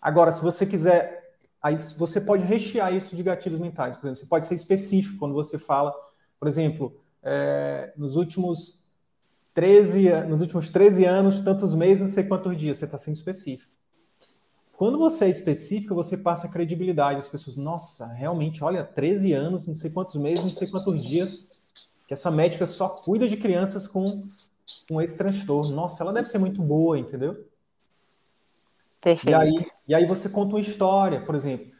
Agora, 0.00 0.30
se 0.30 0.42
você 0.42 0.66
quiser, 0.66 1.36
aí 1.62 1.76
você 1.96 2.20
pode 2.20 2.44
rechear 2.44 2.94
isso 2.94 3.14
de 3.14 3.22
gatilhos 3.22 3.60
mentais. 3.60 3.96
Por 3.96 4.06
exemplo, 4.06 4.20
você 4.20 4.26
pode 4.26 4.46
ser 4.46 4.54
específico 4.54 5.18
quando 5.18 5.34
você 5.34 5.58
fala, 5.58 5.94
por 6.38 6.48
exemplo, 6.48 6.96
é, 7.22 7.92
nos 7.96 8.16
últimos 8.16 8.90
13, 9.54 10.10
nos 10.28 10.40
últimos 10.40 10.70
13 10.70 11.04
anos, 11.04 11.40
tantos 11.40 11.74
meses, 11.74 12.00
não 12.00 12.08
sei 12.08 12.24
quantos 12.24 12.56
dias, 12.56 12.78
você 12.78 12.84
está 12.86 12.98
sendo 12.98 13.16
específico. 13.16 13.70
Quando 14.72 14.98
você 14.98 15.26
é 15.26 15.28
específico, 15.28 15.94
você 15.94 16.16
passa 16.16 16.48
credibilidade. 16.48 17.18
As 17.18 17.28
pessoas, 17.28 17.56
nossa, 17.56 18.06
realmente, 18.06 18.64
olha, 18.64 18.82
13 18.82 19.32
anos, 19.32 19.66
não 19.66 19.74
sei 19.74 19.90
quantos 19.90 20.16
meses, 20.16 20.42
não 20.42 20.50
sei 20.50 20.66
quantos 20.66 21.04
dias, 21.04 21.46
que 22.06 22.14
essa 22.14 22.30
médica 22.30 22.66
só 22.66 22.88
cuida 22.88 23.28
de 23.28 23.36
crianças 23.36 23.86
com, 23.86 24.26
com 24.88 25.00
esse 25.00 25.16
transtorno. 25.16 25.74
Nossa, 25.74 26.02
ela 26.02 26.12
deve 26.12 26.28
ser 26.28 26.38
muito 26.38 26.60
boa, 26.62 26.98
entendeu? 26.98 27.46
Perfeito. 29.00 29.30
E 29.30 29.34
aí, 29.34 29.54
e 29.88 29.94
aí 29.94 30.06
você 30.06 30.28
conta 30.28 30.54
uma 30.54 30.60
história, 30.60 31.20
por 31.20 31.34
exemplo. 31.34 31.72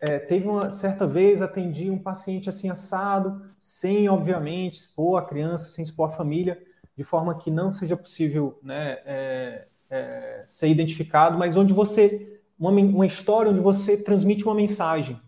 É, 0.00 0.18
teve 0.18 0.48
uma 0.48 0.70
certa 0.70 1.06
vez, 1.06 1.42
atendi 1.42 1.90
um 1.90 1.98
paciente 1.98 2.48
assim 2.48 2.70
assado, 2.70 3.42
sem, 3.58 4.08
obviamente, 4.08 4.78
expor 4.78 5.18
a 5.18 5.24
criança, 5.24 5.68
sem 5.68 5.82
expor 5.82 6.08
a 6.08 6.12
família, 6.12 6.60
de 6.96 7.04
forma 7.04 7.36
que 7.36 7.50
não 7.50 7.70
seja 7.70 7.96
possível 7.96 8.58
né, 8.62 8.98
é, 9.04 9.66
é, 9.90 10.42
ser 10.46 10.68
identificado, 10.68 11.38
mas 11.38 11.56
onde 11.56 11.72
você. 11.72 12.40
Uma, 12.58 12.70
uma 12.70 13.06
história 13.06 13.50
onde 13.50 13.60
você 13.60 14.02
transmite 14.02 14.44
uma 14.44 14.54
mensagem. 14.54 15.20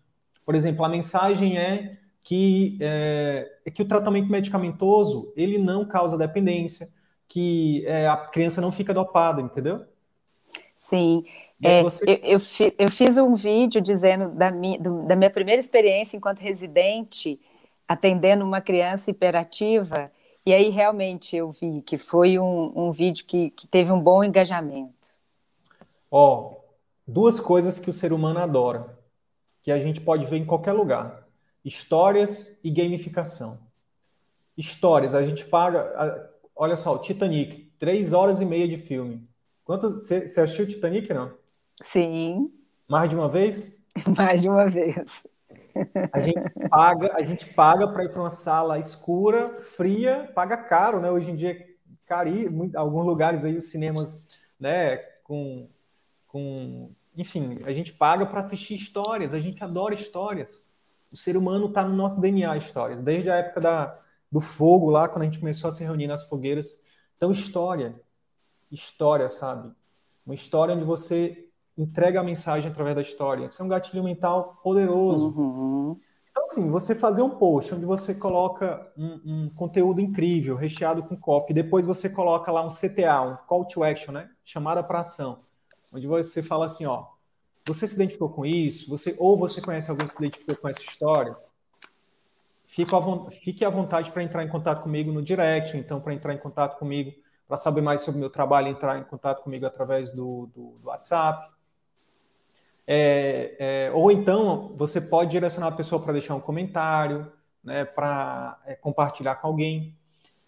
Por 0.45 0.55
exemplo, 0.55 0.85
a 0.85 0.89
mensagem 0.89 1.59
é 1.59 1.99
que, 2.23 2.79
é, 2.81 3.56
é, 3.67 3.71
que 3.71 3.83
o 3.83 3.89
tratamento 3.89 4.31
medicamentoso 4.31 5.33
ele 5.37 5.59
não 5.59 5.85
causa 5.85 6.17
dependência, 6.17 6.89
que 7.29 7.85
é, 7.85 8.07
a 8.07 8.17
criança 8.17 8.61
não 8.61 8.71
fica 8.71 8.95
dopada, 8.95 9.43
entendeu? 9.43 9.85
Sim. 10.77 11.25
É, 11.61 11.83
você... 11.83 12.05
eu, 12.23 12.39
eu, 12.39 12.75
eu, 12.79 12.91
fiz 12.91 13.17
um 13.17 13.35
vídeo 13.35 13.81
dizendo 13.81 14.29
da 14.29 14.51
minha, 14.51 14.79
do, 14.79 15.03
da 15.07 15.17
minha 15.17 15.31
primeira 15.31 15.59
experiência 15.59 16.17
enquanto 16.17 16.39
residente, 16.39 17.41
atendendo 17.89 18.45
uma 18.45 18.61
criança 18.61 19.11
hiperativa, 19.11 20.13
e 20.45 20.55
aí 20.55 20.69
realmente 20.69 21.35
eu 21.35 21.51
vi 21.51 21.83
que 21.83 21.99
foi 21.99 22.39
um, 22.39 22.73
um 22.77 22.93
vídeo 22.93 23.25
que, 23.27 23.51
que 23.51 23.67
teve 23.67 23.91
um 23.91 24.01
bom 24.01 24.23
engajamento. 24.23 25.13
Ó, 26.11 26.57
duas 27.07 27.41
coisas 27.41 27.79
que 27.79 27.91
o 27.91 27.93
ser 27.93 28.13
humano 28.13 28.39
adora, 28.39 28.97
que 29.63 29.73
a 29.73 29.79
gente 29.79 30.01
pode 30.01 30.25
ver 30.27 30.37
em 30.37 30.45
qualquer 30.45 30.73
lugar 30.73 31.26
Histórias 31.67 32.61
e 32.63 32.71
gamificação. 32.71 33.59
Histórias, 34.57 35.17
a 35.17 35.25
gente 35.25 35.45
paga. 35.47 36.31
Olha 36.55 36.77
só, 36.77 36.95
o 36.95 37.01
Titanic, 37.01 37.73
três 37.77 38.13
horas 38.13 38.41
e 38.41 38.45
meia 38.45 38.69
de 38.69 38.77
filme. 38.77 39.29
Quantas? 39.65 39.95
Você 39.95 40.15
assistiu 40.41 40.65
o 40.65 40.69
Titanic, 40.69 41.13
não? 41.13 41.35
Sim. 41.83 42.53
Mais 42.87 43.11
de 43.11 43.17
uma 43.17 43.29
vez? 43.29 43.77
Mais 44.17 44.43
de 44.43 44.49
uma 44.49 44.71
vez. 44.71 45.27
A 46.13 46.21
gente 46.21 46.69
paga, 46.71 47.17
a 47.17 47.23
gente 47.25 47.53
paga 47.53 47.89
para 47.89 48.05
ir 48.05 48.11
para 48.11 48.21
uma 48.21 48.31
sala 48.31 48.79
escura, 48.79 49.49
fria, 49.49 50.31
paga 50.37 50.57
caro, 50.57 51.01
né? 51.01 51.11
Hoje 51.11 51.33
em 51.33 51.37
dia, 51.37 51.67
cari, 52.07 52.49
muito, 52.49 52.77
alguns 52.77 53.05
lugares 53.05 53.45
aí 53.45 53.57
os 53.57 53.65
cinemas, 53.65 54.25
né, 54.59 54.99
com, 55.25 55.69
com, 56.29 56.93
enfim, 57.17 57.59
a 57.65 57.73
gente 57.73 57.93
paga 57.93 58.25
para 58.25 58.39
assistir 58.39 58.77
histórias. 58.77 59.35
A 59.35 59.41
gente 59.41 59.65
adora 59.65 59.95
histórias 59.95 60.65
o 61.11 61.17
ser 61.17 61.37
humano 61.37 61.67
está 61.67 61.85
no 61.85 61.95
nosso 61.95 62.21
DNA 62.21 62.57
histórias, 62.57 63.01
desde 63.01 63.31
a 63.31 63.37
época 63.37 63.61
da, 63.61 63.99
do 64.31 64.41
fogo 64.41 64.91
lá, 64.91 65.09
quando 65.09 65.23
a 65.23 65.25
gente 65.25 65.39
começou 65.39 65.69
a 65.69 65.71
se 65.71 65.85
reunir 65.85 66.07
nas 66.07 66.29
fogueiras. 66.29 66.81
Então, 67.17 67.31
história, 67.31 68.01
história, 68.71 69.29
sabe? 69.29 69.73
Uma 70.25 70.35
história 70.35 70.75
onde 70.75 70.85
você 70.85 71.49
entrega 71.77 72.21
a 72.21 72.25
mensagem 72.25 72.71
através 72.71 72.97
da 72.97 73.03
história. 73.03 73.47
Isso 73.47 73.61
é 73.61 73.65
um 73.65 73.69
gatilho 73.69 74.03
mental 74.03 74.61
poderoso. 74.63 75.29
Uhum. 75.39 76.01
Então, 76.31 76.45
assim, 76.45 76.69
você 76.71 76.95
fazer 76.95 77.23
um 77.23 77.31
post 77.31 77.75
onde 77.75 77.87
você 77.87 78.15
coloca 78.15 78.93
um, 78.97 79.21
um, 79.25 79.49
conteúdo 79.51 80.01
incrível, 80.01 80.55
recheado 80.55 81.03
com 81.03 81.17
copy, 81.17 81.55
depois 81.55 81.87
você 81.87 82.11
coloca 82.11 82.53
lá 82.53 82.63
um 82.63 82.69
CTA, 82.69 83.23
um 83.23 83.37
call 83.47 83.65
to 83.67 83.83
action, 83.83 84.13
né? 84.13 84.29
Chamada 84.45 84.83
para 84.83 85.01
ação, 85.01 85.41
onde 85.93 86.07
você 86.07 86.43
fala 86.43 86.67
assim, 86.67 86.85
ó, 86.85 87.07
você 87.67 87.89
se 87.89 87.95
identificou 87.95 88.29
com 88.29 88.47
isso? 88.47 88.89
Você 88.91 89.17
ou 89.19 89.37
você 89.37 89.61
conhece 89.61 89.91
alguém 89.91 90.07
que 90.07 90.15
se 90.15 90.21
identificou 90.21 90.57
com 90.57 90.69
essa 90.69 90.83
história? 90.83 91.37
Fique 92.65 93.65
à 93.65 93.71
vontade 93.71 94.13
para 94.13 94.23
entrar 94.23 94.45
em 94.45 94.49
contato 94.49 94.83
comigo 94.83 95.11
no 95.11 95.23
direct, 95.23 95.77
então 95.77 96.01
para 96.01 96.15
entrar 96.15 96.35
em 96.35 96.39
contato 96.39 96.79
comigo, 96.79 97.13
para 97.49 97.57
saber 97.57 97.81
mais 97.81 98.03
sobre 98.03 98.19
o 98.19 98.21
meu 98.21 98.31
trabalho, 98.31 98.69
entrar 98.69 98.99
em 98.99 99.05
contato 99.05 99.43
comigo 99.43 99.67
através 99.67 100.13
do, 100.13 100.51
do, 100.55 100.79
do 100.79 100.89
WhatsApp. 100.89 101.51
É, 102.87 103.57
é, 103.59 103.91
ou 103.93 104.13
então 104.13 104.73
você 104.77 105.01
pode 105.01 105.31
direcionar 105.31 105.69
a 105.69 105.73
pessoa 105.73 106.01
para 106.01 106.13
deixar 106.13 106.35
um 106.35 106.41
comentário, 106.41 107.33
né, 107.65 107.85
para 107.85 108.61
é, 108.67 108.75
compartilhar 108.75 109.37
com 109.37 109.49
alguém. 109.49 109.97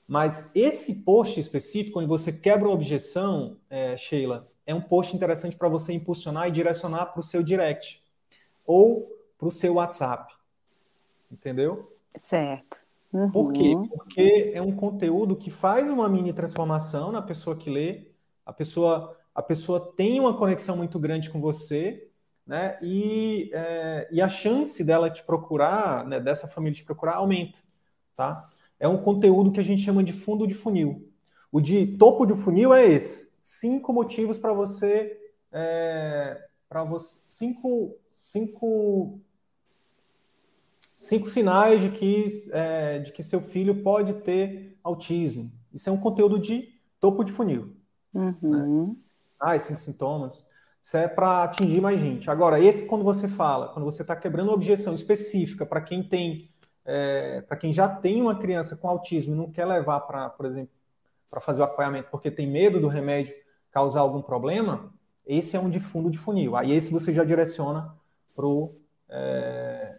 Mas 0.06 0.54
esse 0.54 1.04
post 1.04 1.38
específico, 1.40 1.98
onde 1.98 2.08
você 2.08 2.32
quebra 2.32 2.68
uma 2.68 2.74
objeção, 2.74 3.56
é, 3.68 3.96
Sheila, 3.96 4.48
é 4.68 4.74
um 4.74 4.82
post 4.82 5.16
interessante 5.16 5.56
para 5.56 5.66
você 5.66 5.94
impulsionar 5.94 6.46
e 6.46 6.50
direcionar 6.50 7.06
para 7.06 7.20
o 7.20 7.22
seu 7.22 7.42
direct 7.42 8.02
ou 8.66 9.10
para 9.38 9.48
o 9.48 9.50
seu 9.50 9.76
WhatsApp. 9.76 10.30
Entendeu? 11.32 11.90
Certo. 12.14 12.82
Uhum. 13.10 13.30
Por 13.30 13.50
quê? 13.54 13.72
Porque 13.88 14.52
é 14.52 14.60
um 14.60 14.76
conteúdo 14.76 15.34
que 15.34 15.50
faz 15.50 15.88
uma 15.88 16.06
mini 16.06 16.34
transformação 16.34 17.10
na 17.10 17.22
pessoa 17.22 17.56
que 17.56 17.70
lê. 17.70 18.08
A 18.44 18.52
pessoa, 18.52 19.16
a 19.34 19.40
pessoa 19.40 19.94
tem 19.96 20.20
uma 20.20 20.36
conexão 20.36 20.76
muito 20.76 20.98
grande 20.98 21.30
com 21.30 21.40
você, 21.40 22.06
né? 22.46 22.76
E, 22.82 23.50
é, 23.54 24.06
e 24.12 24.20
a 24.20 24.28
chance 24.28 24.84
dela 24.84 25.08
te 25.08 25.22
procurar, 25.22 26.04
né, 26.04 26.20
dessa 26.20 26.46
família 26.46 26.76
te 26.76 26.84
procurar, 26.84 27.14
aumenta, 27.14 27.56
tá? 28.14 28.50
É 28.78 28.86
um 28.86 28.98
conteúdo 28.98 29.50
que 29.50 29.60
a 29.60 29.64
gente 29.64 29.80
chama 29.80 30.04
de 30.04 30.12
fundo 30.12 30.46
de 30.46 30.52
funil. 30.52 31.10
O 31.50 31.58
de 31.58 31.86
topo 31.96 32.26
de 32.26 32.34
funil 32.34 32.74
é 32.74 32.86
esse 32.86 33.28
cinco 33.49 33.94
motivos 33.94 34.36
para 34.36 34.53
você, 34.53 35.18
é, 35.51 36.38
para 36.68 36.84
você, 36.84 37.22
cinco, 37.24 37.96
cinco, 38.12 39.18
cinco 40.94 41.30
sinais 41.30 41.80
de 41.80 41.90
que, 41.90 42.26
é, 42.53 42.99
de 42.99 43.11
que 43.11 43.22
seu 43.22 43.40
filho 43.40 43.82
pode 43.82 44.16
ter 44.16 44.78
autismo. 44.84 45.51
Isso 45.72 45.88
é 45.88 45.92
um 45.92 45.96
conteúdo 45.96 46.38
de 46.38 46.78
topo 47.01 47.24
de 47.24 47.32
funil. 47.32 47.74
Uhum. 48.12 48.36
Né? 48.42 48.96
Ah, 49.40 49.59
cinco 49.59 49.80
sintomas. 49.80 50.46
Isso 50.82 50.99
é 50.99 51.09
para 51.09 51.44
atingir 51.44 51.80
mais 51.80 51.99
gente. 51.99 52.30
Agora, 52.30 52.61
esse 52.61 52.86
quando 52.86 53.03
você 53.03 53.26
fala, 53.26 53.68
quando 53.68 53.86
você 53.86 54.03
está 54.03 54.14
quebrando 54.14 54.49
uma 54.49 54.57
objeção 54.57 54.92
específica 54.92 55.64
para 55.64 55.80
quem 55.80 56.07
tem, 56.07 56.51
é, 56.84 57.40
para 57.40 57.57
quem 57.57 57.72
já 57.72 57.88
tem 57.88 58.20
uma 58.20 58.38
criança 58.38 58.76
com 58.76 58.88
autismo 58.88 59.32
e 59.32 59.38
não 59.38 59.51
quer 59.51 59.64
levar 59.64 60.01
para, 60.01 60.28
por 60.28 60.44
exemplo, 60.44 60.78
para 61.31 61.41
fazer 61.41 61.61
o 61.61 61.64
acompanhamento 61.64 62.09
porque 62.11 62.31
tem 62.31 62.47
medo 62.47 62.81
do 62.81 62.89
remédio 62.89 63.35
causar 63.70 64.01
algum 64.01 64.22
problema, 64.22 64.93
esse 65.26 65.57
é 65.57 65.61
um 65.61 65.68
de 65.68 65.79
fundo 65.79 66.11
de 66.11 66.18
funil. 66.18 66.57
Aí 66.57 66.72
esse 66.72 66.91
você 66.91 67.12
já 67.12 67.22
direciona 67.22 67.95
para 68.35 68.47
o 68.47 68.74
é, 69.09 69.99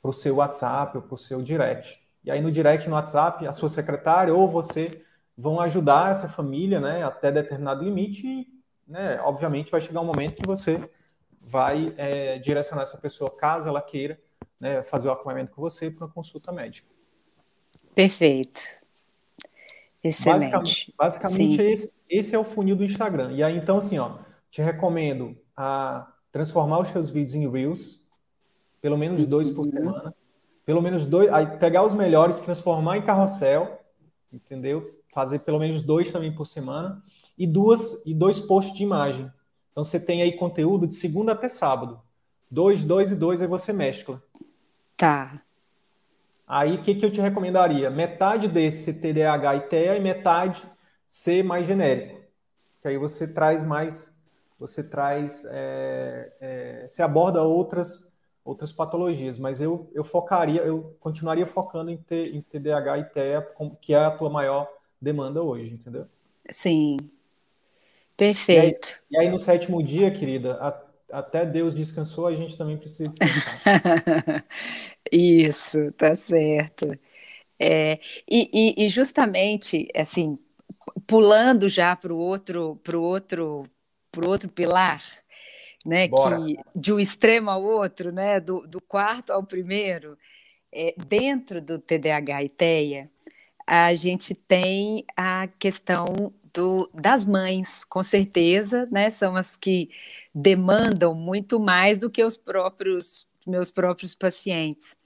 pro 0.00 0.12
seu 0.12 0.36
WhatsApp 0.36 0.96
ou 0.96 1.02
para 1.02 1.14
o 1.14 1.18
seu 1.18 1.42
direct. 1.42 2.00
E 2.24 2.30
aí 2.30 2.40
no 2.40 2.50
direct, 2.50 2.88
no 2.88 2.94
WhatsApp, 2.94 3.46
a 3.46 3.52
sua 3.52 3.68
secretária 3.68 4.34
ou 4.34 4.48
você 4.48 5.04
vão 5.36 5.60
ajudar 5.60 6.10
essa 6.10 6.28
família 6.28 6.80
né, 6.80 7.02
até 7.02 7.32
determinado 7.32 7.82
limite 7.82 8.26
e, 8.26 8.46
né, 8.86 9.20
obviamente, 9.22 9.70
vai 9.70 9.80
chegar 9.80 10.00
um 10.00 10.04
momento 10.04 10.36
que 10.36 10.46
você 10.46 10.78
vai 11.40 11.94
é, 11.96 12.38
direcionar 12.38 12.82
essa 12.82 12.98
pessoa, 12.98 13.34
caso 13.34 13.66
ela 13.66 13.80
queira, 13.80 14.20
né, 14.58 14.82
fazer 14.82 15.08
o 15.08 15.12
acompanhamento 15.12 15.52
com 15.52 15.62
você 15.62 15.90
para 15.90 16.06
uma 16.06 16.12
consulta 16.12 16.52
médica. 16.52 16.88
Perfeito. 17.94 18.60
Excelente. 20.02 20.50
Basicamente, 20.50 20.94
basicamente 20.96 21.62
esse, 21.62 21.94
esse, 22.08 22.34
é 22.34 22.38
o 22.38 22.44
funil 22.44 22.76
do 22.76 22.84
Instagram. 22.84 23.32
E 23.32 23.42
aí, 23.42 23.56
então, 23.56 23.76
assim, 23.76 23.98
ó, 23.98 24.18
te 24.50 24.62
recomendo 24.62 25.36
a 25.56 26.10
transformar 26.32 26.80
os 26.80 26.88
seus 26.88 27.10
vídeos 27.10 27.34
em 27.34 27.48
Reels, 27.48 28.00
pelo 28.80 28.96
menos 28.96 29.26
dois 29.26 29.50
por 29.50 29.66
uhum. 29.66 29.72
semana. 29.72 30.14
Pelo 30.64 30.80
menos 30.80 31.04
dois, 31.04 31.32
aí 31.32 31.58
pegar 31.58 31.84
os 31.84 31.94
melhores, 31.94 32.38
transformar 32.38 32.96
em 32.96 33.02
carrossel, 33.02 33.80
entendeu? 34.32 35.00
fazer 35.12 35.40
pelo 35.40 35.58
menos 35.58 35.82
dois 35.82 36.10
também 36.10 36.32
por 36.32 36.46
semana, 36.46 37.02
e 37.36 37.46
duas 37.46 38.06
e 38.06 38.14
dois 38.14 38.40
posts 38.40 38.76
de 38.76 38.82
imagem. 38.82 39.30
Então 39.70 39.84
você 39.84 40.04
tem 40.04 40.22
aí 40.22 40.32
conteúdo 40.32 40.86
de 40.86 40.94
segunda 40.94 41.32
até 41.32 41.48
sábado. 41.48 42.00
Dois, 42.50 42.84
dois 42.84 43.12
e 43.12 43.16
dois, 43.16 43.42
aí 43.42 43.48
você 43.48 43.72
mescla. 43.72 44.22
Tá. 44.96 45.40
Aí 46.52 46.74
o 46.74 46.82
que, 46.82 46.96
que 46.96 47.06
eu 47.06 47.12
te 47.12 47.20
recomendaria? 47.20 47.88
Metade 47.88 48.48
desse 48.48 49.00
TDAH 49.00 49.54
e 49.54 49.60
TEA 49.60 49.96
e 49.96 50.00
metade 50.00 50.64
ser 51.06 51.44
mais 51.44 51.64
genérico. 51.64 52.20
Que 52.82 52.88
aí 52.88 52.98
você 52.98 53.32
traz 53.32 53.62
mais, 53.62 54.20
você 54.58 54.82
traz, 54.82 55.44
é, 55.48 56.32
é, 56.40 56.86
você 56.88 57.02
aborda 57.02 57.40
outras 57.40 58.18
outras 58.44 58.72
patologias, 58.72 59.38
mas 59.38 59.60
eu, 59.60 59.88
eu 59.94 60.02
focaria, 60.02 60.62
eu 60.62 60.96
continuaria 60.98 61.46
focando 61.46 61.88
em, 61.88 61.96
ter, 61.96 62.34
em 62.34 62.40
TDAH 62.40 62.98
e 62.98 63.04
TEA, 63.04 63.48
que 63.80 63.94
é 63.94 63.98
a 63.98 64.10
tua 64.10 64.28
maior 64.28 64.68
demanda 65.00 65.40
hoje, 65.40 65.74
entendeu? 65.74 66.06
Sim. 66.50 66.96
Perfeito. 68.16 69.00
E 69.08 69.16
aí, 69.16 69.22
e 69.24 69.26
aí 69.26 69.32
no 69.32 69.38
sétimo 69.38 69.80
dia, 69.80 70.10
querida, 70.10 70.54
a, 70.54 71.18
até 71.18 71.46
Deus 71.46 71.76
descansou, 71.76 72.26
a 72.26 72.34
gente 72.34 72.58
também 72.58 72.76
precisa 72.76 73.08
descansar. 73.08 74.44
Isso, 75.12 75.92
tá 75.92 76.14
certo. 76.14 76.86
É, 77.58 78.00
e, 78.30 78.50
e, 78.78 78.86
e 78.86 78.88
justamente, 78.88 79.88
assim, 79.94 80.38
pulando 81.06 81.68
já 81.68 81.96
para 81.96 82.12
o 82.14 82.18
outro, 82.18 82.76
pro 82.84 83.02
outro, 83.02 83.64
pro 84.12 84.28
outro 84.28 84.48
pilar, 84.50 85.02
né, 85.86 86.08
que 86.08 86.56
de 86.76 86.92
um 86.92 87.00
extremo 87.00 87.50
ao 87.50 87.62
outro, 87.64 88.12
né, 88.12 88.40
do, 88.40 88.66
do 88.66 88.80
quarto 88.80 89.32
ao 89.32 89.44
primeiro, 89.44 90.18
é, 90.72 90.94
dentro 91.08 91.60
do 91.60 91.78
TDAH 91.78 92.44
e 92.44 92.48
TEA, 92.48 93.10
a 93.66 93.94
gente 93.94 94.34
tem 94.34 95.04
a 95.16 95.48
questão 95.58 96.32
do, 96.54 96.90
das 96.94 97.26
mães, 97.26 97.84
com 97.84 98.02
certeza, 98.02 98.88
né? 98.90 99.10
São 99.10 99.36
as 99.36 99.56
que 99.56 99.90
demandam 100.34 101.14
muito 101.14 101.60
mais 101.60 101.98
do 101.98 102.10
que 102.10 102.24
os 102.24 102.36
próprios 102.36 103.28
meus 103.46 103.70
próprios 103.70 104.14
pacientes. 104.14 104.96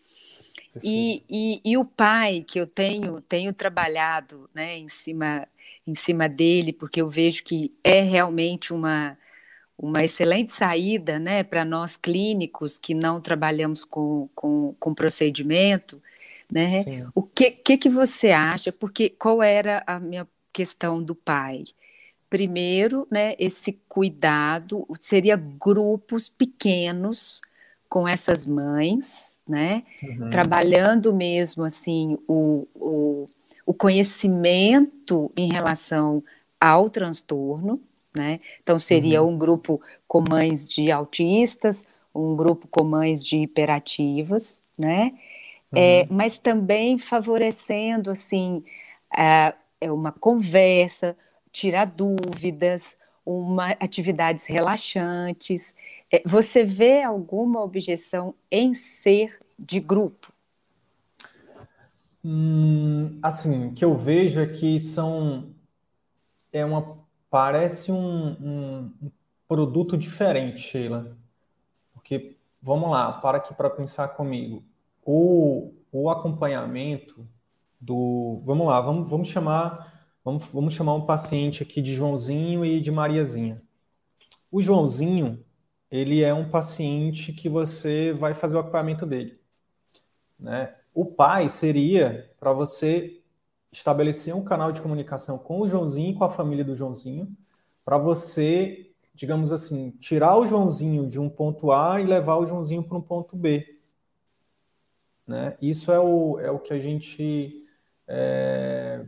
E, 0.83 1.23
e, 1.31 1.61
e, 1.65 1.77
o 1.77 1.85
pai 1.85 2.45
que 2.47 2.59
eu 2.59 2.67
tenho 2.67 3.21
tenho 3.21 3.53
trabalhado 3.53 4.49
né, 4.55 4.77
em 4.77 4.89
cima 4.89 5.47
em 5.87 5.95
cima 5.95 6.29
dele 6.29 6.73
porque 6.73 7.01
eu 7.01 7.09
vejo 7.09 7.45
que 7.45 7.73
é 7.85 8.01
realmente 8.01 8.73
uma 8.73 9.17
uma 9.77 10.05
excelente 10.05 10.53
saída 10.53 11.19
né, 11.19 11.43
para 11.43 11.65
nós 11.65 11.97
clínicos 11.97 12.79
que 12.79 12.95
não 12.95 13.21
trabalhamos 13.21 13.85
com, 13.85 14.29
com, 14.35 14.75
com 14.79 14.95
procedimento 14.95 16.01
né? 16.51 16.85
O 17.15 17.23
que, 17.23 17.51
que, 17.51 17.77
que 17.77 17.89
você 17.89 18.31
acha? 18.31 18.73
Porque 18.73 19.11
qual 19.11 19.43
era 19.43 19.83
a 19.87 19.99
minha 19.99 20.27
questão 20.53 21.03
do 21.03 21.15
pai? 21.15 21.65
Primeiro, 22.29 23.07
né, 23.11 23.35
esse 23.39 23.73
cuidado 23.89 24.87
seria 25.01 25.37
grupos 25.37 26.29
pequenos 26.29 27.41
com 27.95 28.09
essas 28.09 28.45
mães, 28.45 29.41
né? 29.47 29.85
Uhum. 30.03 30.29
Trabalhando 30.29 31.15
mesmo 31.15 31.63
assim 31.63 32.19
o, 32.27 32.67
o, 32.75 33.29
o 33.65 33.73
conhecimento 33.73 35.31
em 35.37 35.47
relação 35.47 36.21
ao 36.61 36.91
transtorno, 36.91 37.81
né? 38.13 38.41
Então 38.61 38.81
seria 38.81 39.23
uhum. 39.23 39.35
um 39.35 39.39
grupo 39.39 39.81
com 40.09 40.25
mães 40.29 40.69
de 40.69 40.91
autistas, 40.91 41.87
um 42.13 42.35
grupo 42.35 42.67
com 42.67 42.83
mães 42.83 43.25
de 43.25 43.37
hiperativas, 43.37 44.65
né? 44.77 45.13
É, 45.73 45.77
uhum. 45.77 45.81
é, 45.81 46.07
mas 46.11 46.37
também 46.37 46.99
favorecendo 46.99 48.11
assim 48.11 48.65
é, 49.17 49.55
uma 49.83 50.11
conversa, 50.11 51.17
tirar 51.53 51.85
dúvidas, 51.85 52.97
uma 53.25 53.71
atividades 53.79 54.47
relaxantes. 54.47 55.77
É, 56.15 56.23
você 56.25 56.63
vê 56.63 57.03
alguma 57.03 57.61
objeção 57.61 58.37
em 58.49 58.73
ser 58.73 59.37
de 59.59 59.81
grupo? 59.81 60.33
Hum, 62.25 63.19
assim, 63.21 63.75
que 63.75 63.85
eu 63.85 63.97
vejo 63.97 64.41
é 64.41 64.47
que 64.47 64.79
são 64.79 65.53
é 66.53 66.65
uma 66.65 66.99
parece 67.29 67.91
um, 67.91 67.97
um, 67.99 68.93
um 69.03 69.11
produto 69.49 69.99
diferente, 69.99 70.61
Sheila. 70.61 71.17
Porque 71.93 72.37
vamos 72.63 72.93
lá, 72.93 73.15
para 73.15 73.39
aqui 73.39 73.53
para 73.53 73.69
pensar 73.69 74.07
comigo 74.07 74.63
o, 75.05 75.73
o 75.91 76.09
acompanhamento 76.09 77.27
do. 77.81 78.41
Vamos 78.45 78.69
lá, 78.69 78.81
vamos, 78.81 79.11
vamos 79.11 79.27
chamar. 79.27 79.93
Vamos, 80.25 80.47
vamos 80.47 80.75
chamar 80.75 80.95
um 80.95 81.05
paciente 81.05 81.65
aqui 81.65 81.83
de 81.83 81.93
Joãozinho 81.93 82.65
e 82.65 82.81
de 82.81 82.93
Mariazinha. 82.93 83.61
O 84.49 84.63
Joãozinho, 84.63 85.44
ele 85.95 86.25
é 86.25 86.35
um 86.35 86.49
paciente 86.49 87.33
que 87.33 87.49
você 87.49 88.13
vai 88.13 88.35
fazer 88.35 88.57
o 88.57 88.59
acompanhamento 88.59 89.07
dele. 89.07 89.39
Né? 90.37 90.75
O 90.93 91.07
pai 91.07 91.49
seria 91.49 92.29
para 92.41 92.53
você 92.53 93.23
estabelecer 93.71 94.35
um 94.35 94.43
canal 94.43 94.73
de 94.73 94.83
comunicação 94.83 95.39
com 95.39 95.61
o 95.61 95.69
Joãozinho 95.69 96.11
e 96.11 96.15
com 96.15 96.25
a 96.25 96.29
família 96.29 96.65
do 96.65 96.75
Joãozinho, 96.75 97.33
para 97.85 97.97
você, 97.97 98.91
digamos 99.15 99.53
assim, 99.53 99.93
tirar 99.93 100.37
o 100.37 100.49
Joãozinho 100.49 101.09
de 101.09 101.21
um 101.21 101.31
ponto 101.31 101.71
A 101.71 102.01
e 102.01 102.05
levar 102.05 102.39
o 102.39 102.47
Joãozinho 102.47 102.83
para 102.83 102.99
um 102.99 103.03
ponto 103.03 103.37
B. 103.37 103.79
Né? 105.25 105.57
Isso 105.63 105.93
é 105.93 106.01
o, 106.01 106.41
é 106.41 106.51
o 106.51 106.59
que 106.59 106.73
a 106.75 106.79
gente, 106.81 107.69
é, 108.09 109.07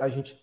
a 0.00 0.08
gente 0.08 0.42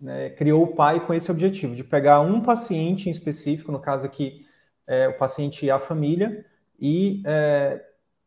né, 0.00 0.30
criou 0.30 0.62
o 0.62 0.74
PAI 0.74 1.04
com 1.04 1.12
esse 1.12 1.30
objetivo, 1.30 1.74
de 1.74 1.84
pegar 1.84 2.22
um 2.22 2.40
paciente 2.40 3.10
em 3.10 3.10
específico, 3.10 3.70
no 3.70 3.78
caso 3.78 4.06
aqui, 4.06 4.46
é, 4.90 5.06
o 5.06 5.16
paciente 5.16 5.64
e 5.64 5.70
a 5.70 5.78
família, 5.78 6.44
e 6.76 7.22
é, 7.24 7.80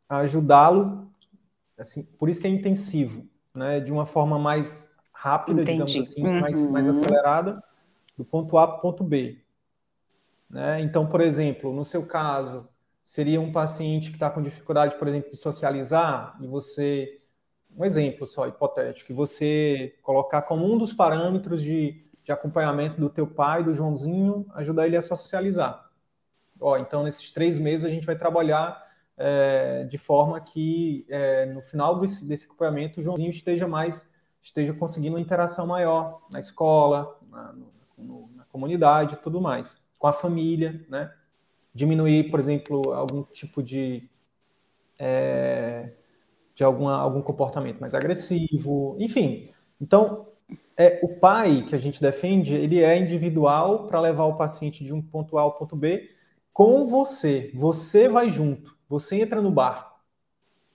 ajudá-lo, 0.08 1.12
assim, 1.78 2.04
por 2.18 2.30
isso 2.30 2.40
que 2.40 2.48
é 2.48 2.50
intensivo, 2.50 3.28
né, 3.54 3.82
de 3.82 3.92
uma 3.92 4.06
forma 4.06 4.40
mais 4.40 4.96
rápida, 5.12 5.62
Entendi. 5.62 5.84
digamos 5.84 6.10
assim, 6.10 6.26
uhum. 6.26 6.40
mais, 6.40 6.72
mais 6.72 6.88
acelerada, 6.88 7.62
do 8.18 8.24
ponto 8.24 8.58
A 8.58 8.66
para 8.66 8.78
o 8.78 8.80
ponto 8.80 9.04
B. 9.04 9.40
Né? 10.50 10.80
Então, 10.80 11.06
por 11.06 11.20
exemplo, 11.20 11.74
no 11.74 11.84
seu 11.84 12.06
caso, 12.06 12.66
seria 13.04 13.42
um 13.42 13.52
paciente 13.52 14.10
que 14.10 14.16
está 14.16 14.30
com 14.30 14.42
dificuldade, 14.42 14.96
por 14.96 15.10
exemplo, 15.10 15.30
de 15.30 15.36
socializar, 15.36 16.38
e 16.40 16.48
você, 16.48 17.20
um 17.76 17.84
exemplo 17.84 18.26
só 18.26 18.48
hipotético, 18.48 19.08
que 19.08 19.14
você 19.14 19.98
colocar 20.02 20.44
como 20.44 20.72
um 20.72 20.78
dos 20.78 20.94
parâmetros 20.94 21.62
de, 21.62 22.06
de 22.24 22.32
acompanhamento 22.32 23.02
do 23.02 23.10
teu 23.10 23.28
pai, 23.28 23.66
do 23.66 23.74
Joãozinho, 23.74 24.46
ajudar 24.54 24.88
ele 24.88 24.96
a 24.96 25.02
socializar. 25.02 25.83
Ó, 26.64 26.78
então, 26.78 27.04
nesses 27.04 27.32
três 27.32 27.60
meses, 27.60 27.86
a 27.86 27.90
gente 27.90 28.06
vai 28.06 28.16
trabalhar 28.16 28.82
é, 29.18 29.84
de 29.84 29.98
forma 29.98 30.40
que 30.40 31.06
é, 31.10 31.46
no 31.46 31.62
final 31.62 32.00
desse, 32.00 32.28
desse 32.28 32.46
acompanhamento 32.46 33.00
o 33.00 33.04
Joãozinho 33.04 33.30
esteja 33.30 33.68
mais 33.68 34.12
esteja 34.42 34.74
conseguindo 34.74 35.16
uma 35.16 35.22
interação 35.22 35.66
maior 35.66 36.22
na 36.30 36.40
escola, 36.40 37.18
na, 37.30 37.56
no, 37.98 38.30
na 38.36 38.44
comunidade, 38.46 39.18
tudo 39.18 39.40
mais, 39.40 39.78
com 39.98 40.08
a 40.08 40.12
família, 40.12 40.86
né? 40.90 41.14
diminuir, 41.74 42.30
por 42.30 42.40
exemplo, 42.40 42.94
algum 42.94 43.24
tipo 43.24 43.64
de 43.64 44.10
é, 45.00 45.92
de 46.54 46.64
alguma, 46.64 46.96
algum 46.96 47.22
comportamento 47.22 47.80
mais 47.80 47.96
agressivo, 47.96 48.96
enfim. 49.00 49.50
Então, 49.82 50.28
é, 50.78 51.00
o 51.02 51.08
pai 51.08 51.66
que 51.68 51.74
a 51.74 51.78
gente 51.80 52.02
defende, 52.02 52.54
ele 52.54 52.82
é 52.82 52.98
individual 52.98 53.88
para 53.88 54.00
levar 54.00 54.26
o 54.26 54.38
paciente 54.38 54.84
de 54.84 54.94
um 54.94 55.02
ponto 55.02 55.38
A 55.38 55.42
ao 55.42 55.54
ponto 55.54 55.76
B 55.76 56.10
com 56.54 56.86
você. 56.86 57.52
Você 57.56 58.08
vai 58.08 58.30
junto, 58.30 58.78
você 58.88 59.22
entra 59.22 59.42
no 59.42 59.52
barco. 59.52 60.00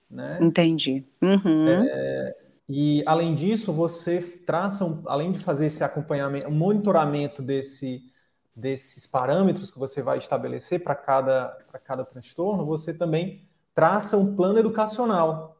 Né? 0.09 0.37
Entendi. 0.41 1.05
Uhum. 1.23 1.67
É, 1.69 2.35
e 2.67 3.03
além 3.05 3.33
disso, 3.33 3.71
você 3.71 4.21
traça, 4.21 4.83
um, 4.85 5.03
além 5.07 5.31
de 5.31 5.39
fazer 5.39 5.67
esse 5.67 5.83
acompanhamento, 5.83 6.47
um 6.47 6.51
monitoramento 6.51 7.41
desse, 7.41 8.11
desses 8.55 9.07
parâmetros 9.07 9.71
que 9.71 9.79
você 9.79 10.01
vai 10.01 10.17
estabelecer 10.17 10.83
para 10.83 10.95
cada, 10.95 11.47
para 11.71 11.79
cada 11.79 12.03
transtorno, 12.03 12.65
você 12.65 12.93
também 12.93 13.47
traça 13.73 14.17
um 14.17 14.35
plano 14.35 14.59
educacional. 14.59 15.57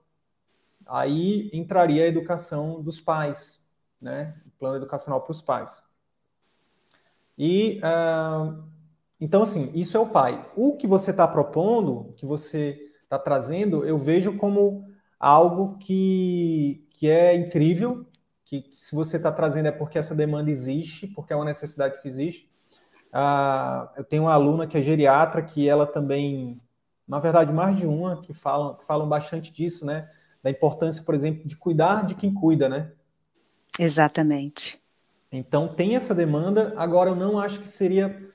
Aí 0.85 1.49
entraria 1.53 2.03
a 2.03 2.07
educação 2.07 2.81
dos 2.81 2.99
pais, 2.99 3.65
né? 4.01 4.35
O 4.47 4.49
plano 4.59 4.77
educacional 4.77 5.21
para 5.21 5.31
os 5.31 5.41
pais. 5.41 5.83
E 7.37 7.79
uh, 7.79 8.63
então, 9.19 9.41
assim, 9.41 9.71
isso 9.73 9.97
é 9.97 9.99
o 9.99 10.07
pai. 10.07 10.49
O 10.55 10.77
que 10.77 10.87
você 10.87 11.11
está 11.11 11.27
propondo, 11.27 12.13
que 12.15 12.25
você 12.25 12.91
está 13.03 13.19
trazendo, 13.19 13.85
eu 13.85 13.97
vejo 13.97 14.37
como 14.37 14.87
algo 15.19 15.77
que, 15.77 16.87
que 16.91 17.09
é 17.09 17.35
incrível, 17.35 18.05
que, 18.45 18.61
que 18.61 18.83
se 18.83 18.95
você 18.95 19.17
está 19.17 19.31
trazendo 19.31 19.67
é 19.67 19.71
porque 19.71 19.97
essa 19.97 20.15
demanda 20.15 20.49
existe, 20.49 21.07
porque 21.07 21.33
é 21.33 21.35
uma 21.35 21.45
necessidade 21.45 22.01
que 22.01 22.07
existe, 22.07 22.49
ah, 23.11 23.91
eu 23.97 24.03
tenho 24.03 24.23
uma 24.23 24.33
aluna 24.33 24.67
que 24.67 24.77
é 24.77 24.81
geriatra, 24.81 25.41
que 25.41 25.67
ela 25.67 25.85
também, 25.85 26.61
na 27.07 27.19
verdade, 27.19 27.51
mais 27.51 27.77
de 27.77 27.87
uma, 27.87 28.21
que 28.21 28.31
falam, 28.31 28.75
que 28.75 28.85
falam 28.85 29.09
bastante 29.09 29.51
disso, 29.51 29.85
né? 29.85 30.09
Da 30.41 30.49
importância, 30.49 31.03
por 31.03 31.13
exemplo, 31.13 31.45
de 31.45 31.55
cuidar 31.55 32.05
de 32.05 32.15
quem 32.15 32.33
cuida, 32.33 32.69
né? 32.69 32.91
Exatamente. 33.77 34.79
Então 35.31 35.67
tem 35.67 35.95
essa 35.95 36.13
demanda. 36.13 36.73
Agora 36.77 37.09
eu 37.09 37.15
não 37.15 37.39
acho 37.39 37.59
que 37.59 37.67
seria 37.67 38.29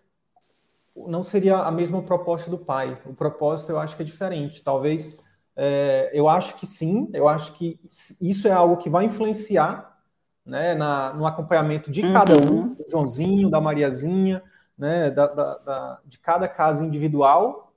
não 0.96 1.22
seria 1.22 1.56
a 1.58 1.70
mesma 1.70 2.02
proposta 2.02 2.50
do 2.50 2.58
pai. 2.58 2.96
O 3.06 3.14
propósito 3.14 3.72
eu 3.72 3.78
acho 3.78 3.96
que 3.96 4.02
é 4.02 4.06
diferente. 4.06 4.62
Talvez 4.62 5.18
é, 5.56 6.10
eu 6.12 6.28
acho 6.28 6.56
que 6.56 6.66
sim. 6.66 7.10
Eu 7.12 7.28
acho 7.28 7.52
que 7.54 7.78
isso 8.20 8.46
é 8.48 8.52
algo 8.52 8.76
que 8.76 8.88
vai 8.88 9.04
influenciar 9.04 9.98
né, 10.44 10.74
na, 10.74 11.12
no 11.12 11.26
acompanhamento 11.26 11.90
de 11.90 12.02
cada 12.12 12.34
um, 12.36 12.56
uhum. 12.56 12.74
do 12.74 12.84
Joãozinho, 12.88 13.50
da 13.50 13.60
Mariazinha, 13.60 14.42
né, 14.76 15.10
da, 15.10 15.26
da, 15.26 15.58
da, 15.58 16.00
de 16.04 16.18
cada 16.18 16.46
casa 16.46 16.84
individual, 16.84 17.72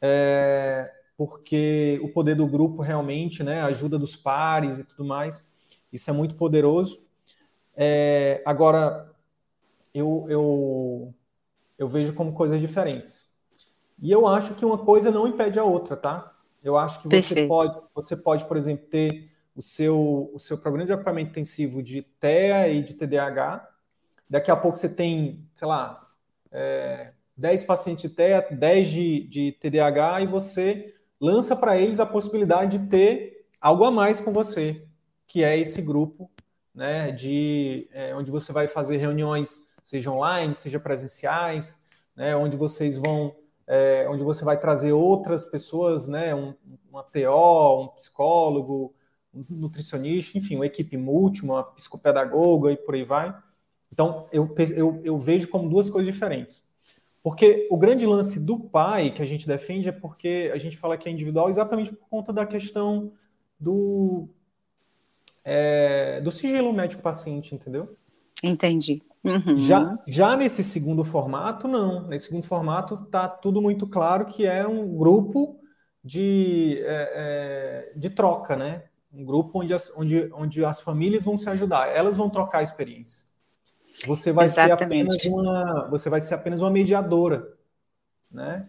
é, 0.00 0.90
porque 1.16 2.00
o 2.02 2.08
poder 2.08 2.34
do 2.34 2.46
grupo 2.46 2.80
realmente, 2.80 3.42
né, 3.42 3.60
a 3.60 3.66
ajuda 3.66 3.98
dos 3.98 4.16
pares 4.16 4.78
e 4.78 4.84
tudo 4.84 5.04
mais, 5.04 5.46
isso 5.92 6.08
é 6.08 6.12
muito 6.12 6.36
poderoso. 6.36 7.04
É, 7.76 8.42
agora, 8.46 9.10
eu, 9.92 10.26
eu, 10.28 11.14
eu 11.80 11.88
vejo 11.88 12.12
como 12.12 12.34
coisas 12.34 12.60
diferentes. 12.60 13.30
E 13.98 14.12
eu 14.12 14.26
acho 14.26 14.54
que 14.54 14.66
uma 14.66 14.76
coisa 14.76 15.10
não 15.10 15.26
impede 15.26 15.58
a 15.58 15.64
outra, 15.64 15.96
tá? 15.96 16.30
Eu 16.62 16.76
acho 16.76 17.00
que 17.00 17.08
você 17.08 17.46
pode, 17.46 17.80
você 17.94 18.14
pode, 18.14 18.44
por 18.44 18.58
exemplo, 18.58 18.86
ter 18.86 19.30
o 19.56 19.62
seu, 19.62 20.30
o 20.34 20.38
seu 20.38 20.58
programa 20.58 20.84
de 20.84 20.92
acompanhamento 20.92 21.30
intensivo 21.30 21.82
de 21.82 22.02
TEA 22.02 22.68
e 22.68 22.82
de 22.82 22.92
TDAH. 22.92 23.66
Daqui 24.28 24.50
a 24.50 24.56
pouco 24.56 24.76
você 24.76 24.90
tem, 24.90 25.48
sei 25.54 25.66
lá, 25.66 26.06
é, 26.52 27.14
10 27.34 27.64
pacientes 27.64 28.02
de 28.02 28.10
TEA, 28.10 28.46
10 28.50 28.88
de, 28.88 29.28
de 29.28 29.52
TDAH, 29.52 30.20
e 30.20 30.26
você 30.26 30.94
lança 31.18 31.56
para 31.56 31.78
eles 31.78 31.98
a 31.98 32.04
possibilidade 32.04 32.76
de 32.76 32.86
ter 32.88 33.46
algo 33.58 33.84
a 33.84 33.90
mais 33.90 34.20
com 34.20 34.34
você, 34.34 34.86
que 35.26 35.42
é 35.42 35.58
esse 35.58 35.80
grupo, 35.80 36.30
né, 36.74 37.10
de 37.10 37.88
é, 37.92 38.14
onde 38.14 38.30
você 38.30 38.52
vai 38.52 38.68
fazer 38.68 38.98
reuniões, 38.98 39.69
seja 39.82 40.10
online, 40.10 40.54
seja 40.54 40.78
presenciais, 40.80 41.84
né, 42.14 42.36
onde 42.36 42.56
vocês 42.56 42.96
vão, 42.96 43.34
é, 43.66 44.06
onde 44.08 44.22
você 44.22 44.44
vai 44.44 44.58
trazer 44.58 44.92
outras 44.92 45.44
pessoas, 45.44 46.06
né, 46.06 46.34
um, 46.34 46.54
uma 46.90 47.02
TO, 47.02 47.84
um 47.84 47.88
psicólogo, 47.88 48.94
um 49.34 49.44
nutricionista, 49.48 50.36
enfim, 50.36 50.56
uma 50.56 50.66
equipe 50.66 50.96
multi, 50.96 51.42
uma 51.42 51.62
psicopedagoga 51.62 52.72
e 52.72 52.76
por 52.76 52.94
aí 52.94 53.04
vai. 53.04 53.34
Então, 53.92 54.28
eu, 54.32 54.54
eu, 54.76 55.00
eu 55.04 55.18
vejo 55.18 55.48
como 55.48 55.68
duas 55.68 55.88
coisas 55.88 56.12
diferentes. 56.12 56.62
Porque 57.22 57.68
o 57.70 57.76
grande 57.76 58.06
lance 58.06 58.44
do 58.44 58.58
pai 58.58 59.10
que 59.10 59.20
a 59.20 59.26
gente 59.26 59.46
defende 59.46 59.88
é 59.88 59.92
porque 59.92 60.50
a 60.54 60.58
gente 60.58 60.76
fala 60.76 60.96
que 60.96 61.08
é 61.08 61.12
individual 61.12 61.50
exatamente 61.50 61.92
por 61.92 62.08
conta 62.08 62.32
da 62.32 62.46
questão 62.46 63.12
do, 63.58 64.26
é, 65.44 66.20
do 66.22 66.30
sigilo 66.30 66.72
médico-paciente, 66.72 67.54
entendeu? 67.54 67.94
Entendi. 68.42 69.02
Uhum. 69.22 69.56
Já, 69.56 69.98
já 70.06 70.36
nesse 70.36 70.64
segundo 70.64 71.04
formato, 71.04 71.68
não. 71.68 72.06
Nesse 72.08 72.26
segundo 72.26 72.44
formato, 72.44 72.96
tá 73.06 73.28
tudo 73.28 73.60
muito 73.60 73.86
claro 73.86 74.24
que 74.26 74.46
é 74.46 74.66
um 74.66 74.96
grupo 74.96 75.60
de, 76.02 76.78
é, 76.82 77.92
é, 77.94 77.98
de 77.98 78.10
troca, 78.10 78.56
né? 78.56 78.84
Um 79.12 79.24
grupo 79.24 79.60
onde 79.60 79.74
as, 79.74 79.96
onde, 79.96 80.30
onde 80.32 80.64
as 80.64 80.80
famílias 80.80 81.24
vão 81.24 81.36
se 81.36 81.48
ajudar, 81.50 81.88
elas 81.88 82.16
vão 82.16 82.30
trocar 82.30 82.62
experiência. 82.62 83.28
Você 84.06 84.32
vai 84.32 84.46
Exatamente. 84.46 84.78
ser 84.78 84.84
apenas 84.84 85.24
uma, 85.24 85.88
você 85.90 86.08
vai 86.08 86.20
ser 86.20 86.34
apenas 86.34 86.60
uma 86.62 86.70
mediadora, 86.70 87.52
né? 88.30 88.68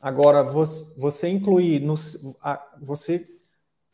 Agora 0.00 0.42
você, 0.42 0.98
você 0.98 1.28
incluir 1.28 1.80
no, 1.80 1.94
você 2.80 3.26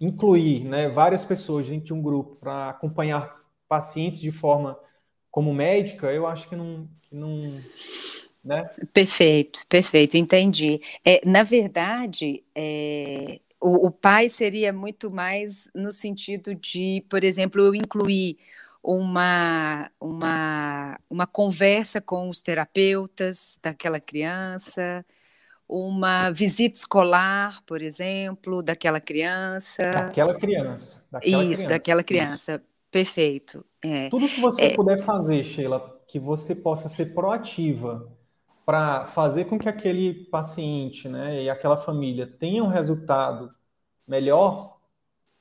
incluir, 0.00 0.64
né, 0.64 0.88
várias 0.88 1.24
pessoas 1.24 1.68
dentro 1.68 1.86
de 1.86 1.94
um 1.94 2.02
grupo 2.02 2.36
para 2.36 2.70
acompanhar 2.70 3.40
pacientes 3.68 4.20
de 4.20 4.30
forma 4.30 4.78
como 5.36 5.52
médica, 5.52 6.10
eu 6.10 6.26
acho 6.26 6.48
que 6.48 6.56
não, 6.56 6.88
que 7.02 7.14
não 7.14 7.42
né? 8.42 8.64
Perfeito, 8.94 9.66
perfeito, 9.68 10.16
entendi. 10.16 10.80
É, 11.04 11.20
na 11.28 11.42
verdade, 11.42 12.42
é, 12.54 13.38
o, 13.60 13.88
o 13.88 13.90
pai 13.90 14.30
seria 14.30 14.72
muito 14.72 15.10
mais 15.10 15.70
no 15.74 15.92
sentido 15.92 16.54
de, 16.54 17.04
por 17.10 17.22
exemplo, 17.22 17.60
eu 17.60 17.74
incluir 17.74 18.38
uma, 18.82 19.90
uma, 20.00 20.98
uma 21.10 21.26
conversa 21.26 22.00
com 22.00 22.30
os 22.30 22.40
terapeutas 22.40 23.58
daquela 23.62 24.00
criança, 24.00 25.04
uma 25.68 26.30
visita 26.30 26.78
escolar, 26.78 27.62
por 27.66 27.82
exemplo, 27.82 28.62
daquela 28.62 29.02
criança. 29.02 29.90
Daquela 29.90 30.34
criança. 30.38 31.04
Daquela 31.12 31.44
Isso, 31.44 31.52
criança. 31.52 31.66
daquela 31.66 32.02
criança. 32.02 32.52
Isso. 32.54 32.76
Perfeito. 32.90 33.66
É. 33.86 34.08
Tudo 34.08 34.28
que 34.28 34.40
você 34.40 34.66
é. 34.66 34.74
puder 34.74 34.98
fazer, 34.98 35.44
Sheila, 35.44 36.00
que 36.08 36.18
você 36.18 36.56
possa 36.56 36.88
ser 36.88 37.14
proativa 37.14 38.12
para 38.64 39.06
fazer 39.06 39.44
com 39.44 39.58
que 39.58 39.68
aquele 39.68 40.12
paciente 40.24 41.08
né, 41.08 41.44
e 41.44 41.48
aquela 41.48 41.76
família 41.76 42.26
tenham 42.26 42.66
um 42.66 42.68
resultado 42.68 43.54
melhor, 44.06 44.78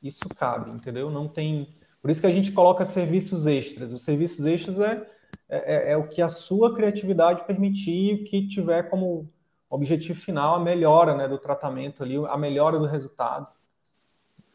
isso 0.01 0.29
cabe, 0.29 0.69
entendeu? 0.69 1.09
Não 1.09 1.27
tem. 1.27 1.73
Por 1.99 2.11
isso 2.11 2.21
que 2.21 2.27
a 2.27 2.31
gente 2.31 2.51
coloca 2.51 2.85
serviços 2.85 3.47
extras. 3.47 3.91
Os 3.91 4.03
serviços 4.03 4.45
extras 4.45 4.79
é, 4.79 5.07
é, 5.49 5.91
é 5.93 5.97
o 5.97 6.07
que 6.07 6.21
a 6.21 6.29
sua 6.29 6.75
criatividade 6.75 7.45
permitir, 7.45 8.25
que 8.25 8.47
tiver 8.47 8.83
como 8.91 9.27
objetivo 9.67 10.19
final 10.19 10.55
a 10.55 10.59
melhora 10.59 11.15
né, 11.15 11.27
do 11.27 11.39
tratamento 11.39 12.03
ali, 12.03 12.15
a 12.27 12.37
melhora 12.37 12.77
do 12.77 12.85
resultado. 12.85 13.47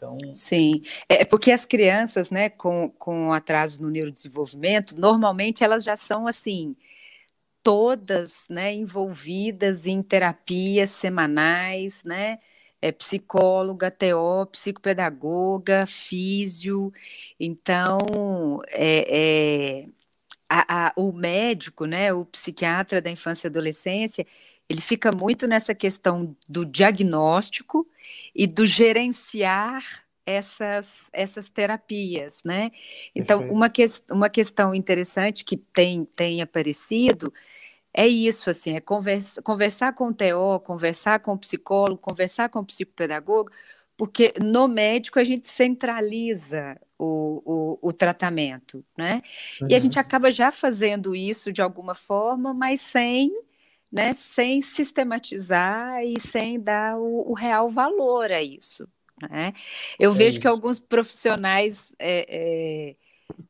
Então... 0.00 0.16
Sim, 0.32 0.80
é 1.08 1.26
porque 1.26 1.52
as 1.52 1.66
crianças, 1.66 2.30
né, 2.30 2.48
com, 2.48 2.88
com 2.98 3.32
atraso 3.34 3.82
no 3.82 3.90
neurodesenvolvimento, 3.90 4.98
normalmente 4.98 5.62
elas 5.62 5.84
já 5.84 5.94
são 5.94 6.26
assim, 6.26 6.74
todas, 7.62 8.46
né, 8.48 8.72
envolvidas 8.74 9.86
em 9.86 10.02
terapias 10.02 10.90
semanais, 10.90 12.02
né, 12.04 12.38
é 12.80 12.90
psicóloga, 12.90 13.90
TO, 13.90 14.46
psicopedagoga, 14.50 15.84
físio. 15.86 16.90
Então, 17.38 17.98
é, 18.68 19.82
é 19.82 19.86
a, 20.48 20.88
a, 20.88 20.92
o 20.96 21.12
médico, 21.12 21.84
né, 21.86 22.12
o 22.12 22.24
psiquiatra 22.24 23.00
da 23.02 23.10
infância 23.10 23.46
e 23.46 23.50
adolescência, 23.50 24.26
ele 24.70 24.80
fica 24.80 25.10
muito 25.10 25.48
nessa 25.48 25.74
questão 25.74 26.36
do 26.48 26.64
diagnóstico 26.64 27.88
e 28.32 28.46
do 28.46 28.64
gerenciar 28.64 29.82
essas, 30.24 31.10
essas 31.12 31.50
terapias, 31.50 32.40
né? 32.44 32.70
Então, 33.12 33.50
uma, 33.50 33.68
que, 33.68 33.84
uma 34.08 34.30
questão 34.30 34.72
interessante 34.72 35.44
que 35.44 35.56
tem, 35.56 36.04
tem 36.14 36.40
aparecido 36.40 37.34
é 37.92 38.06
isso, 38.06 38.48
assim, 38.48 38.76
é 38.76 38.80
conversa, 38.80 39.42
conversar 39.42 39.92
com 39.92 40.06
o 40.06 40.14
TO, 40.14 40.60
conversar 40.62 41.18
com 41.18 41.32
o 41.32 41.38
psicólogo, 41.38 42.00
conversar 42.00 42.48
com 42.48 42.60
o 42.60 42.64
psicopedagogo, 42.64 43.50
porque 43.96 44.32
no 44.40 44.68
médico 44.68 45.18
a 45.18 45.24
gente 45.24 45.48
centraliza 45.48 46.80
o, 46.96 47.42
o, 47.82 47.88
o 47.88 47.92
tratamento, 47.92 48.84
né? 48.96 49.20
Uhum. 49.60 49.66
E 49.68 49.74
a 49.74 49.78
gente 49.80 49.96
uhum. 49.96 50.00
acaba 50.00 50.30
já 50.30 50.52
fazendo 50.52 51.16
isso 51.16 51.52
de 51.52 51.60
alguma 51.60 51.96
forma, 51.96 52.54
mas 52.54 52.80
sem, 52.80 53.32
né, 53.92 54.12
sem 54.12 54.60
sistematizar 54.60 56.02
e 56.04 56.18
sem 56.20 56.60
dar 56.60 56.96
o, 56.98 57.30
o 57.30 57.34
real 57.34 57.68
valor 57.68 58.30
a 58.30 58.42
isso. 58.42 58.88
Né? 59.22 59.52
Eu 59.98 60.12
é 60.12 60.14
vejo 60.14 60.30
isso. 60.30 60.40
que 60.40 60.46
alguns 60.48 60.78
profissionais 60.78 61.94
é, 61.98 62.96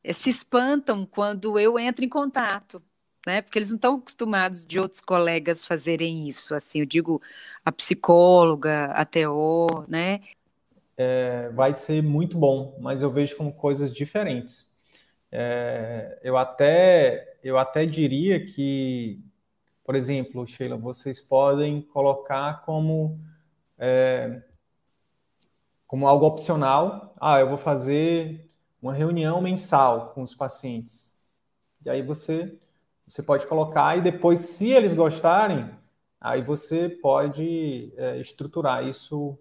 é, 0.03 0.13
se 0.13 0.31
espantam 0.31 1.07
quando 1.07 1.59
eu 1.59 1.79
entro 1.79 2.05
em 2.05 2.09
contato 2.09 2.83
né? 3.27 3.43
Porque 3.43 3.59
eles 3.59 3.71
não 3.71 3.77
estão 3.77 3.95
acostumados 3.97 4.67
de 4.67 4.79
outros 4.79 5.01
colegas 5.01 5.65
fazerem 5.65 6.27
isso. 6.27 6.55
Assim, 6.55 6.81
eu 6.81 6.87
digo 6.87 7.21
a 7.65 7.71
psicóloga, 7.71 8.87
a 8.87 9.05
TO, 9.05 9.67
né? 9.89 10.21
É, 10.97 11.49
vai 11.51 11.73
ser 11.73 12.03
muito 12.03 12.37
bom, 12.37 12.77
mas 12.81 13.03
eu 13.03 13.11
vejo 13.11 13.37
como 13.37 13.53
coisas 13.53 13.95
diferentes. 13.95 14.71
É, 15.33 16.19
eu 16.23 16.37
até 16.37 17.39
eu 17.43 17.57
até 17.59 17.87
diria 17.87 18.45
que, 18.45 19.23
por 19.91 19.97
exemplo, 19.97 20.47
Sheila, 20.47 20.77
vocês 20.77 21.19
podem 21.19 21.83
colocar 21.83 22.63
como 22.65 23.19
é, 23.77 24.41
como 25.85 26.07
algo 26.07 26.27
opcional. 26.27 27.13
Ah, 27.21 27.41
eu 27.41 27.49
vou 27.49 27.57
fazer 27.57 28.49
uma 28.81 28.93
reunião 28.93 29.43
mensal 29.43 30.13
com 30.15 30.23
os 30.23 30.33
pacientes. 30.33 31.21
E 31.85 31.91
aí 31.91 32.03
você 32.03 32.57
você 33.05 33.21
pode 33.21 33.49
colocar 33.49 33.99
e 33.99 34.01
depois, 34.01 34.39
se 34.39 34.71
eles 34.71 34.95
gostarem, 34.95 35.69
aí 36.21 36.41
você 36.41 36.89
pode 36.89 37.93
é, 37.97 38.21
estruturar 38.21 38.87
isso 38.87 39.37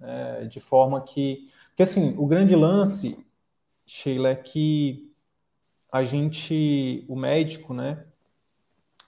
é, 0.00 0.46
de 0.46 0.58
forma 0.58 1.02
que. 1.02 1.50
Porque 1.68 1.82
assim, 1.82 2.14
o 2.16 2.26
grande 2.26 2.56
lance, 2.56 3.26
Sheila, 3.84 4.30
é 4.30 4.36
que 4.36 5.12
a 5.92 6.02
gente, 6.02 7.04
o 7.06 7.14
médico, 7.14 7.74
né, 7.74 8.06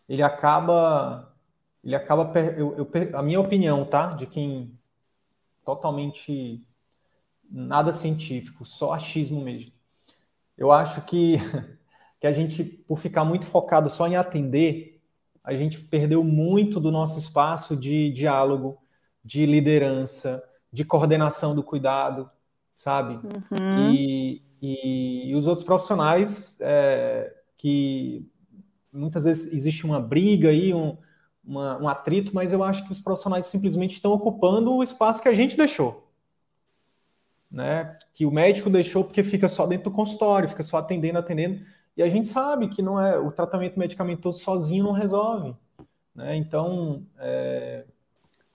ele 0.09 0.23
acaba. 0.23 1.35
Ele 1.83 1.95
acaba. 1.95 2.31
Eu, 2.39 2.77
eu, 2.77 3.19
a 3.19 3.23
minha 3.23 3.41
opinião, 3.41 3.85
tá? 3.85 4.09
De 4.15 4.27
quem 4.27 4.79
totalmente 5.65 6.63
nada 7.51 7.93
científico, 7.93 8.65
só 8.65 8.93
achismo 8.93 9.41
mesmo. 9.41 9.73
eu 10.57 10.71
acho 10.73 11.03
que, 11.03 11.39
que 12.21 12.27
a 12.27 12.33
gente, 12.33 12.65
por 12.65 12.99
ficar 12.99 13.25
muito 13.25 13.47
focado 13.47 13.89
só 13.89 14.07
em 14.07 14.17
atender, 14.17 15.01
a 15.43 15.55
gente 15.55 15.79
perdeu 15.79 16.25
muito 16.25 16.81
do 16.81 16.91
nosso 16.91 17.19
espaço 17.19 17.77
de 17.77 18.11
diálogo, 18.11 18.79
de 19.23 19.47
liderança, 19.47 20.43
de 20.73 20.85
coordenação 20.85 21.55
do 21.55 21.63
cuidado, 21.63 22.31
sabe? 22.75 23.15
Uhum. 23.15 23.93
E, 23.93 24.43
e, 24.61 25.31
e, 25.31 25.35
os 25.35 25.47
outros 25.47 25.65
profissionais 25.65 26.59
é, 26.61 27.33
que 27.57 28.27
muitas 28.95 29.25
vezes 29.25 29.53
existe 29.53 29.85
uma 29.85 30.01
briga 30.01 30.49
aí, 30.49 30.73
um, 30.73 30.97
uma, 31.45 31.83
um 31.83 31.89
atrito, 31.89 32.35
mas 32.35 32.53
eu 32.53 32.63
acho 32.63 32.87
que 32.87 32.93
os 32.93 33.01
profissionais 33.01 33.47
simplesmente 33.47 33.95
estão 33.95 34.13
ocupando 34.13 34.73
o 34.73 34.83
espaço 34.83 35.21
que 35.21 35.29
a 35.29 35.35
gente 35.35 35.57
deixou. 35.57 36.09
Né? 37.51 37.99
Que 38.13 38.25
o 38.25 38.31
médico 38.31 38.71
deixou 38.71 39.05
porque 39.05 39.23
fica 39.23 39.49
só 39.49 39.67
dentro 39.67 39.91
do 39.91 39.97
consultório, 39.97 40.49
fica 40.49 40.63
só 40.63 40.79
atendendo, 40.79 41.19
atendendo. 41.19 41.61
E 41.97 42.03
a 42.03 42.09
gente 42.09 42.27
sabe 42.27 42.69
que 42.69 42.83
não 42.83 43.01
é 43.01 43.19
o 43.19 43.31
tratamento 43.31 43.79
medicamentoso 43.79 44.39
sozinho 44.41 44.85
não 44.85 44.93
resolve. 44.93 45.55
Né? 46.15 46.37
Então, 46.37 47.05
é... 47.19 47.85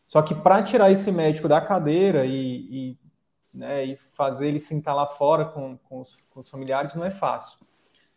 só 0.05 0.21
que 0.21 0.33
para 0.33 0.63
tirar 0.63 0.91
esse 0.91 1.11
médico 1.11 1.47
da 1.47 1.61
cadeira 1.61 2.25
e, 2.25 2.31
e, 2.33 2.97
né, 3.53 3.85
e, 3.85 3.95
fazer 4.13 4.47
ele 4.47 4.59
sentar 4.59 4.95
lá 4.95 5.05
fora 5.05 5.45
com, 5.45 5.77
com, 5.77 5.99
os, 6.01 6.17
com, 6.29 6.39
os, 6.39 6.49
familiares 6.49 6.95
não 6.95 7.05
é 7.05 7.11
fácil. 7.11 7.59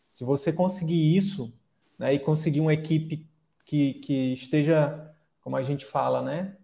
Se 0.08 0.24
você 0.24 0.52
conseguir 0.52 1.16
isso 1.16 1.52
né, 2.02 2.12
e 2.14 2.18
conseguir 2.18 2.58
uma 2.58 2.74
equipe 2.74 3.24
que, 3.64 3.94
que 3.94 4.32
esteja, 4.32 5.14
como 5.40 5.54
a 5.54 5.62
gente 5.62 5.86
fala, 5.86 6.20
né, 6.20 6.56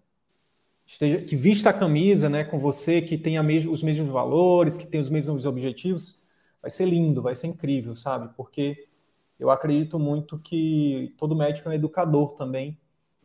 esteja, 0.84 1.20
que 1.22 1.36
vista 1.36 1.70
a 1.70 1.72
camisa 1.72 2.28
né, 2.28 2.42
com 2.42 2.58
você, 2.58 3.00
que 3.00 3.16
tenha 3.16 3.40
os 3.70 3.80
mesmos 3.80 4.10
valores, 4.10 4.76
que 4.76 4.84
tenha 4.84 5.00
os 5.00 5.08
mesmos 5.08 5.46
objetivos, 5.46 6.18
vai 6.60 6.72
ser 6.72 6.86
lindo, 6.86 7.22
vai 7.22 7.36
ser 7.36 7.46
incrível, 7.46 7.94
sabe? 7.94 8.34
Porque 8.36 8.88
eu 9.38 9.48
acredito 9.48 9.96
muito 9.96 10.40
que 10.40 11.14
todo 11.16 11.36
médico 11.36 11.68
é 11.68 11.70
um 11.70 11.74
educador 11.74 12.32
também, 12.32 12.76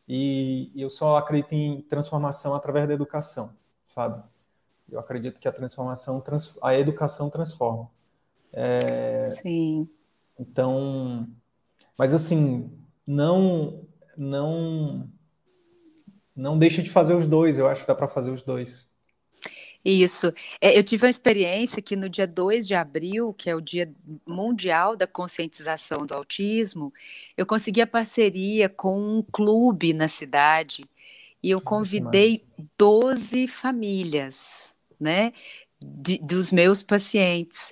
e, 0.08 0.72
eu 0.76 0.92
só 0.92 1.18
acredito 1.18 1.54
em 1.54 1.82
transformação 1.82 2.54
através 2.54 2.88
da 2.88 2.94
educação, 2.94 3.56
sabe? 3.86 4.22
Eu 4.88 5.00
acredito 5.00 5.40
que 5.40 5.48
a 5.48 5.52
transformação, 5.52 6.24
a 6.62 6.78
educação 6.78 7.28
transforma. 7.28 7.90
É... 8.52 9.26
Sim. 9.26 9.90
Então, 10.38 11.28
mas 11.98 12.14
assim, 12.14 12.72
não, 13.06 13.86
não, 14.18 15.10
não 16.36 16.58
deixa 16.58 16.82
de 16.82 16.90
fazer 16.90 17.14
os 17.14 17.28
dois. 17.28 17.58
Eu 17.58 17.68
acho 17.68 17.82
que 17.82 17.88
dá 17.88 17.96
para 17.96 18.08
fazer 18.08 18.32
os 18.32 18.42
dois. 18.42 18.88
Isso. 19.86 20.34
É, 20.62 20.78
eu 20.78 20.84
tive 20.84 21.06
uma 21.06 21.10
experiência 21.10 21.82
que 21.82 21.96
no 21.96 22.08
dia 22.08 22.26
2 22.26 22.66
de 22.66 22.74
abril, 22.74 23.34
que 23.34 23.50
é 23.50 23.56
o 23.56 23.60
Dia 23.60 23.92
Mundial 24.26 24.96
da 24.96 25.06
Conscientização 25.06 26.06
do 26.06 26.14
Autismo, 26.14 26.94
eu 27.36 27.46
consegui 27.46 27.82
a 27.82 27.88
parceria 27.88 28.70
com 28.70 29.18
um 29.18 29.22
clube 29.22 29.92
na 29.92 30.08
cidade 30.08 30.86
e 31.42 31.50
eu 31.50 31.60
convidei 31.60 32.46
12 32.78 33.46
famílias, 33.48 34.74
né? 34.98 35.34
De, 35.86 36.18
dos 36.20 36.52
meus 36.52 36.84
pacientes. 36.84 37.72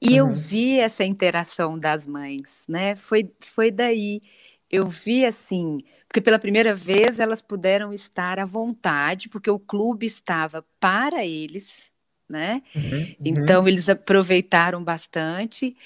E 0.00 0.20
uhum. 0.20 0.28
eu 0.28 0.32
vi 0.32 0.78
essa 0.78 1.04
interação 1.04 1.78
das 1.78 2.06
mães, 2.06 2.64
né? 2.68 2.96
Foi, 2.96 3.30
foi 3.40 3.70
daí. 3.70 4.20
Eu 4.70 4.88
vi 4.88 5.24
assim, 5.24 5.76
porque 6.08 6.20
pela 6.20 6.38
primeira 6.38 6.74
vez 6.74 7.20
elas 7.20 7.42
puderam 7.42 7.92
estar 7.92 8.38
à 8.38 8.44
vontade, 8.44 9.28
porque 9.28 9.50
o 9.50 9.58
clube 9.58 10.06
estava 10.06 10.64
para 10.80 11.24
eles, 11.24 11.92
né? 12.28 12.62
Uhum, 12.74 12.82
uhum. 12.82 13.16
Então 13.24 13.68
eles 13.68 13.88
aproveitaram 13.88 14.82
bastante 14.82 15.76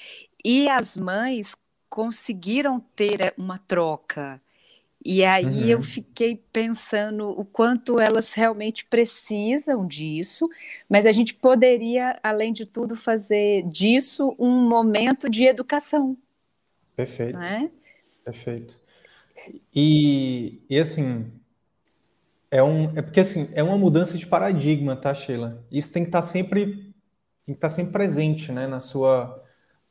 e 0.45 0.68
as 0.68 0.97
mães 0.97 1.57
conseguiram 1.89 2.79
ter 2.79 3.20
eh, 3.20 3.35
uma 3.37 3.59
troca. 3.59 4.41
E 5.09 5.24
aí 5.24 5.44
uhum. 5.44 5.68
eu 5.68 5.82
fiquei 5.82 6.42
pensando 6.52 7.28
o 7.28 7.44
quanto 7.44 8.00
elas 8.00 8.32
realmente 8.32 8.84
precisam 8.86 9.86
disso, 9.86 10.48
mas 10.90 11.07
a 11.07 11.12
gente 11.12 11.32
poderia, 11.32 12.18
além 12.24 12.52
de 12.52 12.66
tudo, 12.66 12.96
fazer 12.96 13.62
disso 13.68 14.34
um 14.36 14.68
momento 14.68 15.30
de 15.30 15.44
educação. 15.44 16.18
Perfeito. 16.96 17.38
Né? 17.38 17.70
Perfeito. 18.24 18.80
E, 19.72 20.61
e 20.68 20.76
assim, 20.76 21.24
é, 22.50 22.61
um, 22.61 22.98
é 22.98 23.00
porque 23.00 23.20
assim, 23.20 23.48
é 23.54 23.62
uma 23.62 23.78
mudança 23.78 24.18
de 24.18 24.26
paradigma, 24.26 24.96
tá, 24.96 25.14
Sheila? 25.14 25.64
Isso 25.70 25.92
tem 25.92 26.02
que 26.02 26.09
estar 26.09 26.20
tá 26.20 26.26
sempre, 26.26 26.66
tem 26.66 26.84
que 27.46 27.52
estar 27.52 27.68
tá 27.68 27.74
sempre 27.74 27.92
presente, 27.92 28.50
né, 28.50 28.66
na 28.66 28.80
sua, 28.80 29.40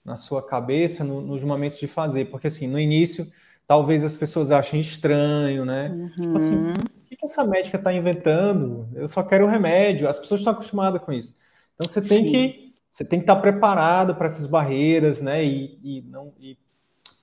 na 0.04 0.18
sua 0.18 0.46
cabeça, 0.46 1.06
no, 1.06 1.22
nos 1.22 1.42
momentos 1.42 1.80
de 1.80 1.88
fazer, 1.88 2.26
porque 2.26 2.48
assim, 2.48 2.68
no 2.68 2.78
início, 2.78 3.26
talvez 3.68 4.04
as 4.04 4.16
pessoas 4.16 4.52
achem 4.52 4.80
estranho, 4.80 5.66
né? 5.66 5.90
Uhum. 5.90 6.10
Tipo 6.10 6.38
assim, 6.38 6.56
uhum. 6.56 6.74
o 6.74 7.06
que, 7.06 7.18
essa 7.24 7.44
médica 7.44 7.78
está 7.78 7.92
inventando? 7.92 8.88
Eu 8.94 9.08
só 9.08 9.24
quero 9.24 9.46
o 9.46 9.50
remédio. 9.50 10.08
As 10.08 10.20
pessoas 10.20 10.42
estão 10.42 10.54
acostumadas 10.54 11.02
com 11.02 11.12
isso. 11.12 11.34
Então 11.74 11.88
você 11.88 12.02
tem 12.02 12.26
Sim. 12.26 12.32
que 12.32 12.74
você 12.90 13.04
tem 13.04 13.20
que 13.20 13.24
estar 13.24 13.36
tá 13.36 13.42
preparado 13.42 14.16
para 14.16 14.28
essas 14.28 14.46
barreiras, 14.46 15.22
né? 15.22 15.44
E, 15.44 15.80
e 15.84 16.02
não 16.04 16.34
e 16.40 16.58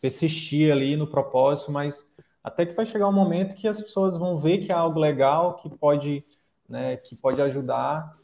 persistir 0.01 0.73
ali 0.73 0.97
no 0.97 1.07
propósito, 1.07 1.71
mas 1.71 2.13
até 2.43 2.67
que 2.67 2.75
vai 2.75 2.85
chegar 2.85 3.09
um 3.09 3.13
momento 3.13 3.55
que 3.55 3.69
as 3.69 3.81
pessoas 3.81 4.17
vão 4.17 4.37
ver 4.37 4.59
que 4.59 4.73
é 4.73 4.75
algo 4.75 4.99
legal, 4.99 5.55
que 5.55 5.71
pode, 5.71 6.25
né, 6.69 6.97
que 6.97 7.15
pode 7.15 7.41
ajudar 7.41 8.19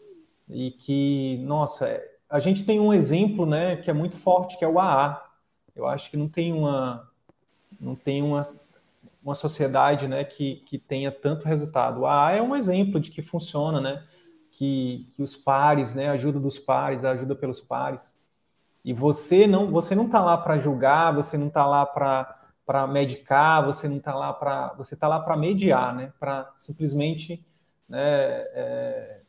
e 0.48 0.72
que, 0.72 1.38
nossa, 1.44 2.02
a 2.28 2.40
gente 2.40 2.66
tem 2.66 2.80
um 2.80 2.92
exemplo, 2.92 3.46
né, 3.46 3.76
que 3.76 3.88
é 3.88 3.92
muito 3.92 4.16
forte, 4.16 4.58
que 4.58 4.64
é 4.64 4.68
o 4.68 4.80
AA. 4.80 5.24
Eu 5.74 5.86
acho 5.86 6.10
que 6.10 6.16
não 6.16 6.28
tem 6.28 6.52
uma, 6.52 7.07
não 7.80 7.94
tem 7.94 8.22
uma, 8.22 8.40
uma 9.22 9.34
sociedade, 9.34 10.08
né, 10.08 10.24
que, 10.24 10.56
que 10.66 10.78
tenha 10.78 11.10
tanto 11.10 11.46
resultado. 11.46 12.00
O 12.00 12.06
AA 12.06 12.36
é 12.36 12.42
um 12.42 12.56
exemplo 12.56 12.98
de 13.00 13.10
que 13.10 13.22
funciona, 13.22 13.80
né, 13.80 14.04
que, 14.50 15.08
que 15.12 15.22
os 15.22 15.36
pares, 15.36 15.94
né, 15.94 16.08
ajuda 16.08 16.40
dos 16.40 16.58
pares, 16.58 17.04
ajuda 17.04 17.34
pelos 17.34 17.60
pares. 17.60 18.14
E 18.84 18.92
você 18.92 19.46
não, 19.46 19.70
você 19.70 19.94
não 19.94 20.06
está 20.06 20.20
lá 20.20 20.38
para 20.38 20.58
julgar, 20.58 21.14
você 21.14 21.36
não 21.36 21.48
está 21.48 21.66
lá 21.66 21.84
para 21.84 22.34
para 22.68 22.86
medicar, 22.86 23.64
você 23.64 23.88
não 23.88 23.96
está 23.96 24.14
lá 24.14 24.30
para 24.30 24.74
você 24.74 24.92
está 24.92 25.08
lá 25.08 25.18
para 25.18 25.34
mediar, 25.38 25.94
né? 25.94 26.12
Para 26.20 26.50
simplesmente 26.54 27.42
né, 27.88 27.98
é, 27.98 29.20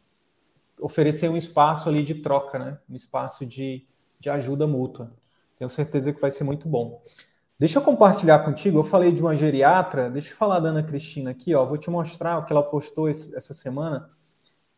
oferecer 0.77 1.29
um 1.29 1.37
espaço 1.37 1.87
ali 1.87 2.03
de 2.03 2.15
troca, 2.15 2.59
né? 2.59 2.77
Um 2.89 2.95
espaço 2.95 3.45
de, 3.45 3.87
de 4.19 4.29
ajuda 4.29 4.67
mútua. 4.67 5.09
Tenho 5.57 5.69
certeza 5.69 6.11
que 6.11 6.19
vai 6.19 6.31
ser 6.31 6.43
muito 6.43 6.67
bom. 6.67 7.01
Deixa 7.59 7.77
eu 7.77 7.83
compartilhar 7.83 8.39
contigo. 8.39 8.79
Eu 8.79 8.83
falei 8.83 9.11
de 9.11 9.21
uma 9.21 9.35
geriatra. 9.35 10.09
Deixa 10.09 10.31
eu 10.31 10.37
falar 10.37 10.61
da 10.61 10.69
Ana 10.69 10.81
Cristina 10.81 11.31
aqui, 11.31 11.53
ó. 11.53 11.65
Vou 11.65 11.77
te 11.77 11.89
mostrar 11.89 12.37
o 12.37 12.45
que 12.45 12.53
ela 12.53 12.63
postou 12.63 13.09
esse, 13.09 13.35
essa 13.35 13.53
semana. 13.53 14.09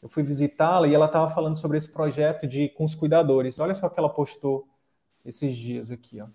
Eu 0.02 0.10
fui 0.10 0.24
visitá-la 0.24 0.88
e 0.88 0.95
ela 0.95 1.06
estava 1.06 1.30
falando 1.30 1.56
sobre 1.56 1.78
esse 1.78 1.94
projeto 1.94 2.48
de 2.48 2.70
com 2.70 2.84
os 2.84 2.95
cuidadores. 2.95 3.60
Olha 3.60 3.76
só 3.76 3.86
o 3.86 3.90
que 3.90 3.99
ela 3.99 4.10
postou 4.10 4.68
esses 5.24 5.56
dias 5.56 5.91
aqui, 5.91 6.20
ó. 6.20 6.28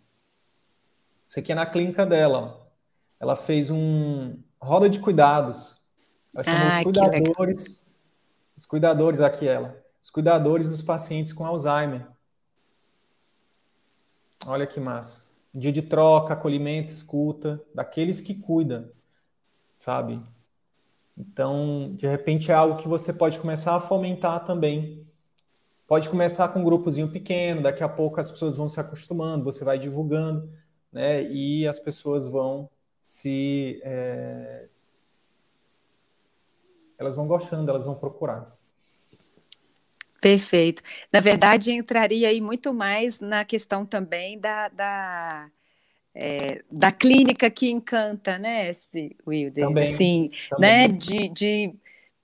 Isso 1.27 1.40
aqui 1.40 1.51
é 1.51 1.55
na 1.56 1.66
clínica 1.66 2.06
dela. 2.06 2.64
Ela 3.18 3.35
fez 3.35 3.68
um 3.68 4.39
roda 4.60 4.89
de 4.89 5.01
cuidados. 5.01 5.81
Ela 6.32 6.44
chamou 6.44 6.68
ah, 6.68 6.78
os 6.78 6.82
cuidadores. 6.85 7.86
Os 8.56 8.64
cuidadores, 8.64 9.20
aqui 9.20 9.48
ela. 9.48 9.77
Os 10.01 10.10
cuidadores 10.10 10.70
dos 10.70 10.81
pacientes 10.81 11.32
com 11.32 11.44
Alzheimer. 11.44 12.06
Olha 14.47 14.64
que 14.64 14.78
massa. 14.78 15.26
Dia 15.58 15.72
de 15.72 15.82
troca, 15.82 16.34
acolhimento, 16.34 16.90
escuta, 16.90 17.62
daqueles 17.74 18.20
que 18.20 18.34
cuidam, 18.34 18.88
sabe? 19.76 20.20
Então, 21.16 21.94
de 21.94 22.06
repente 22.06 22.50
é 22.50 22.54
algo 22.54 22.76
que 22.76 22.88
você 22.88 23.12
pode 23.12 23.38
começar 23.38 23.74
a 23.74 23.80
fomentar 23.80 24.44
também. 24.44 25.06
Pode 25.86 26.08
começar 26.08 26.48
com 26.48 26.60
um 26.60 26.64
grupozinho 26.64 27.10
pequeno, 27.10 27.62
daqui 27.62 27.82
a 27.82 27.88
pouco 27.88 28.20
as 28.20 28.30
pessoas 28.30 28.56
vão 28.56 28.68
se 28.68 28.80
acostumando, 28.80 29.44
você 29.44 29.64
vai 29.64 29.78
divulgando 29.78 30.50
né? 30.96 31.22
E 31.30 31.66
as 31.66 31.78
pessoas 31.78 32.26
vão 32.26 32.70
se 33.02 33.80
é... 33.84 34.66
elas 36.96 37.14
vão 37.14 37.26
gostando, 37.26 37.70
elas 37.70 37.84
vão 37.84 37.94
procurar. 37.94 38.55
Perfeito. 40.27 40.82
Na 41.12 41.20
verdade, 41.20 41.70
entraria 41.70 42.28
aí 42.28 42.40
muito 42.40 42.74
mais 42.74 43.20
na 43.20 43.44
questão 43.44 43.86
também 43.86 44.40
da, 44.40 44.69
da, 44.70 45.48
é, 46.12 46.65
da 46.69 46.90
clínica 46.90 47.48
que 47.48 47.70
encanta, 47.70 48.36
né, 48.36 48.73
Wilder? 49.24 49.66
Também, 49.69 49.85
assim, 49.85 50.31
também. 50.51 50.69
né, 50.69 50.89
de, 50.89 51.28
de, 51.28 51.74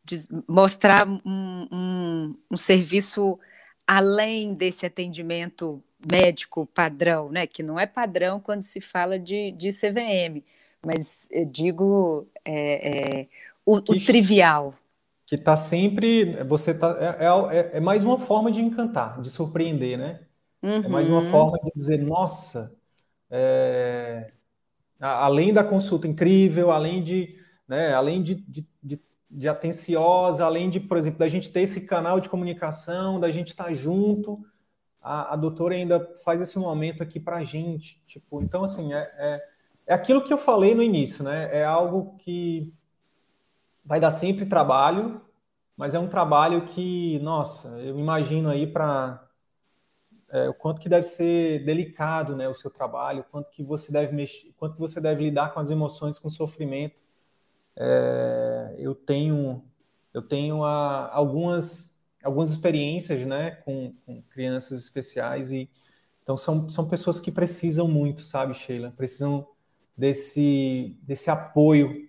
de 0.04 0.16
mostrar 0.48 1.06
um, 1.06 1.68
um, 1.70 2.34
um 2.50 2.56
serviço 2.56 3.38
além 3.86 4.52
desse 4.52 4.84
atendimento 4.84 5.80
médico 6.04 6.66
padrão, 6.66 7.30
né? 7.30 7.46
Que 7.46 7.62
não 7.62 7.78
é 7.78 7.86
padrão 7.86 8.40
quando 8.40 8.64
se 8.64 8.80
fala 8.80 9.16
de, 9.16 9.52
de 9.52 9.70
CVM, 9.70 10.42
mas 10.84 11.28
eu 11.30 11.44
digo 11.44 12.26
é, 12.44 13.20
é, 13.20 13.26
o, 13.64 13.76
o, 13.76 13.80
trivial. 13.80 14.72
Que 15.32 15.36
está 15.36 15.56
sempre. 15.56 16.44
Você 16.44 16.74
tá, 16.74 16.94
é, 17.00 17.24
é, 17.24 17.56
é, 17.56 17.70
é, 17.78 17.80
mais 17.80 18.04
uma 18.04 18.18
forma 18.18 18.52
de 18.52 18.60
encantar, 18.60 19.18
de 19.22 19.30
surpreender, 19.30 19.96
né? 19.96 20.20
Uhum. 20.62 20.84
É 20.84 20.88
mais 20.88 21.08
uma 21.08 21.22
uhum. 21.22 21.30
forma 21.30 21.58
de 21.64 21.70
dizer, 21.74 22.02
nossa, 22.02 22.76
é, 23.30 24.30
além 25.00 25.50
da 25.50 25.64
consulta 25.64 26.06
incrível, 26.06 26.70
além 26.70 27.02
de, 27.02 27.34
né, 27.66 27.94
além 27.94 28.22
de, 28.22 28.34
de, 28.46 28.68
de, 28.82 29.00
de, 29.30 29.48
atenciosa, 29.48 30.44
além 30.44 30.68
de, 30.68 30.78
por 30.78 30.98
exemplo, 30.98 31.20
da 31.20 31.28
gente 31.28 31.50
ter 31.50 31.62
esse 31.62 31.86
canal 31.86 32.20
de 32.20 32.28
comunicação, 32.28 33.18
da 33.18 33.30
gente 33.30 33.52
estar 33.52 33.64
tá 33.64 33.72
junto, 33.72 34.38
a, 35.00 35.32
a 35.32 35.36
doutora 35.36 35.74
ainda 35.74 36.12
faz 36.26 36.42
esse 36.42 36.58
momento 36.58 37.02
aqui 37.02 37.18
para 37.18 37.38
a 37.38 37.42
gente. 37.42 38.02
Tipo, 38.06 38.42
então, 38.42 38.64
assim, 38.64 38.92
é, 38.92 39.00
é, 39.16 39.38
é 39.86 39.94
aquilo 39.94 40.24
que 40.24 40.32
eu 40.34 40.36
falei 40.36 40.74
no 40.74 40.82
início, 40.82 41.24
né? 41.24 41.48
É 41.50 41.64
algo 41.64 42.16
que 42.18 42.70
vai 43.84 44.00
dar 44.00 44.10
sempre 44.10 44.46
trabalho, 44.46 45.20
mas 45.76 45.94
é 45.94 45.98
um 45.98 46.08
trabalho 46.08 46.66
que, 46.66 47.18
nossa, 47.20 47.68
eu 47.80 47.98
imagino 47.98 48.48
aí 48.48 48.66
para 48.66 49.28
é, 50.32 50.48
o 50.48 50.54
quanto 50.54 50.80
que 50.80 50.88
deve 50.88 51.06
ser 51.06 51.64
delicado, 51.64 52.34
né, 52.34 52.48
o 52.48 52.54
seu 52.54 52.70
trabalho, 52.70 53.24
quanto 53.30 53.50
que 53.50 53.62
você 53.62 53.92
deve 53.92 54.14
mexer, 54.14 54.52
quanto 54.56 54.78
você 54.78 55.00
deve 55.00 55.24
lidar 55.24 55.52
com 55.52 55.60
as 55.60 55.70
emoções, 55.70 56.18
com 56.18 56.28
o 56.28 56.30
sofrimento. 56.30 57.02
É, 57.76 58.76
eu 58.78 58.94
tenho 58.94 59.64
eu 60.14 60.22
tenho 60.22 60.64
a, 60.64 61.10
algumas 61.12 62.00
algumas 62.22 62.50
experiências, 62.50 63.26
né, 63.26 63.52
com, 63.64 63.94
com, 64.06 64.22
crianças 64.22 64.80
especiais 64.80 65.50
e 65.50 65.68
então 66.22 66.36
são, 66.36 66.68
são 66.68 66.88
pessoas 66.88 67.18
que 67.18 67.32
precisam 67.32 67.88
muito, 67.88 68.22
sabe, 68.22 68.54
Sheila, 68.54 68.92
precisam 68.96 69.46
desse 69.96 70.96
desse 71.02 71.30
apoio, 71.30 72.08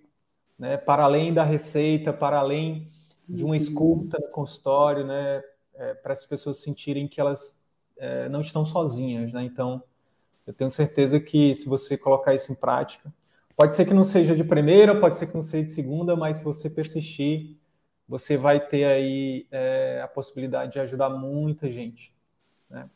né, 0.58 0.76
para 0.76 1.04
além 1.04 1.32
da 1.32 1.44
receita, 1.44 2.12
para 2.12 2.38
além 2.38 2.90
de 3.28 3.44
uma 3.44 3.50
uhum. 3.50 3.56
escuta 3.56 4.18
no 4.20 4.28
consultório, 4.28 5.04
né, 5.04 5.42
é, 5.74 5.94
para 5.94 6.12
as 6.12 6.24
pessoas 6.24 6.58
sentirem 6.58 7.08
que 7.08 7.20
elas 7.20 7.68
é, 7.96 8.28
não 8.28 8.40
estão 8.40 8.64
sozinhas, 8.64 9.32
né? 9.32 9.44
Então, 9.44 9.82
eu 10.46 10.52
tenho 10.52 10.70
certeza 10.70 11.18
que 11.18 11.54
se 11.54 11.68
você 11.68 11.96
colocar 11.96 12.34
isso 12.34 12.52
em 12.52 12.54
prática, 12.54 13.12
pode 13.56 13.74
ser 13.74 13.84
que 13.86 13.94
não 13.94 14.04
seja 14.04 14.36
de 14.36 14.44
primeira, 14.44 14.98
pode 15.00 15.16
ser 15.16 15.26
que 15.26 15.34
não 15.34 15.42
seja 15.42 15.64
de 15.64 15.70
segunda, 15.70 16.14
mas 16.14 16.38
se 16.38 16.44
você 16.44 16.68
persistir, 16.68 17.56
você 18.06 18.36
vai 18.36 18.60
ter 18.60 18.84
aí 18.84 19.46
é, 19.50 20.00
a 20.02 20.08
possibilidade 20.08 20.72
de 20.72 20.80
ajudar 20.80 21.08
muita 21.08 21.70
gente, 21.70 22.14
né? 22.68 22.88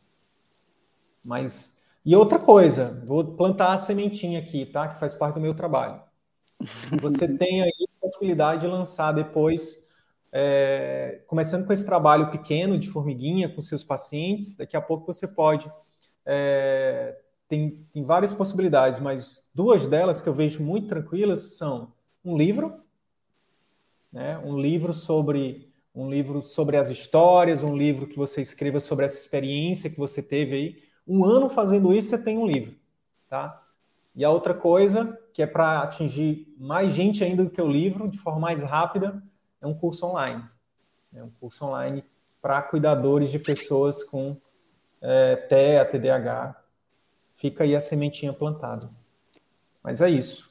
Mas 1.25 1.79
e 2.05 2.17
outra 2.17 2.39
coisa, 2.39 3.03
vou 3.05 3.23
plantar 3.23 3.75
a 3.75 3.79
sementinha 3.79 4.39
aqui, 4.39 4.65
tá? 4.65 4.89
Que 4.89 4.99
faz 4.99 5.15
parte 5.15 5.35
do 5.35 5.41
meu 5.41 5.55
trabalho. 5.55 6.01
Você 7.01 7.29
tem 7.39 7.63
aí 7.63 7.73
a 7.81 8.01
possibilidade 8.01 8.63
de 8.63 8.67
lançar 8.67 9.13
depois 9.13 9.87
é, 10.33 11.23
começando 11.27 11.67
com 11.67 11.73
esse 11.73 11.87
trabalho 11.87 12.31
pequeno 12.31 12.79
de 12.79 12.89
formiguinha 12.89 13.49
com 13.49 13.63
seus 13.63 13.83
pacientes, 13.83 14.57
daqui 14.57 14.77
a 14.77 14.81
pouco 14.81 15.07
você 15.07 15.27
pode. 15.27 15.71
É, 16.27 17.19
tem, 17.49 17.87
tem 17.93 18.05
várias 18.05 18.35
possibilidades, 18.35 19.01
mas 19.01 19.51
duas 19.55 19.87
delas 19.87 20.21
que 20.21 20.29
eu 20.29 20.35
vejo 20.35 20.63
muito 20.63 20.89
tranquilas 20.89 21.57
são 21.57 21.93
um 22.25 22.37
livro, 22.37 22.83
né, 24.13 24.39
um 24.39 24.59
livro 24.59 24.93
sobre 24.93 25.69
um 25.95 26.09
livro 26.09 26.43
sobre 26.43 26.77
as 26.77 26.91
histórias, 26.91 27.65
um 27.65 27.77
livro 27.77 28.07
que 28.07 28.17
você 28.17 28.41
escreva 28.41 28.79
sobre 28.79 29.05
essa 29.05 29.19
experiência 29.19 29.91
que 29.91 29.99
você 29.99 30.23
teve 30.23 30.55
aí. 30.55 30.83
Um 31.05 31.25
ano 31.25 31.49
fazendo 31.49 31.93
isso, 31.93 32.11
você 32.11 32.23
tem 32.23 32.39
um 32.39 32.47
livro, 32.47 32.77
tá? 33.29 33.67
E 34.19 34.25
a 34.25 34.31
outra 34.31 34.53
coisa, 34.53 35.17
que 35.33 35.41
é 35.41 35.47
para 35.47 35.81
atingir 35.81 36.53
mais 36.59 36.93
gente 36.93 37.23
ainda 37.23 37.45
do 37.45 37.51
que 37.51 37.63
o 37.63 37.69
livro, 37.69 38.11
de 38.11 38.19
forma 38.19 38.41
mais 38.41 38.65
rápida, 38.65 39.23
é 39.61 39.67
um 39.67 39.73
curso 39.73 40.07
online. 40.07 40.45
É 41.15 41.23
um 41.23 41.31
curso 41.31 41.65
online 41.65 42.05
para 42.43 42.61
cuidadores 42.61 43.31
de 43.31 43.39
pessoas 43.39 44.03
com 44.03 44.37
é, 45.01 45.37
TEA, 45.37 45.85
TDAH. 45.85 46.61
Fica 47.37 47.63
aí 47.63 47.77
a 47.77 47.81
sementinha 47.81 48.33
plantada. 48.33 48.91
Mas 49.85 50.01
é 50.01 50.11
isso. 50.11 50.51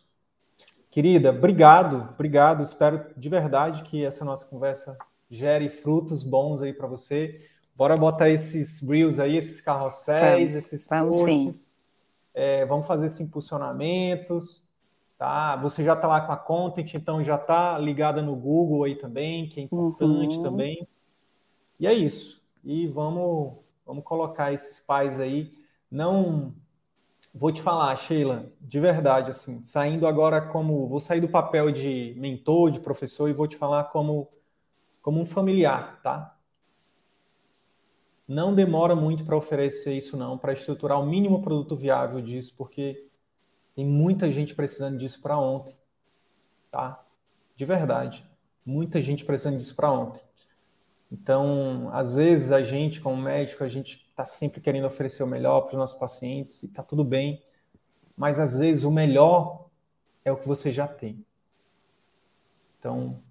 Querida, 0.90 1.32
obrigado, 1.32 2.08
obrigado. 2.14 2.64
Espero 2.64 3.06
de 3.18 3.28
verdade 3.28 3.84
que 3.84 4.06
essa 4.06 4.24
nossa 4.24 4.46
conversa 4.46 4.98
gere 5.30 5.68
frutos 5.68 6.24
bons 6.24 6.62
aí 6.62 6.72
para 6.72 6.88
você. 6.88 7.46
Bora 7.76 7.98
botar 7.98 8.30
esses 8.30 8.82
reels 8.82 9.20
aí, 9.20 9.36
esses 9.36 9.60
carrosséis, 9.60 10.54
vamos, 10.54 10.56
esses 10.56 10.88
vamos 10.88 11.18
posts. 11.18 11.56
Sim. 11.58 11.67
É, 12.40 12.66
vamos 12.66 12.86
fazer 12.86 13.08
esses 13.08 13.22
impulsionamentos 13.22 14.68
tá? 15.18 15.56
Você 15.58 15.84
já 15.84 15.94
está 15.94 16.08
lá 16.08 16.22
com 16.22 16.32
a 16.32 16.38
content, 16.38 16.94
então 16.94 17.24
já 17.24 17.36
está 17.36 17.78
ligada 17.78 18.22
no 18.22 18.36
Google 18.36 18.84
aí 18.84 18.96
também, 18.96 19.50
que 19.50 19.60
é 19.60 19.64
importante 19.64 20.38
uhum. 20.38 20.44
também. 20.44 20.88
E 21.80 21.88
é 21.88 21.94
isso. 21.94 22.42
E 22.64 22.88
vamos, 22.88 23.56
vamos 23.86 24.04
colocar 24.04 24.54
esses 24.54 24.80
pais 24.86 25.20
aí. 25.20 25.54
Não 25.90 26.54
vou 27.34 27.52
te 27.52 27.62
falar, 27.62 27.96
Sheila, 27.96 28.46
de 28.62 28.80
verdade, 28.80 29.30
assim, 29.30 29.62
saindo 29.64 30.08
agora 30.08 30.42
como 30.42 30.88
vou 30.88 31.00
sair 31.00 31.22
do 31.22 31.30
papel 31.30 31.72
de 31.72 32.14
mentor, 32.18 32.72
de 32.72 32.80
professor 32.80 33.30
e 33.30 33.34
vou 33.34 33.48
te 33.48 33.56
falar 33.56 33.86
como 33.86 34.28
como 35.02 35.22
um 35.22 35.26
familiar, 35.26 36.02
tá? 36.04 36.37
Não 38.28 38.54
demora 38.54 38.96
muito 38.96 39.24
para 39.24 39.38
oferecer 39.38 39.94
isso 39.94 40.18
não, 40.18 40.38
para 40.38 40.52
estruturar 40.52 41.00
o 41.00 41.06
mínimo 41.06 41.42
produto 41.42 41.76
viável 41.76 42.22
disso, 42.22 42.54
porque 42.58 43.08
tem 43.74 43.86
muita 43.86 44.32
gente 44.32 44.54
precisando 44.54 44.98
disso 44.98 45.22
para 45.22 45.38
ontem, 45.38 45.78
tá? 46.70 47.06
De 47.56 47.64
verdade. 47.64 48.26
Muita 48.66 49.02
gente 49.02 49.24
precisando 49.24 49.58
disso 49.58 49.76
para 49.76 49.92
ontem. 49.92 50.22
Então, 51.10 51.90
às 51.94 52.14
vezes 52.14 52.52
a 52.52 52.62
gente, 52.62 53.00
como 53.00 53.16
médico, 53.16 53.64
a 53.64 53.68
gente 53.70 54.06
está 54.10 54.26
sempre 54.26 54.60
querendo 54.60 54.86
oferecer 54.86 55.24
o 55.24 55.28
melhor 55.28 55.62
para 55.62 55.72
os 55.72 55.78
nossos 55.78 55.98
pacientes 55.98 56.64
e 56.64 56.66
está 56.66 56.84
tudo 56.84 57.04
bem, 57.04 57.42
mas 58.16 58.40
às 58.40 58.58
vezes 58.58 58.84
o 58.84 58.92
melhor 58.92 59.68
é 60.26 60.32
o 60.32 60.38
que 60.38 60.48
você 60.48 60.72
já 60.72 60.88
tem. 60.88 61.26
Então, 62.78 63.22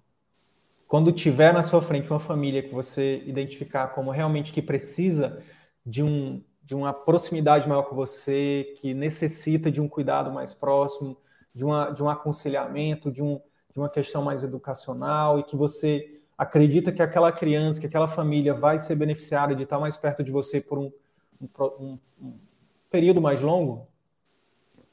quando 0.87 1.11
tiver 1.11 1.53
na 1.53 1.61
sua 1.61 1.81
frente 1.81 2.09
uma 2.09 2.19
família 2.19 2.63
que 2.63 2.73
você 2.73 3.21
identificar 3.25 3.87
como 3.89 4.09
realmente 4.09 4.53
que 4.53 4.61
precisa 4.61 5.43
de 5.85 6.03
um 6.03 6.41
de 6.67 6.75
uma 6.75 6.91
proximidade 6.91 7.65
maior 7.65 7.83
com 7.83 7.95
você, 7.95 8.73
que 8.75 8.93
necessita 8.93 9.71
de 9.71 9.79
um 9.79 9.87
cuidado 9.87 10.29
mais 10.33 10.53
próximo, 10.53 11.17
de, 11.55 11.63
uma, 11.63 11.91
de 11.91 12.03
um 12.03 12.09
aconselhamento, 12.09 13.09
de, 13.09 13.23
um, 13.23 13.39
de 13.71 13.79
uma 13.79 13.87
questão 13.87 14.21
mais 14.21 14.43
educacional, 14.43 15.39
e 15.39 15.43
que 15.43 15.55
você 15.55 16.19
acredita 16.37 16.91
que 16.91 17.01
aquela 17.01 17.31
criança, 17.31 17.79
que 17.79 17.87
aquela 17.87 18.05
família 18.05 18.53
vai 18.53 18.79
ser 18.79 18.97
beneficiada 18.97 19.55
de 19.55 19.63
estar 19.63 19.79
mais 19.79 19.95
perto 19.95 20.21
de 20.21 20.29
você 20.29 20.59
por 20.59 20.77
um, 20.77 20.91
um, 21.41 21.97
um 22.21 22.37
período 22.89 23.21
mais 23.21 23.41
longo, 23.41 23.87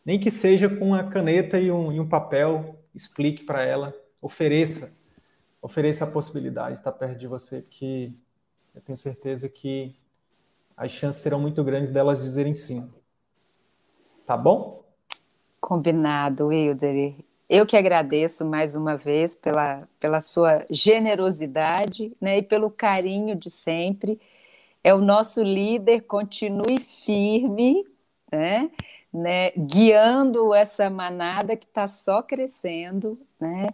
nem 0.06 0.16
que 0.16 0.30
seja 0.30 0.68
com 0.68 0.90
uma 0.90 1.02
caneta 1.02 1.58
e 1.58 1.72
um, 1.72 1.90
e 1.90 1.98
um 1.98 2.08
papel, 2.08 2.78
explique 2.94 3.42
para 3.42 3.64
ela, 3.64 3.92
ofereça, 4.22 5.02
ofereça 5.64 6.04
a 6.04 6.06
possibilidade 6.06 6.74
de 6.74 6.80
estar 6.80 6.92
perto 6.92 7.18
de 7.18 7.26
você, 7.26 7.62
porque 7.62 8.12
eu 8.74 8.82
tenho 8.82 8.98
certeza 8.98 9.48
que 9.48 9.96
as 10.76 10.90
chances 10.90 11.22
serão 11.22 11.40
muito 11.40 11.64
grandes 11.64 11.90
delas 11.90 12.22
dizerem 12.22 12.54
sim. 12.54 12.92
Tá 14.26 14.36
bom? 14.36 14.84
Combinado, 15.58 16.48
Wilder. 16.48 17.14
Eu 17.48 17.64
que 17.64 17.78
agradeço 17.78 18.44
mais 18.44 18.74
uma 18.74 18.94
vez 18.94 19.34
pela, 19.34 19.88
pela 19.98 20.20
sua 20.20 20.66
generosidade 20.68 22.14
né, 22.20 22.38
e 22.38 22.42
pelo 22.42 22.70
carinho 22.70 23.34
de 23.34 23.48
sempre. 23.48 24.20
É 24.82 24.92
o 24.92 24.98
nosso 24.98 25.42
líder, 25.42 26.02
continue 26.02 26.78
firme, 26.78 27.86
né, 28.30 28.70
né, 29.10 29.50
guiando 29.52 30.52
essa 30.52 30.90
manada 30.90 31.56
que 31.56 31.64
está 31.64 31.88
só 31.88 32.22
crescendo. 32.22 33.18
Né, 33.40 33.68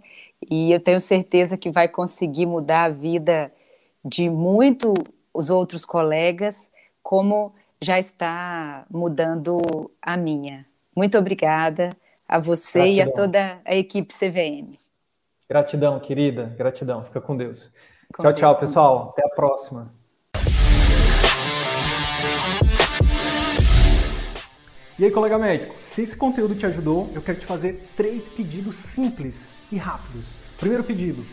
e 0.49 0.73
eu 0.73 0.81
tenho 0.81 1.01
certeza 1.01 1.57
que 1.57 1.71
vai 1.71 1.89
conseguir 1.89 2.47
mudar 2.47 2.85
a 2.85 2.89
vida 2.89 3.53
de 4.05 4.31
muitos 4.31 5.51
outros 5.51 5.85
colegas 5.85 6.71
como 7.03 7.55
já 7.81 7.99
está 7.99 8.87
mudando 8.91 9.91
a 10.01 10.17
minha. 10.17 10.67
Muito 10.95 11.19
obrigada 11.19 11.97
a 12.29 12.39
você 12.39 12.79
Gratidão. 12.79 13.07
e 13.07 13.11
a 13.11 13.12
toda 13.12 13.61
a 13.65 13.75
equipe 13.75 14.15
CVM. 14.15 14.79
Gratidão, 15.49 15.99
querida. 15.99 16.55
Gratidão. 16.57 17.03
Fica 17.05 17.21
com 17.21 17.37
Deus. 17.37 17.73
Com 18.15 18.23
tchau, 18.23 18.33
Deus 18.33 18.39
tchau, 18.41 18.55
também. 18.55 18.61
pessoal. 18.61 19.15
Até 19.17 19.25
a 19.25 19.35
próxima. 19.35 19.95
E 24.99 25.05
aí, 25.05 25.11
colega 25.11 25.39
médico, 25.39 25.75
se 25.81 26.03
esse 26.03 26.17
conteúdo 26.17 26.55
te 26.55 26.67
ajudou, 26.67 27.09
eu 27.15 27.23
quero 27.23 27.41
te 27.41 27.47
fazer 27.47 27.89
três 27.97 28.29
pedidos 28.29 28.77
simples 28.77 29.60
e 29.71 29.77
rápidos. 29.77 30.29
Primeiro 30.59 30.85
pedido, 30.85 31.25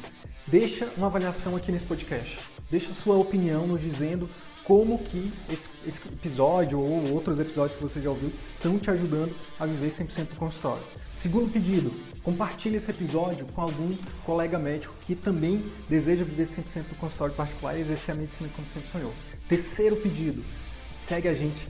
deixa 0.46 0.92
uma 0.98 1.08
avaliação 1.08 1.56
aqui 1.56 1.72
nesse 1.72 1.86
podcast. 1.86 2.40
Deixa 2.70 2.94
sua 2.94 3.16
opinião 3.16 3.66
nos 3.66 3.82
dizendo 3.82 4.30
como 4.64 4.98
que 5.00 5.32
esse, 5.50 5.70
esse, 5.86 6.02
episódio 6.10 6.78
ou 6.78 7.14
outros 7.14 7.40
episódios 7.40 7.78
que 7.78 7.84
você 7.84 8.02
já 8.02 8.10
ouviu 8.10 8.32
estão 8.54 8.78
te 8.78 8.92
ajudando 8.92 9.34
a 9.58 9.66
viver 9.66 9.88
100% 9.88 10.28
do 10.28 10.36
consultório. 10.36 10.84
Segundo 11.14 11.50
pedido, 11.50 11.92
compartilhe 12.22 12.76
esse 12.76 12.92
episódio 12.92 13.46
com 13.54 13.62
algum 13.62 13.90
colega 14.26 14.60
médico 14.60 14.94
que 15.06 15.16
também 15.16 15.66
deseja 15.90 16.26
viver 16.26 16.44
100% 16.44 16.84
do 16.90 16.96
consultório 16.96 17.34
particular 17.34 17.78
e 17.78 17.82
exercer 17.82 18.14
a 18.14 18.18
medicina 18.18 18.50
como 18.54 18.68
sempre 18.68 18.90
sonhou. 18.90 19.14
Terceiro 19.48 19.96
pedido, 19.96 20.44
segue 21.00 21.30
a 21.30 21.34
gente 21.34 21.70